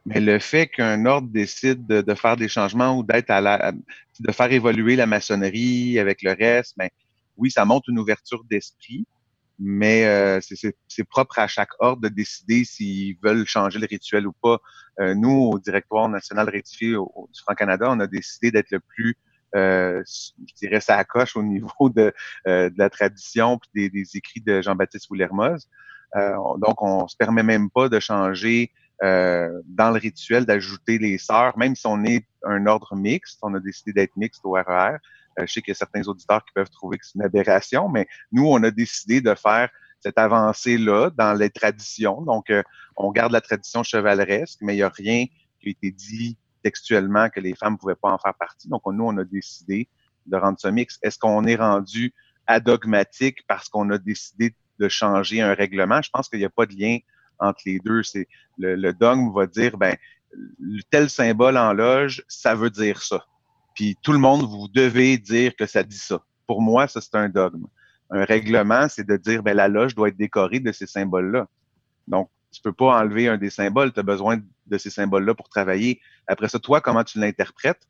Mais 0.07 0.21
le 0.21 0.39
fait 0.39 0.67
qu'un 0.67 1.07
ordre 1.07 1.29
décide 1.29 1.87
de, 1.87 2.15
faire 2.15 2.37
des 2.37 2.49
changements 2.49 2.99
ou 2.99 3.03
d'être 3.03 3.31
à 3.31 3.41
la, 3.41 3.73
de 4.21 4.33
faire 4.33 4.53
évoluer 4.53 4.97
la 4.97 5.07
maçonnerie 5.07 5.99
avec 5.99 6.23
le 6.23 6.33
reste, 6.33 6.75
ben 6.77 6.91
oui, 7.39 7.51
ça 7.51 7.65
montre 7.65 7.89
une 7.89 7.99
ouverture 7.99 8.45
d'esprit, 8.45 9.07
mais 9.59 10.05
euh, 10.05 10.41
c'est 10.43 11.05
propre 11.05 11.39
à 11.39 11.49
chaque 11.49 11.71
ordre 11.79 12.03
de 12.03 12.09
décider 12.09 12.65
s'ils 12.65 13.17
veulent 13.23 13.47
changer 13.47 13.79
le 13.79 13.87
rituel 13.87 14.27
ou 14.27 14.33
pas. 14.33 14.59
nous, 15.15 15.51
au 15.53 15.59
Directoire 15.59 16.11
national 16.11 16.51
rectifié 16.51 16.91
du 16.91 17.41
Franc-Canada, 17.41 17.87
on 17.89 17.99
a 17.99 18.07
décidé 18.07 18.51
d'être 18.51 18.73
le 18.73 18.81
plus 18.81 19.17
euh, 19.55 20.03
je 20.07 20.55
dirais, 20.57 20.81
ça 20.81 21.03
coche 21.05 21.37
au 21.37 21.43
niveau 21.43 21.89
de, 21.91 22.13
euh, 22.47 22.71
de 22.71 22.79
la 22.79 22.91
tradition 22.91 23.59
puis 23.59 23.71
des, 23.75 23.91
des, 23.91 24.17
écrits 24.17 24.41
de 24.41 24.61
Jean-Baptiste 24.61 25.09
Woulermoz. 25.11 25.69
Euh, 26.17 26.37
donc, 26.59 26.83
on 26.83 27.09
se 27.09 27.17
permet 27.17 27.43
même 27.43 27.71
pas 27.71 27.89
de 27.89 28.01
changer 28.01 28.73
euh, 29.03 29.61
dans 29.67 29.91
le 29.91 29.99
rituel, 29.99 30.47
d'ajouter 30.47 30.99
les 30.99 31.19
sœurs, 31.19 31.57
même 31.59 31.75
si 31.75 31.87
on 31.87 32.05
est 32.05 32.27
un 32.45 32.67
ordre 32.67 32.95
mixte, 32.95 33.39
on 33.43 33.55
a 33.55 33.61
décidé 33.61 33.93
d'être 33.93 34.17
mixte 34.17 34.43
au 34.45 34.53
RER. 34.53 34.97
je 35.39 35.47
sais 35.47 35.61
qu'il 35.61 35.73
y 35.73 35.73
a 35.73 35.75
certains 35.75 36.07
auditeurs 36.07 36.45
qui 36.45 36.53
peuvent 36.55 36.71
trouver 36.71 36.99
que 36.99 37.07
c'est 37.07 37.17
une 37.17 37.25
aberration, 37.25 37.89
mais 37.89 38.07
nous, 38.31 38.47
on 38.47 38.63
a 38.63 38.71
décidé 38.71 39.21
de 39.21 39.35
faire 39.35 39.69
cette 40.01 40.19
avancée-là 40.19 41.11
dans 41.17 41.35
les 41.35 41.51
traditions. 41.51 42.23
Donc, 42.23 42.53
on 42.97 43.11
garde 43.11 43.33
la 43.33 43.41
tradition 43.41 43.83
chevaleresque, 43.83 44.59
mais 44.61 44.75
il 44.75 44.77
n'y 44.77 44.83
a 44.83 44.91
rien 44.91 45.25
qui 45.61 45.69
a 45.69 45.71
été 45.71 45.91
dit 45.91 46.39
textuellement 46.65 47.29
que 47.29 47.41
les 47.41 47.55
femmes 47.55 47.75
ne 47.75 47.79
pouvaient 47.79 47.95
pas 47.95 48.11
en 48.11 48.19
faire 48.19 48.35
partie. 48.35 48.69
Donc, 48.69 48.83
nous, 48.87 49.05
on 49.05 49.17
a 49.19 49.25
décidé 49.25 49.87
de 50.27 50.37
rendre 50.37 50.59
ça 50.59 50.73
mix. 50.73 50.99
Est-ce 51.03 51.19
qu'on 51.19 51.45
est 51.45 51.57
rendu 51.57 52.13
adogmatique 52.47 53.47
parce 53.47 53.69
qu'on 53.69 53.91
a 53.91 53.99
décidé 53.99 54.55
de 54.81 54.89
changer 54.89 55.43
un 55.43 55.53
règlement? 55.53 56.01
Je 56.03 56.11
pense 56.11 56.29
qu'il 56.29 56.39
n'y 56.39 56.47
a 56.47 56.51
pas 56.51 56.65
de 56.65 56.75
lien 56.75 56.99
entre 57.39 57.61
les 57.67 57.79
deux. 57.81 58.03
C'est 58.03 58.27
le, 58.59 58.93
dogme 58.93 59.31
va 59.35 59.47
dire, 59.47 59.77
ben, 59.77 59.95
tel 60.91 61.11
symbole 61.11 61.59
en 61.59 61.75
loge, 61.75 62.25
ça 62.29 62.55
veut 62.55 62.71
dire 62.71 63.03
ça. 63.03 63.25
Puis 63.75 63.97
tout 64.03 64.13
le 64.13 64.19
monde, 64.19 64.43
vous 64.43 64.69
devez 64.69 65.19
dire 65.19 65.55
que 65.55 65.67
ça 65.67 65.83
dit 65.83 65.99
ça. 65.99 66.23
Pour 66.47 66.63
moi, 66.63 66.89
ça, 66.89 67.03
c'est 67.03 67.17
un 67.17 67.29
dogme. 67.29 67.67
Un 68.11 68.25
règlement, 68.25 68.89
c'est 68.89 69.07
de 69.07 69.17
dire, 69.19 69.43
ben, 69.43 69.55
la 69.55 69.69
loge 69.69 69.95
doit 69.95 70.09
être 70.09 70.17
décorée 70.17 70.61
de 70.61 70.73
ces 70.73 70.87
symboles-là. 70.87 71.47
Donc, 72.09 72.31
tu 72.51 72.63
peux 72.63 72.73
pas 72.73 72.99
enlever 73.01 73.29
un 73.29 73.37
des 73.37 73.51
symboles, 73.51 73.93
tu 73.93 74.01
as 74.01 74.05
besoin 74.05 74.41
de 74.67 74.79
ces 74.79 74.91
symboles-là 74.91 75.35
pour 75.35 75.49
travailler. 75.49 76.01
Après 76.27 76.49
ça, 76.49 76.59
toi, 76.59 76.81
comment 76.81 77.05
tu 77.05 77.19
l'interprètes? 77.19 77.89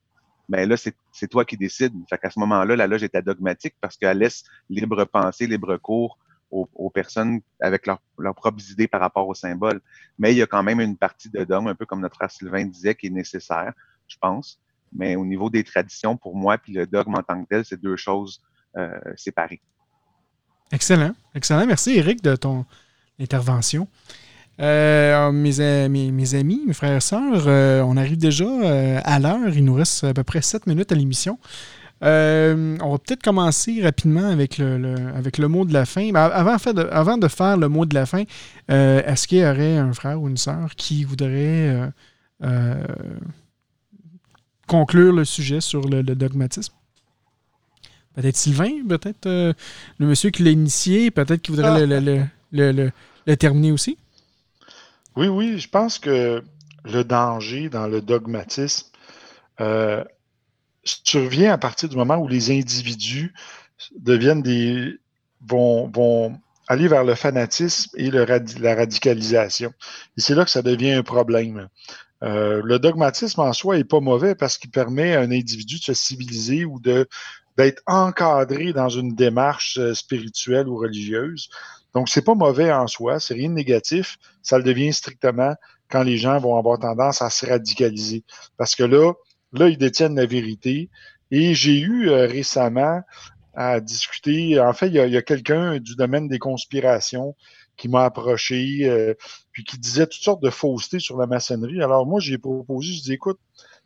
Ben 0.48 0.68
là, 0.68 0.76
c'est 0.76 1.28
toi 1.28 1.44
qui 1.44 1.56
décides. 1.56 1.94
Fait 2.08 2.18
qu'à 2.18 2.30
ce 2.30 2.38
moment-là, 2.40 2.76
la 2.76 2.86
loge 2.86 3.02
est 3.02 3.16
dogmatique 3.22 3.74
parce 3.80 3.96
qu'elle 3.96 4.18
laisse 4.18 4.44
libre 4.68 5.04
pensée, 5.04 5.46
libre 5.46 5.76
cours 5.78 6.18
aux, 6.50 6.90
personnes 6.90 7.40
avec 7.60 7.86
leurs 7.86 8.34
propres 8.34 8.70
idées 8.70 8.86
par 8.86 9.00
rapport 9.00 9.26
aux 9.26 9.34
symboles. 9.34 9.80
Mais 10.18 10.32
il 10.32 10.38
y 10.38 10.42
a 10.42 10.46
quand 10.46 10.62
même 10.62 10.80
une 10.80 10.96
partie 10.96 11.28
de 11.28 11.42
dogme, 11.44 11.68
un 11.68 11.74
peu 11.74 11.86
comme 11.86 12.00
notre 12.00 12.14
frère 12.14 12.30
Sylvain 12.30 12.64
disait, 12.64 12.94
qui 12.94 13.06
est 13.06 13.10
nécessaire, 13.10 13.72
je 14.06 14.16
pense. 14.20 14.60
Mais 14.92 15.16
au 15.16 15.24
niveau 15.24 15.50
des 15.50 15.64
traditions, 15.64 16.16
pour 16.16 16.36
moi, 16.36 16.58
puis 16.58 16.72
le 16.72 16.86
dogme 16.86 17.16
en 17.16 17.22
tant 17.22 17.42
que 17.42 17.48
tel, 17.48 17.64
c'est 17.64 17.80
deux 17.80 17.96
choses 17.96 18.40
euh, 18.76 18.96
séparées. 19.16 19.60
Excellent. 20.70 21.14
Excellent. 21.34 21.66
Merci, 21.66 21.96
Eric, 21.96 22.22
de 22.22 22.36
ton 22.36 22.64
intervention. 23.18 23.88
Euh, 24.60 25.32
mes, 25.32 25.88
mes, 25.88 26.12
mes, 26.12 26.34
amis, 26.34 26.62
mes 26.66 26.74
frères 26.74 26.96
et 26.96 27.00
sœurs, 27.00 27.44
euh, 27.46 27.82
on 27.82 27.96
arrive 27.96 28.16
déjà 28.16 28.44
euh, 28.44 29.00
à 29.02 29.18
l'heure. 29.18 29.48
Il 29.54 29.64
nous 29.64 29.74
reste 29.74 30.04
à 30.04 30.14
peu 30.14 30.22
près 30.22 30.42
7 30.42 30.66
minutes 30.66 30.92
à 30.92 30.94
l'émission. 30.94 31.38
Euh, 32.02 32.76
on 32.80 32.92
va 32.92 32.98
peut-être 32.98 33.22
commencer 33.22 33.82
rapidement 33.82 34.28
avec 34.28 34.58
le, 34.58 34.94
avec 35.16 35.38
le 35.38 35.48
mot 35.48 35.64
de 35.64 35.72
la 35.72 35.86
fin. 35.86 36.14
avant, 36.14 36.56
de, 36.72 36.88
avant 36.90 37.18
de 37.18 37.28
faire 37.28 37.56
le 37.56 37.68
mot 37.68 37.86
de 37.86 37.94
la 37.94 38.06
fin, 38.06 38.24
est-ce 38.68 39.26
qu'il 39.26 39.38
y 39.38 39.44
aurait 39.44 39.76
un 39.76 39.92
frère 39.92 40.20
ou 40.20 40.28
une 40.28 40.36
sœur 40.36 40.74
qui 40.76 41.04
voudrait 41.04 41.90
conclure 44.66 45.12
le 45.12 45.24
sujet 45.24 45.60
sur 45.60 45.88
le, 45.88 46.02
dogmatisme? 46.02 46.74
Peut-être 48.14 48.36
Sylvain, 48.36 48.70
peut-être 48.88 49.26
le 49.26 49.54
monsieur 50.06 50.30
qui 50.30 50.44
l'a 50.44 50.50
initié, 50.50 51.10
peut-être 51.10 51.42
qu'il 51.42 51.56
voudrait 51.56 51.86
le, 51.86 52.90
le 53.26 53.36
terminer 53.36 53.72
aussi? 53.72 53.96
Oui, 55.16 55.28
oui, 55.28 55.58
je 55.58 55.68
pense 55.68 55.98
que 55.98 56.42
le 56.84 57.04
danger 57.04 57.68
dans 57.68 57.86
le 57.86 58.00
dogmatisme 58.00 58.88
euh, 59.60 60.04
survient 60.84 61.52
à 61.52 61.58
partir 61.58 61.88
du 61.88 61.96
moment 61.96 62.16
où 62.16 62.28
les 62.28 62.50
individus 62.50 63.32
deviennent 63.96 64.42
des 64.42 64.98
vont, 65.46 65.88
vont 65.88 66.38
aller 66.68 66.88
vers 66.88 67.04
le 67.04 67.14
fanatisme 67.14 67.90
et 67.96 68.10
le, 68.10 68.24
la 68.60 68.74
radicalisation. 68.74 69.72
Et 70.16 70.20
c'est 70.20 70.34
là 70.34 70.44
que 70.44 70.50
ça 70.50 70.62
devient 70.62 70.92
un 70.92 71.02
problème. 71.02 71.68
Euh, 72.22 72.62
le 72.64 72.78
dogmatisme 72.78 73.40
en 73.40 73.52
soi 73.52 73.76
n'est 73.76 73.84
pas 73.84 74.00
mauvais 74.00 74.34
parce 74.34 74.56
qu'il 74.56 74.70
permet 74.70 75.14
à 75.14 75.20
un 75.20 75.30
individu 75.30 75.78
de 75.78 75.84
se 75.84 75.94
civiliser 75.94 76.64
ou 76.64 76.80
d'être 76.80 77.82
encadré 77.86 78.72
dans 78.72 78.88
une 78.88 79.14
démarche 79.14 79.78
euh, 79.78 79.94
spirituelle 79.94 80.68
ou 80.68 80.76
religieuse. 80.76 81.50
Donc, 81.94 82.08
c'est 82.08 82.22
pas 82.22 82.34
mauvais 82.34 82.72
en 82.72 82.86
soi, 82.86 83.20
c'est 83.20 83.34
rien 83.34 83.48
de 83.48 83.54
négatif. 83.54 84.18
Ça 84.42 84.58
le 84.58 84.64
devient 84.64 84.92
strictement 84.92 85.54
quand 85.88 86.02
les 86.02 86.16
gens 86.16 86.38
vont 86.38 86.56
avoir 86.56 86.78
tendance 86.78 87.22
à 87.22 87.30
se 87.30 87.46
radicaliser. 87.46 88.24
Parce 88.56 88.74
que 88.74 88.82
là, 88.82 89.12
là, 89.52 89.68
ils 89.68 89.78
détiennent 89.78 90.16
la 90.16 90.26
vérité. 90.26 90.90
Et 91.30 91.54
j'ai 91.54 91.78
eu 91.78 92.08
euh, 92.08 92.26
récemment 92.26 93.00
à 93.54 93.80
discuter, 93.80 94.58
en 94.60 94.72
fait, 94.72 94.88
il 94.88 94.94
y 94.94 95.16
a, 95.16 95.22
quelqu'un 95.22 95.78
du 95.78 95.94
domaine 95.94 96.28
des 96.28 96.40
conspirations 96.40 97.36
qui 97.76 97.88
m'a 97.88 98.04
approché, 98.04 98.80
euh, 98.88 99.14
puis 99.52 99.64
qui 99.64 99.78
disait 99.78 100.06
toutes 100.06 100.22
sortes 100.22 100.42
de 100.42 100.50
faussetés 100.50 100.98
sur 100.98 101.16
la 101.16 101.26
maçonnerie. 101.26 101.82
Alors 101.82 102.06
moi, 102.06 102.20
j'ai 102.20 102.38
proposé, 102.38 102.92
je 102.92 103.02
dis, 103.02 103.12
écoute, 103.12 103.38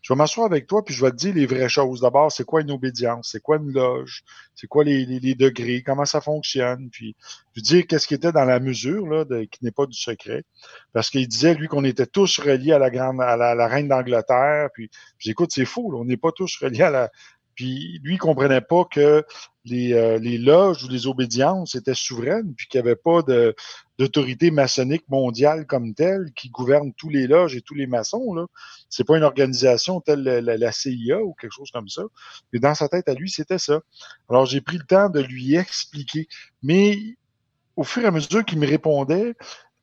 je 0.03 0.13
vais 0.13 0.17
m'asseoir 0.17 0.47
avec 0.47 0.67
toi, 0.67 0.85
puis 0.85 0.95
je 0.95 1.05
vais 1.05 1.11
te 1.11 1.17
dire 1.17 1.35
les 1.35 1.47
vraies 1.47 1.69
choses. 1.69 2.01
D'abord, 2.01 2.31
c'est 2.31 2.45
quoi 2.45 2.61
une 2.61 2.71
obédience? 2.71 3.31
C'est 3.33 3.41
quoi 3.41 3.57
une 3.57 3.73
loge? 3.73 4.23
C'est 4.55 4.67
quoi 4.67 4.85
les, 4.85 5.35
degrés? 5.35 5.83
Comment 5.83 6.05
ça 6.05 6.21
fonctionne? 6.21 6.89
Puis, 6.91 7.17
je 7.55 7.61
dire 7.61 7.87
qu'est-ce 7.87 8.07
qui 8.07 8.15
était 8.15 8.33
dans 8.33 8.45
la 8.45 8.61
mesure, 8.61 9.07
là, 9.07 9.25
qui 9.51 9.65
n'est 9.65 9.73
pas 9.73 9.87
du 9.87 9.99
secret. 9.99 10.45
Parce 10.93 11.11
qu'il 11.11 11.27
disait, 11.27 11.55
lui, 11.55 11.67
qu'on 11.67 11.85
était 11.85 12.07
tous 12.07 12.39
reliés 12.39 12.73
à 12.73 12.79
la 12.79 12.91
grande, 12.91 13.21
à 13.21 13.37
la, 13.37 13.67
reine 13.67 13.89
d'Angleterre. 13.89 14.69
Puis, 14.73 14.91
j'écoute, 15.19 15.51
c'est 15.53 15.65
faux, 15.65 15.93
on 15.95 16.05
n'est 16.05 16.17
pas 16.17 16.33
tous 16.33 16.57
reliés 16.63 16.83
à 16.83 16.91
la, 16.91 17.11
puis 17.59 17.99
lui, 18.05 18.15
il 18.15 18.19
comprenait 18.19 18.61
pas 18.61 18.85
que 18.85 19.25
les, 19.65 19.93
euh, 19.93 20.17
les, 20.21 20.39
loges 20.39 20.85
ou 20.85 20.89
les 20.89 21.09
obédiences 21.09 21.75
étaient 21.75 21.93
souveraines, 21.93 22.55
puis 22.55 22.69
qu'il 22.69 22.81
n'y 22.81 22.87
avait 22.87 22.95
pas 22.95 23.19
d'autorité 23.99 24.53
maçonnique 24.53 25.03
mondiale 25.09 25.67
comme 25.67 25.93
telle 25.93 26.31
qui 26.37 26.51
gouverne 26.51 26.93
tous 26.97 27.09
les 27.09 27.27
loges 27.27 27.57
et 27.57 27.61
tous 27.61 27.75
les 27.75 27.89
maçons. 27.89 28.33
Là. 28.33 28.47
C'est 28.91 29.03
pas 29.03 29.17
une 29.17 29.25
organisation 29.25 30.01
telle 30.01 30.23
la, 30.23 30.71
CIA 30.71 31.21
ou 31.21 31.35
quelque 31.35 31.51
chose 31.51 31.73
comme 31.73 31.89
ça. 31.89 32.05
Mais 32.53 32.61
dans 32.61 32.77
sa 32.77 32.89
tête 32.89 33.09
à 33.09 33.15
lui, 33.15 33.29
c'était 33.29 33.59
ça. 33.59 33.81
Alors 34.31 34.47
j'ai 34.47 34.61
pris 34.61 34.79
le 34.79 34.85
temps 34.85 35.09
de 35.09 35.19
lui 35.19 35.57
expliquer. 35.57 36.29
Mais 36.63 36.97
au 37.75 37.83
fur 37.83 38.05
et 38.05 38.07
à 38.07 38.13
mesure 38.13 38.45
qu'il 38.45 38.61
me 38.61 38.69
répondait, 38.69 39.35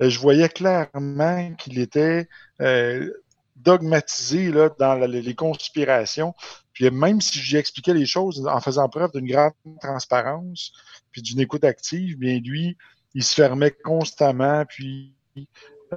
euh, 0.01 0.09
je 0.09 0.17
voyais 0.17 0.47
clairement 0.47 1.53
qu'il 1.55 1.77
était 1.79 2.29
euh, 2.61 3.11
dogmatisé 3.55 4.51
là, 4.51 4.69
dans 4.77 4.95
les 4.95 5.35
conspirations. 5.35 6.33
Puis 6.73 6.89
même 6.91 7.21
si 7.21 7.39
j'y 7.39 7.57
expliquais 7.57 7.93
les 7.93 8.05
choses 8.05 8.45
en 8.47 8.59
faisant 8.59 8.89
preuve 8.89 9.11
d'une 9.13 9.27
grande 9.27 9.53
transparence, 9.81 10.73
puis 11.11 11.21
d'une 11.21 11.39
écoute 11.39 11.63
active, 11.63 12.17
bien 12.17 12.39
lui, 12.39 12.77
il 13.13 13.23
se 13.23 13.33
fermait 13.33 13.71
constamment, 13.71 14.65
puis 14.65 15.15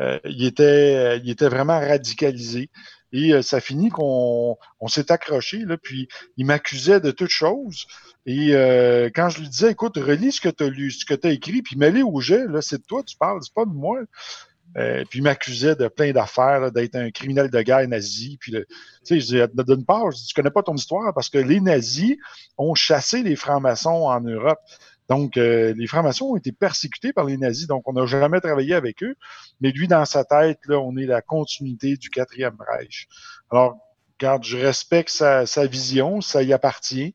euh, 0.01 0.19
il, 0.25 0.45
était, 0.47 1.19
il 1.19 1.29
était 1.31 1.49
vraiment 1.49 1.79
radicalisé. 1.79 2.71
Et 3.13 3.33
euh, 3.33 3.43
ça 3.43 3.61
finit 3.61 3.89
qu'on 3.89 4.57
on, 4.81 4.89
s'est 4.89 5.11
accroché, 5.11 5.65
là, 5.65 5.77
puis 5.77 6.09
il 6.37 6.47
m'accusait 6.47 7.01
de 7.01 7.11
toutes 7.11 7.31
choses. 7.31 7.87
Et 8.27 8.55
euh, 8.55 9.09
quand 9.15 9.31
je 9.31 9.41
lui 9.41 9.49
disais, 9.49 9.73
écoute, 9.73 9.97
relis 9.97 10.33
ce 10.33 10.41
que 10.41 10.49
tu 10.49 10.65
as 10.65 10.69
lu, 10.69 10.91
ce 10.91 11.05
que 11.05 11.15
tu 11.15 11.27
as 11.27 11.31
écrit, 11.31 11.63
puis 11.63 11.77
mets-les 11.77 12.03
au 12.03 12.21
jet, 12.21 12.47
là, 12.47 12.61
c'est 12.61 12.79
de 12.79 12.85
toi, 12.87 13.03
tu 13.03 13.17
parles, 13.17 13.41
c'est 13.43 13.55
pas 13.55 13.65
de 13.65 13.73
moi. 13.73 14.01
Euh, 14.77 15.05
puis 15.09 15.21
il 15.21 15.23
m'accusait 15.23 15.77
de 15.77 15.89
plein 15.89 16.13
d'affaires, 16.13 16.71
d'être 16.71 16.95
un 16.95 17.11
criminel 17.11 17.51
de 17.51 17.63
guerre 17.63 17.87
nazi. 17.89 18.37
Puis, 18.39 18.53
tu 19.05 19.21
sais, 19.21 19.49
d'une 19.49 19.85
part, 19.85 20.11
je 20.11 20.17
dis, 20.17 20.27
tu 20.27 20.35
connais 20.35 20.51
pas 20.51 20.63
ton 20.63 20.75
histoire 20.75 21.13
parce 21.15 21.29
que 21.29 21.39
les 21.39 21.61
nazis 21.61 22.17
ont 22.59 22.75
chassé 22.75 23.23
les 23.23 23.37
francs-maçons 23.37 23.89
en 23.89 24.21
Europe. 24.21 24.61
Donc, 25.09 25.39
euh, 25.39 25.73
les 25.77 25.87
francs-maçons 25.87 26.27
ont 26.27 26.37
été 26.37 26.53
persécutés 26.53 27.15
par 27.15 27.25
les 27.25 27.39
nazis, 27.39 27.67
donc 27.67 27.89
on 27.89 27.95
n'a 27.95 28.05
jamais 28.05 28.41
travaillé 28.41 28.75
avec 28.75 29.03
eux. 29.03 29.15
Mais 29.61 29.71
lui, 29.71 29.89
dans 29.89 30.05
sa 30.05 30.25
tête, 30.25 30.59
là, 30.67 30.79
on 30.79 30.97
est 30.99 31.07
la 31.07 31.23
continuité 31.23 31.97
du 31.97 32.11
quatrième 32.11 32.57
Reich. 32.61 33.09
Alors, 33.51 33.79
regarde, 34.21 34.45
je 34.45 34.59
respecte 34.59 35.09
sa 35.09 35.67
vision, 35.67 36.21
ça 36.21 36.43
y 36.43 36.53
appartient 36.53 37.15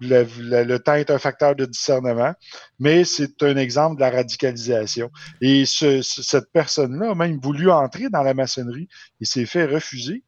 le, 0.00 0.76
temps 0.78 0.94
est 0.94 1.10
un 1.10 1.18
facteur 1.18 1.54
de 1.54 1.64
discernement, 1.66 2.32
mais 2.78 3.04
c'est 3.04 3.42
un 3.42 3.56
exemple 3.56 3.96
de 3.96 4.00
la 4.00 4.10
radicalisation. 4.10 5.10
Et 5.40 5.64
cette 5.66 6.50
personne-là 6.52 7.10
a 7.10 7.14
même 7.14 7.38
voulu 7.40 7.70
entrer 7.70 8.08
dans 8.10 8.22
la 8.22 8.34
maçonnerie 8.34 8.88
et 9.20 9.24
s'est 9.24 9.46
fait 9.46 9.66
refuser. 9.66 10.24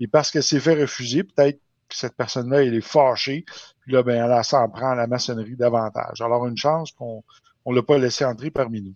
Et 0.00 0.06
parce 0.08 0.30
qu'elle 0.30 0.42
s'est 0.42 0.60
fait 0.60 0.80
refuser, 0.80 1.22
peut-être 1.24 1.58
que 1.88 1.96
cette 1.96 2.16
personne-là, 2.16 2.62
elle 2.62 2.74
est 2.74 2.80
fâchée, 2.80 3.44
puis 3.80 3.92
là, 3.92 4.02
ben, 4.02 4.30
elle 4.30 4.44
s'en 4.44 4.68
prend 4.68 4.90
à 4.90 4.94
la 4.94 5.06
maçonnerie 5.06 5.56
davantage. 5.56 6.20
Alors, 6.20 6.46
une 6.46 6.56
chance 6.56 6.92
qu'on 6.92 7.22
ne 7.66 7.74
l'a 7.74 7.82
pas 7.82 7.98
laissé 7.98 8.24
entrer 8.24 8.50
parmi 8.50 8.82
nous. 8.82 8.94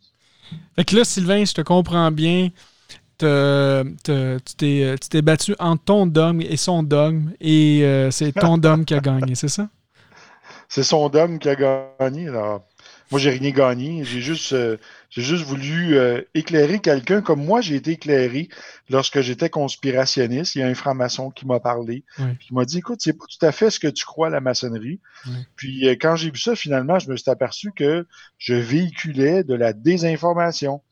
Fait 0.77 0.85
que 0.85 0.97
là, 0.97 1.05
Sylvain, 1.05 1.45
je 1.45 1.53
te 1.53 1.61
comprends 1.61 2.11
bien. 2.11 2.51
tu 3.19 3.27
t'es 4.57 5.23
battu 5.23 5.55
entre 5.59 5.85
ton 5.85 6.07
dogme 6.07 6.41
et 6.41 6.57
son 6.57 6.83
dogme, 6.83 7.33
et 7.41 7.83
euh, 7.83 8.11
c'est 8.11 8.33
ton 8.33 8.59
dogme 8.59 8.85
qui 8.85 8.95
a 8.95 9.01
gagné, 9.01 9.35
c'est 9.35 9.49
ça? 9.49 9.69
C'est 10.69 10.83
son 10.83 11.09
dogme 11.09 11.39
qui 11.39 11.49
a 11.49 11.57
gagné. 11.57 12.27
Là. 12.27 12.63
Moi, 13.11 13.19
j'ai 13.19 13.31
rien 13.31 13.51
gagné. 13.51 14.05
J'ai 14.05 14.21
juste, 14.21 14.53
euh, 14.53 14.77
j'ai 15.09 15.23
juste 15.23 15.45
voulu 15.45 15.97
euh, 15.97 16.21
éclairer 16.35 16.79
quelqu'un 16.79 17.23
comme 17.23 17.43
moi, 17.43 17.63
j'ai 17.63 17.77
été 17.77 17.93
éclairé 17.93 18.51
lorsque 18.91 19.23
j'étais 19.23 19.49
conspirationniste. 19.49 20.55
Il 20.55 20.59
y 20.59 20.63
a 20.63 20.67
un 20.67 20.75
franc-maçon 20.75 21.31
qui 21.31 21.47
m'a 21.47 21.59
parlé, 21.59 22.05
qui 22.41 22.53
m'a 22.53 22.67
dit 22.67 22.79
Écoute, 22.79 23.01
c'est 23.03 23.15
pas 23.15 23.25
tout 23.27 23.47
à 23.47 23.51
fait 23.51 23.71
ce 23.71 23.81
que 23.81 23.89
tu 23.89 24.05
crois 24.05 24.27
à 24.27 24.31
la 24.31 24.41
maçonnerie. 24.41 25.01
Puis 25.57 25.89
euh, 25.89 25.93
quand 25.93 26.17
j'ai 26.17 26.31
vu 26.31 26.39
ça, 26.39 26.55
finalement, 26.55 26.99
je 26.99 27.11
me 27.11 27.17
suis 27.17 27.31
aperçu 27.31 27.73
que 27.73 28.07
je 28.37 28.55
véhiculais 28.55 29.45
de 29.45 29.55
la 29.55 29.73
désinformation. 29.73 30.83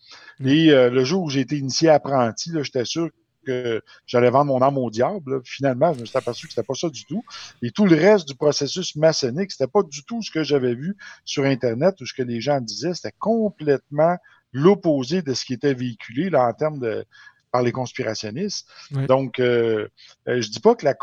Et 0.44 0.66
le 0.66 1.04
jour 1.04 1.24
où 1.24 1.30
j'ai 1.30 1.40
été 1.40 1.56
initié 1.56 1.88
apprenti, 1.88 2.52
j'étais 2.62 2.84
sûr 2.84 3.08
que 3.46 3.82
j'allais 4.06 4.30
vendre 4.30 4.52
mon 4.52 4.60
âme 4.60 4.78
au 4.78 4.90
diable. 4.90 5.40
Finalement, 5.44 5.92
je 5.94 6.00
me 6.00 6.04
suis 6.04 6.18
aperçu 6.18 6.46
que 6.46 6.52
c'était 6.52 6.66
pas 6.66 6.74
ça 6.74 6.90
du 6.90 7.04
tout. 7.06 7.24
Et 7.62 7.70
tout 7.70 7.86
le 7.86 7.96
reste 7.96 8.28
du 8.28 8.34
processus 8.34 8.96
maçonnique, 8.96 9.52
c'était 9.52 9.70
pas 9.70 9.82
du 9.82 10.04
tout 10.04 10.22
ce 10.22 10.30
que 10.30 10.42
j'avais 10.42 10.74
vu 10.74 10.96
sur 11.24 11.44
Internet 11.44 12.00
ou 12.00 12.06
ce 12.06 12.14
que 12.14 12.22
les 12.22 12.40
gens 12.40 12.60
disaient. 12.60 12.94
C'était 12.94 13.14
complètement 13.18 14.16
l'opposé 14.52 15.22
de 15.22 15.34
ce 15.34 15.44
qui 15.44 15.54
était 15.54 15.74
véhiculé 15.74 16.30
là, 16.30 16.46
en 16.46 16.52
termes 16.52 16.78
de 16.78 17.04
par 17.52 17.62
les 17.62 17.72
conspirationnistes. 17.72 18.68
Donc, 19.08 19.38
euh, 19.38 19.88
euh, 20.28 20.40
je 20.42 20.50
dis 20.50 20.60
pas 20.60 20.74
que 20.74 20.84
la 20.84 20.94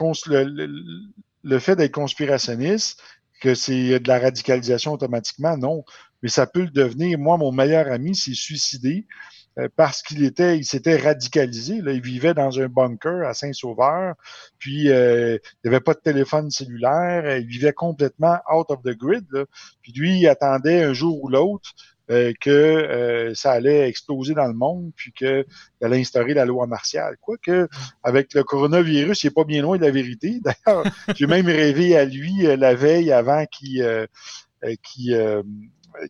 le, 1.46 1.60
fait 1.60 1.76
d'être 1.76 1.94
conspirationniste, 1.94 3.02
que 3.42 3.56
c'est 3.56 4.00
de 4.00 4.08
la 4.08 4.20
radicalisation 4.20 4.94
automatiquement, 4.94 5.58
non. 5.58 5.84
Mais 6.22 6.30
ça 6.30 6.46
peut 6.46 6.62
le 6.62 6.70
devenir. 6.70 7.18
Moi, 7.18 7.38
mon 7.38 7.52
meilleur 7.52 7.92
ami 7.92 8.16
s'est 8.16 8.34
suicidé 8.34 9.08
parce 9.76 10.02
qu'il 10.02 10.24
était, 10.24 10.58
il 10.58 10.66
s'était 10.66 10.98
radicalisé. 10.98 11.82
Là. 11.82 11.92
Il 11.92 12.02
vivait 12.02 12.34
dans 12.34 12.60
un 12.60 12.68
bunker 12.68 13.28
à 13.28 13.34
Saint-Sauveur, 13.34 14.16
puis 14.58 14.90
euh, 14.90 15.38
il 15.64 15.70
n'y 15.70 15.76
avait 15.76 15.84
pas 15.84 15.94
de 15.94 16.00
téléphone 16.00 16.50
cellulaire, 16.50 17.38
il 17.38 17.48
vivait 17.48 17.74
complètement 17.74 18.38
out 18.52 18.68
of 18.70 18.82
the 18.84 18.98
grid. 18.98 19.26
Là. 19.32 19.46
Puis 19.82 19.92
lui, 19.94 20.20
il 20.20 20.28
attendait 20.28 20.84
un 20.84 20.94
jour 20.94 21.24
ou 21.24 21.30
l'autre 21.30 21.70
euh, 22.10 22.34
que 22.42 23.32
ça 23.36 23.52
allait 23.52 23.88
exploser 23.88 24.34
dans 24.34 24.48
le 24.48 24.54
monde, 24.54 24.92
puis 24.96 25.12
qu'il 25.14 25.46
allait 25.82 26.00
instaurer 26.00 26.34
la 26.34 26.46
loi 26.46 26.66
martiale. 26.66 27.18
Quoique, 27.22 27.68
avec 28.02 28.34
le 28.34 28.44
coronavirus, 28.44 29.24
il 29.24 29.28
n'est 29.28 29.34
pas 29.34 29.46
bien 29.46 29.62
loin 29.62 29.78
de 29.78 29.84
la 29.84 29.92
vérité. 29.92 30.42
D'ailleurs, 30.66 30.84
j'ai 31.16 31.28
même 31.28 31.46
rêvé 31.46 31.96
à 31.96 32.06
lui 32.06 32.42
la 32.58 32.74
veille 32.74 33.12
avant 33.12 33.46
qu'il 33.46 34.08
qui, 34.82 35.14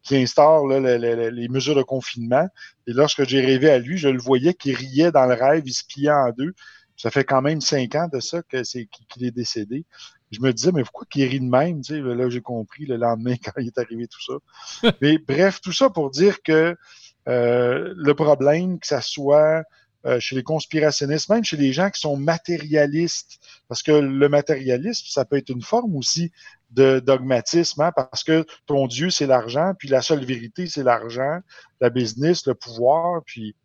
qui 0.03 0.17
instaure 0.17 0.67
les 0.67 1.47
mesures 1.49 1.75
de 1.75 1.83
confinement. 1.83 2.47
Et 2.87 2.93
lorsque 2.93 3.27
j'ai 3.27 3.41
rêvé 3.41 3.69
à 3.69 3.79
lui, 3.79 3.97
je 3.97 4.09
le 4.09 4.19
voyais 4.19 4.53
qui 4.53 4.73
riait 4.73 5.11
dans 5.11 5.25
le 5.25 5.33
rêve, 5.33 5.63
il 5.65 5.73
se 5.73 5.83
pliait 5.85 6.11
en 6.11 6.31
deux. 6.31 6.53
Ça 6.95 7.11
fait 7.11 7.23
quand 7.23 7.41
même 7.41 7.59
cinq 7.59 7.95
ans 7.95 8.07
de 8.11 8.19
ça 8.19 8.41
que 8.43 8.63
c'est 8.63 8.87
qu'il 9.09 9.25
est 9.25 9.31
décédé. 9.31 9.85
Je 10.31 10.39
me 10.41 10.51
disais, 10.51 10.71
mais 10.71 10.83
pourquoi 10.83 11.05
qu'il 11.09 11.27
rit 11.27 11.39
de 11.39 11.45
même? 11.45 11.81
Tu 11.81 11.95
sais, 11.95 12.01
là, 12.01 12.29
j'ai 12.29 12.41
compris 12.41 12.85
le 12.85 12.97
lendemain 12.97 13.35
quand 13.43 13.59
il 13.59 13.67
est 13.67 13.77
arrivé 13.77 14.07
tout 14.07 14.21
ça. 14.21 14.91
mais 15.01 15.17
bref, 15.17 15.61
tout 15.61 15.73
ça 15.73 15.89
pour 15.89 16.09
dire 16.09 16.41
que 16.41 16.75
euh, 17.27 17.93
le 17.95 18.13
problème, 18.13 18.79
que 18.79 18.87
ça 18.87 19.01
soit 19.01 19.63
euh, 20.05 20.19
chez 20.19 20.35
les 20.35 20.43
conspirationnistes, 20.43 21.29
même 21.29 21.45
chez 21.45 21.55
les 21.55 21.71
gens 21.71 21.89
qui 21.89 22.01
sont 22.01 22.17
matérialistes. 22.17 23.39
Parce 23.67 23.81
que 23.81 23.91
le 23.91 24.29
matérialisme, 24.29 25.05
ça 25.07 25.23
peut 25.23 25.37
être 25.37 25.49
une 25.49 25.61
forme 25.61 25.95
aussi 25.95 26.31
de 26.73 26.99
dogmatisme, 26.99 27.81
hein, 27.81 27.91
parce 27.95 28.23
que 28.23 28.45
ton 28.65 28.87
Dieu, 28.87 29.09
c'est 29.09 29.27
l'argent, 29.27 29.73
puis 29.77 29.87
la 29.87 30.01
seule 30.01 30.25
vérité, 30.25 30.67
c'est 30.67 30.83
l'argent, 30.83 31.39
la 31.81 31.89
business, 31.89 32.45
le 32.47 32.55
pouvoir, 32.55 33.21
puis 33.25 33.55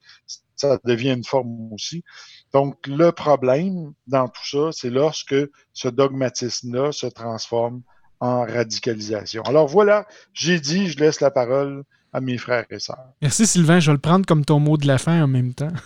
ça 0.57 0.79
devient 0.85 1.13
une 1.13 1.25
forme 1.25 1.73
aussi. 1.73 2.05
Donc, 2.53 2.87
le 2.87 3.13
problème 3.13 3.93
dans 4.07 4.29
tout 4.29 4.47
ça, 4.47 4.71
c'est 4.73 4.91
lorsque 4.91 5.37
ce 5.73 5.89
dogmatisme-là 5.89 6.93
se 6.93 7.07
transforme 7.07 7.83
en 8.21 8.41
radicalisation. 8.41 9.43
Alors 9.43 9.69
voilà, 9.69 10.07
j'ai 10.33 10.59
dit, 10.61 10.89
je 10.89 10.99
laisse 10.99 11.21
la 11.21 11.31
parole 11.31 11.85
à 12.19 12.21
mes 12.21 12.37
frères 12.37 12.67
et 12.71 12.79
sœurs. 12.79 12.99
Merci 13.23 13.47
Sylvain, 13.47 13.81
je 13.81 13.91
vais 13.91 13.95
le 13.95 14.01
prendre 14.01 14.27
comme 14.27 14.45
ton 14.45 14.59
mot 14.59 14.77
de 14.77 14.87
la 14.87 14.99
fin 14.99 15.23
en 15.23 15.29
même 15.29 15.55
temps. 15.55 15.73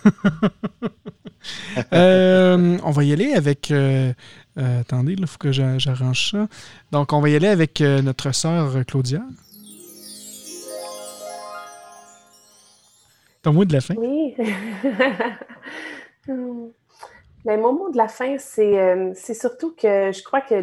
Euh, 1.91 2.77
on 2.85 2.91
va 2.91 3.03
y 3.03 3.11
aller 3.11 3.33
avec... 3.33 3.69
Euh, 3.69 4.13
euh, 4.57 4.79
attendez, 4.79 5.15
il 5.17 5.27
faut 5.27 5.37
que 5.37 5.51
j'arrange 5.51 6.31
ça. 6.31 6.47
Donc, 6.93 7.11
on 7.11 7.19
va 7.19 7.27
y 7.27 7.35
aller 7.35 7.49
avec 7.49 7.81
notre 7.81 8.31
sœur 8.31 8.85
Claudia. 8.85 9.21
Ton 13.41 13.51
mot 13.51 13.65
de 13.65 13.73
la 13.73 13.81
fin? 13.81 13.95
Oui. 13.97 14.33
Mon 17.45 17.73
mot 17.73 17.89
de 17.89 17.97
la 17.97 18.07
fin, 18.07 18.37
c'est 18.37 19.33
surtout 19.33 19.75
que 19.75 20.11
je 20.11 20.23
crois 20.23 20.41
que 20.41 20.55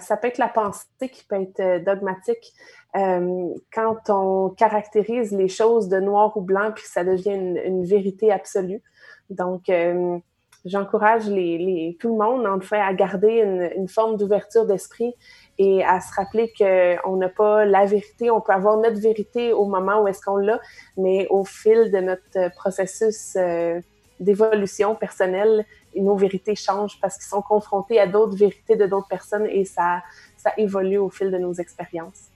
ça 0.00 0.16
peut 0.16 0.28
être 0.28 0.38
la 0.38 0.48
pensée 0.48 1.08
qui 1.12 1.24
peut 1.24 1.40
être 1.40 1.84
dogmatique. 1.84 2.52
Euh, 2.96 3.48
quand 3.72 4.08
on 4.08 4.50
caractérise 4.50 5.32
les 5.32 5.48
choses 5.48 5.88
de 5.88 5.98
noir 5.98 6.36
ou 6.36 6.40
blanc, 6.40 6.70
puis 6.74 6.84
ça 6.86 7.02
devient 7.02 7.34
une, 7.34 7.84
vérité 7.84 8.30
absolue. 8.30 8.82
Donc, 9.30 9.68
euh, 9.68 10.18
j'encourage 10.64 11.24
tout 11.24 11.28
le 11.32 12.16
monde, 12.16 12.46
en 12.46 12.60
fait, 12.60 12.78
à 12.78 12.94
garder 12.94 13.70
une, 13.76 13.88
forme 13.88 14.16
d'ouverture 14.16 14.64
d'esprit 14.64 15.14
et 15.58 15.84
à 15.84 16.00
se 16.00 16.14
rappeler 16.14 16.52
qu'on 16.56 17.16
n'a 17.16 17.28
pas 17.28 17.64
la 17.64 17.84
vérité. 17.84 18.30
On 18.30 18.40
peut 18.40 18.52
avoir 18.52 18.76
notre 18.76 19.00
vérité 19.00 19.52
au 19.52 19.66
moment 19.66 20.02
où 20.02 20.08
est-ce 20.08 20.20
qu'on 20.20 20.36
l'a, 20.36 20.60
mais 20.96 21.26
au 21.30 21.44
fil 21.44 21.90
de 21.90 21.98
notre 21.98 22.54
processus 22.54 23.34
euh, 23.36 23.80
d'évolution 24.20 24.94
personnelle, 24.94 25.64
nos 25.96 26.16
vérités 26.16 26.54
changent 26.54 26.98
parce 27.00 27.16
qu'ils 27.16 27.26
sont 27.26 27.42
confrontés 27.42 28.00
à 28.00 28.06
d'autres 28.06 28.36
vérités 28.36 28.76
de 28.76 28.86
d'autres 28.86 29.08
personnes 29.08 29.46
et 29.46 29.64
ça, 29.64 30.02
ça 30.36 30.52
évolue 30.56 30.98
au 30.98 31.10
fil 31.10 31.30
de 31.30 31.38
nos 31.38 31.54
expériences. 31.54 32.28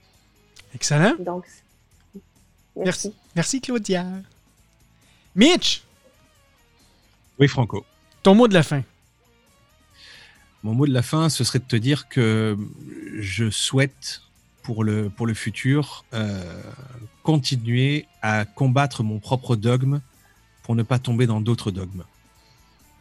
Excellent. 0.73 1.15
Donc, 1.19 1.45
merci. 2.75 3.15
merci. 3.35 3.61
Claudia. 3.61 4.05
Mitch! 5.35 5.83
Oui, 7.39 7.47
Franco. 7.47 7.85
Ton 8.23 8.35
mot 8.35 8.47
de 8.47 8.53
la 8.53 8.63
fin. 8.63 8.83
Mon 10.63 10.73
mot 10.73 10.85
de 10.85 10.93
la 10.93 11.01
fin, 11.01 11.29
ce 11.29 11.43
serait 11.43 11.59
de 11.59 11.65
te 11.65 11.77
dire 11.77 12.09
que 12.09 12.57
je 13.19 13.49
souhaite 13.49 14.21
pour 14.61 14.83
le, 14.83 15.09
pour 15.09 15.25
le 15.25 15.33
futur 15.33 16.03
euh, 16.13 16.61
continuer 17.23 18.05
à 18.21 18.45
combattre 18.45 19.03
mon 19.03 19.19
propre 19.19 19.55
dogme 19.55 20.01
pour 20.69 20.75
ne 20.75 20.83
pas 20.83 20.99
tomber 20.99 21.25
dans 21.25 21.41
d'autres 21.41 21.71
dogmes. 21.71 22.03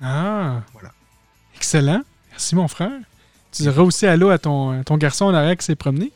Ah! 0.00 0.62
Voilà. 0.72 0.90
Excellent. 1.54 2.00
Merci, 2.30 2.54
mon 2.54 2.66
frère. 2.66 2.98
Tu 3.52 3.60
diras 3.60 3.82
aussi 3.82 4.06
allô 4.06 4.30
à 4.30 4.38
ton, 4.38 4.82
ton 4.84 4.96
garçon 4.96 5.26
en 5.26 5.34
arrière 5.34 5.54
qui 5.54 5.66
s'est 5.66 5.76
promené 5.76 6.10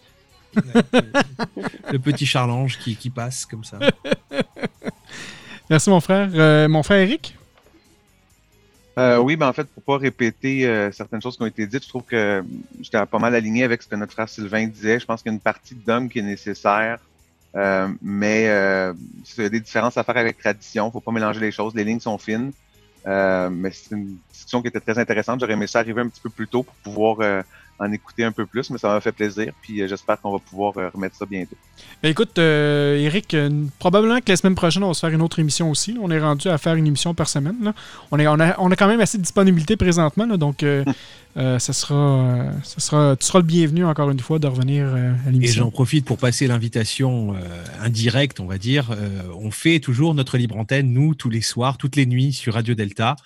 le 0.55 1.99
petit 1.99 2.25
charlange 2.25 2.79
qui, 2.79 2.97
qui, 2.97 3.11
passe 3.11 3.45
comme 3.45 3.65
ça. 3.65 3.79
Merci 5.69 5.91
mon 5.91 6.01
frère. 6.01 6.31
Euh, 6.33 6.69
mon 6.71 6.83
frère 6.83 7.01
Eric? 7.01 7.37
Euh, 8.99 9.19
oui, 9.19 9.37
ben 9.37 9.49
en 9.49 9.53
fait, 9.53 9.65
pour 9.65 9.83
pas 9.83 9.99
répéter 9.99 10.67
euh, 10.67 10.91
certaines 10.91 11.21
choses 11.21 11.37
qui 11.37 11.43
ont 11.43 11.47
été 11.47 11.67
dites, 11.67 11.85
je 11.85 11.89
trouve 11.91 12.05
que 12.05 12.43
j'étais 12.81 13.05
pas 13.05 13.19
mal 13.19 13.35
aligné 13.35 13.63
avec 13.65 13.83
ce 13.83 13.89
que 13.89 13.97
notre 13.97 14.13
frère 14.15 14.31
Sylvain 14.31 14.67
disait. 14.69 14.99
Je 14.99 15.05
pense 15.05 15.23
qu'il 15.23 15.31
y 15.31 15.35
a 15.35 15.37
une 15.37 15.41
partie 15.41 15.75
d'homme 15.75 16.09
qui 16.09 16.21
est 16.21 16.23
nécessaire, 16.23 16.99
mais 17.55 18.45
il 18.45 19.43
y 19.43 19.47
a 19.47 19.49
des 19.49 19.61
différences 19.61 19.97
à 19.97 20.05
faire 20.05 20.17
avec 20.17 20.39
tradition. 20.39 20.91
faut 20.91 21.01
pas 21.01 21.13
mélanger 21.13 21.41
les 21.41 21.53
choses. 21.53 21.75
Les 21.75 21.85
lignes 21.85 22.01
sont 22.01 22.19
fines. 22.19 22.53
mais 23.07 23.71
c'est 23.71 23.95
une 23.95 24.17
discussion 24.33 24.63
qui 24.63 24.69
était 24.69 24.81
très 24.81 24.99
intéressante. 24.99 25.41
J'aurais 25.41 25.55
aimé 25.55 25.67
ça 25.67 25.81
arriver 25.81 26.01
un 26.01 26.09
petit 26.09 26.21
peu 26.21 26.31
plus 26.31 26.49
tôt 26.49 26.63
pour 26.63 26.75
pouvoir 26.77 27.45
en 27.83 27.93
écouter 27.93 28.25
un 28.25 28.33
peu 28.33 28.47
plus, 28.47 28.71
mais 28.71 28.79
ça 28.79 28.89
m'a 28.89 29.01
fait 29.01 29.13
plaisir. 29.13 29.53
Puis 29.61 29.81
euh, 29.83 29.89
j'espère 29.89 30.21
qu'on 30.21 30.33
va 30.33 30.39
pouvoir 30.39 30.77
euh, 30.77 30.89
remettre 30.93 31.17
ça 31.17 31.27
bientôt. 31.27 31.57
Ben, 32.03 32.11
écoute, 32.11 32.39
euh, 32.39 32.97
Eric, 32.97 33.37
probablement 33.79 34.19
que 34.21 34.31
la 34.31 34.37
semaine 34.37 34.55
prochaine, 34.55 34.85
on 34.85 34.89
va 34.89 34.95
se 34.95 35.01
faire 35.01 35.11
une 35.11 35.23
autre 35.23 35.39
émission 35.39 35.71
aussi. 35.71 35.97
On 36.01 36.11
est 36.11 36.21
rendu 36.21 36.49
à 36.49 36.59
faire 36.59 36.75
une 36.75 36.87
émission 36.87 37.15
par 37.15 37.29
semaine. 37.29 37.73
On, 38.11 38.19
est, 38.19 38.27
on, 38.27 38.39
a, 38.39 38.59
on 38.61 38.71
a 38.71 38.77
quand 38.77 38.89
même 38.89 39.01
assez 39.01 39.19
de 39.19 39.23
disponibilité 39.23 39.77
présentement, 39.77 40.27
donc 40.27 40.65
ça 41.37 41.59
sera, 41.59 42.47
ça 42.63 42.81
sera, 42.81 43.17
tu 43.17 43.27
seras 43.27 43.39
le 43.41 43.45
bienvenu 43.45 43.85
encore 43.85 44.11
une 44.11 44.21
fois 44.21 44.39
de 44.39 44.47
revenir 44.47 44.87
à 44.87 45.31
l'émission. 45.31 45.63
Et 45.63 45.65
j'en 45.65 45.71
profite 45.71 46.05
pour 46.05 46.19
passer 46.19 46.47
l'invitation 46.47 47.35
indirecte, 47.81 48.41
on 48.41 48.47
va 48.47 48.59
dire. 48.59 48.91
on 49.41 49.51
fait 49.51 49.81
toujours 49.81 50.15
notre 50.15 50.37
libre 50.37 50.57
antenne, 50.57 50.93
nous, 50.93 51.15
tous 51.15 51.31
les 51.31 51.43
soirs, 51.43 51.79
toutes 51.79 51.97
les 51.97 52.07
nuits 52.07 52.33
sur 52.33 52.55
Radio 52.55 52.75
Delta. 52.75 53.17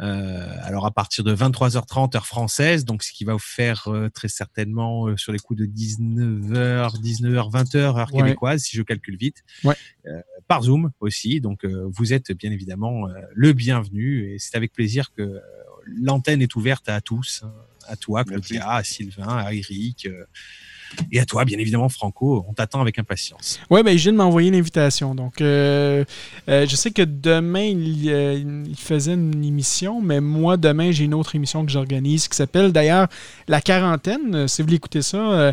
Euh, 0.00 0.56
alors 0.62 0.84
à 0.84 0.90
partir 0.90 1.24
de 1.24 1.34
23h30 1.34 2.16
heure 2.16 2.26
française, 2.26 2.84
donc 2.84 3.02
ce 3.02 3.12
qui 3.12 3.24
va 3.24 3.32
vous 3.32 3.38
faire 3.38 3.88
euh, 3.88 4.10
très 4.10 4.28
certainement 4.28 5.08
euh, 5.08 5.16
sur 5.16 5.32
les 5.32 5.38
coups 5.38 5.60
de 5.60 5.66
19h, 5.66 7.00
19h, 7.00 7.50
20h 7.50 7.76
heure 7.76 8.10
québécoise, 8.10 8.62
si 8.62 8.76
je 8.76 8.82
calcule 8.82 9.16
vite, 9.16 9.42
par 10.48 10.62
Zoom 10.62 10.90
aussi. 11.00 11.40
Donc 11.40 11.64
vous 11.64 12.12
êtes 12.12 12.32
bien 12.32 12.52
évidemment 12.52 13.06
le 13.34 13.52
bienvenu 13.52 14.32
et 14.32 14.38
c'est 14.38 14.56
avec 14.56 14.72
plaisir 14.72 15.12
que 15.12 15.40
l'antenne 15.86 16.42
est 16.42 16.54
ouverte 16.56 16.88
à 16.88 17.00
tous, 17.00 17.42
hein, 17.44 17.52
à 17.86 17.96
toi 17.96 18.24
Claudia, 18.24 18.70
à 18.70 18.84
Sylvain, 18.84 19.36
à 19.36 19.54
Eric 19.54 20.08
et 21.10 21.20
à 21.20 21.24
toi, 21.24 21.44
bien 21.44 21.58
évidemment, 21.58 21.88
Franco, 21.88 22.44
on 22.48 22.52
t'attend 22.52 22.80
avec 22.80 22.98
impatience. 22.98 23.60
Oui, 23.70 23.82
ben, 23.82 23.92
il 23.92 23.98
vient 23.98 24.12
de 24.12 24.16
m'envoyer 24.16 24.50
l'invitation. 24.50 25.14
Donc, 25.14 25.40
euh, 25.40 26.04
euh, 26.48 26.66
je 26.68 26.76
sais 26.76 26.90
que 26.90 27.02
demain, 27.02 27.74
euh, 27.74 28.64
il, 28.66 28.76
faisait 28.76 29.14
une 29.14 29.44
émission, 29.44 30.00
mais 30.00 30.20
moi, 30.20 30.56
demain, 30.56 30.90
j'ai 30.90 31.04
une 31.04 31.14
autre 31.14 31.34
émission 31.34 31.64
que 31.64 31.70
j'organise 31.70 32.28
qui 32.28 32.36
s'appelle 32.36 32.72
d'ailleurs 32.72 33.08
La 33.48 33.60
Quarantaine. 33.60 34.48
Si 34.48 34.62
vous 34.62 34.66
voulez 34.66 34.76
écouter 34.76 35.02
ça, 35.02 35.52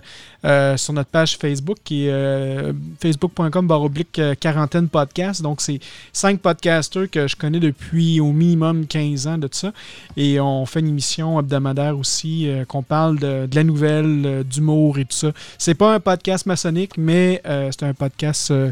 sur 0.77 0.93
notre 0.93 1.09
page 1.09 1.37
Facebook 1.37 1.77
qui 1.83 2.07
est 2.07 2.73
facebook.com 2.99 3.67
baroblique 3.67 4.21
quarantaine 4.39 4.87
podcast. 4.87 5.41
Donc, 5.41 5.61
c'est 5.61 5.79
cinq 6.11 6.39
podcasters 6.39 7.09
que 7.09 7.27
je 7.27 7.35
connais 7.35 7.59
depuis 7.59 8.19
au 8.19 8.31
minimum 8.31 8.85
15 8.85 9.27
ans 9.27 9.37
de 9.37 9.47
ça. 9.51 9.71
Et 10.17 10.39
on 10.39 10.65
fait 10.65 10.81
une 10.81 10.89
émission 10.89 11.39
hebdomadaire 11.39 11.97
aussi 11.97 12.49
qu'on 12.67 12.83
parle 12.83 13.19
de, 13.19 13.45
de 13.45 13.55
la 13.55 13.63
nouvelle, 13.63 14.43
d'humour 14.43 14.99
et 14.99 15.05
tout 15.05 15.15
ça 15.15 15.22
c'est 15.57 15.75
pas 15.75 15.93
un 15.93 15.99
podcast 15.99 16.45
maçonnique, 16.45 16.97
mais 16.97 17.41
euh, 17.45 17.69
c'est 17.71 17.85
un 17.85 17.93
podcast 17.93 18.51
euh, 18.51 18.71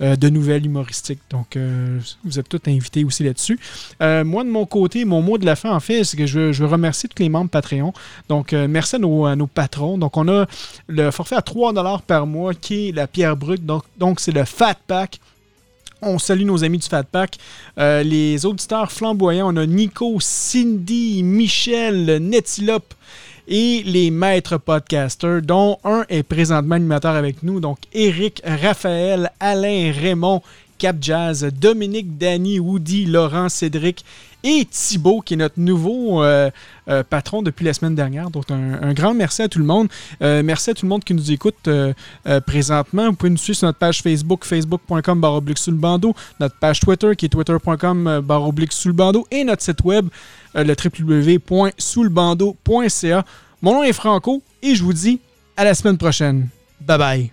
euh, 0.00 0.16
de 0.16 0.28
nouvelles 0.28 0.66
humoristiques. 0.66 1.20
Donc, 1.30 1.58
vous 2.24 2.38
êtes 2.38 2.48
tous 2.48 2.60
invités 2.66 3.04
aussi 3.04 3.24
là-dessus. 3.24 3.58
moi, 4.00 4.44
de 4.44 4.48
mon 4.48 4.66
côté, 4.66 5.04
mon 5.04 5.22
mot 5.22 5.38
de 5.38 5.46
la 5.46 5.56
fin, 5.56 5.70
en 5.70 5.80
fait, 5.80 6.04
c'est 6.04 6.16
que 6.16 6.26
je 6.26 6.52
veux, 6.52 6.66
remercier 6.66 7.08
tous 7.08 7.22
les 7.22 7.28
membres 7.28 7.50
Patreon. 7.50 7.92
Donc, 8.28 8.52
merci 8.52 8.96
à 8.96 8.98
nos, 8.98 9.46
patrons. 9.46 9.98
Donc, 9.98 10.16
on 10.16 10.28
a 10.28 10.46
le 10.88 11.10
forfait 11.10 11.36
à 11.36 11.42
3 11.42 11.72
par 12.06 12.26
mois 12.26 12.54
qui 12.54 12.88
est 12.88 12.92
la 12.92 13.06
pierre 13.06 13.36
brute. 13.36 13.64
Donc, 13.64 13.84
donc 13.98 14.20
c'est 14.20 14.32
le 14.32 14.44
Fat 14.44 14.76
Pack. 14.86 15.20
On 16.02 16.18
salue 16.18 16.44
nos 16.44 16.64
amis 16.64 16.78
du 16.78 16.86
Fat 16.88 17.04
Pack. 17.04 17.38
les 17.78 18.44
auditeurs 18.44 18.90
flamboyants, 18.90 19.54
on 19.54 19.56
a 19.56 19.66
Nico, 19.66 20.18
Cindy, 20.20 21.22
Michel, 21.22 22.18
Netilope, 22.20 22.94
et 23.48 23.82
les 23.84 24.10
maîtres 24.10 24.58
podcasters, 24.58 25.42
dont 25.42 25.78
un 25.84 26.04
est 26.08 26.22
présentement 26.22 26.76
animateur 26.76 27.14
avec 27.14 27.42
nous. 27.42 27.60
Donc, 27.60 27.78
Eric, 27.92 28.42
Raphaël, 28.44 29.30
Alain, 29.40 29.92
Raymond, 29.92 30.42
Cap 30.78 30.96
Jazz, 31.00 31.48
Dominique, 31.58 32.18
Danny, 32.18 32.58
Woody, 32.58 33.06
Laurent, 33.06 33.48
Cédric 33.48 34.04
et 34.42 34.66
Thibaut, 34.70 35.22
qui 35.22 35.34
est 35.34 35.36
notre 35.38 35.58
nouveau 35.58 36.22
euh, 36.22 36.50
euh, 36.88 37.02
patron 37.02 37.40
depuis 37.40 37.64
la 37.64 37.72
semaine 37.72 37.94
dernière. 37.94 38.30
Donc, 38.30 38.50
un, 38.50 38.92
grand 38.92 39.14
merci 39.14 39.40
à 39.40 39.48
tout 39.48 39.58
le 39.58 39.64
monde. 39.64 39.88
Euh, 40.20 40.42
merci 40.44 40.70
à 40.70 40.74
tout 40.74 40.84
le 40.84 40.90
monde 40.90 41.02
qui 41.02 41.14
nous 41.14 41.32
écoute 41.32 41.68
présentement. 42.46 43.06
Vous 43.06 43.14
pouvez 43.14 43.30
nous 43.30 43.38
suivre 43.38 43.56
sur 43.56 43.66
notre 43.66 43.78
page 43.78 44.02
Facebook, 44.02 44.44
facebook.com 44.44 45.20
baroblique 45.20 45.58
sous 45.58 45.70
le 45.70 45.78
bandeau, 45.78 46.14
notre 46.38 46.56
page 46.58 46.80
Twitter 46.80 47.16
qui 47.16 47.26
est 47.26 47.28
twitter.com 47.30 48.20
baroblique 48.22 48.72
sous 48.72 48.88
le 48.88 48.94
bandeau 48.94 49.26
et 49.30 49.44
notre 49.44 49.62
site 49.62 49.82
web, 49.82 50.08
le 50.62 50.74
www.soulbando.ca. 50.74 53.24
Mon 53.62 53.74
nom 53.74 53.82
est 53.82 53.92
Franco 53.92 54.42
et 54.62 54.74
je 54.74 54.82
vous 54.82 54.92
dis 54.92 55.20
à 55.56 55.64
la 55.64 55.74
semaine 55.74 55.98
prochaine. 55.98 56.48
Bye 56.80 56.98
bye. 56.98 57.30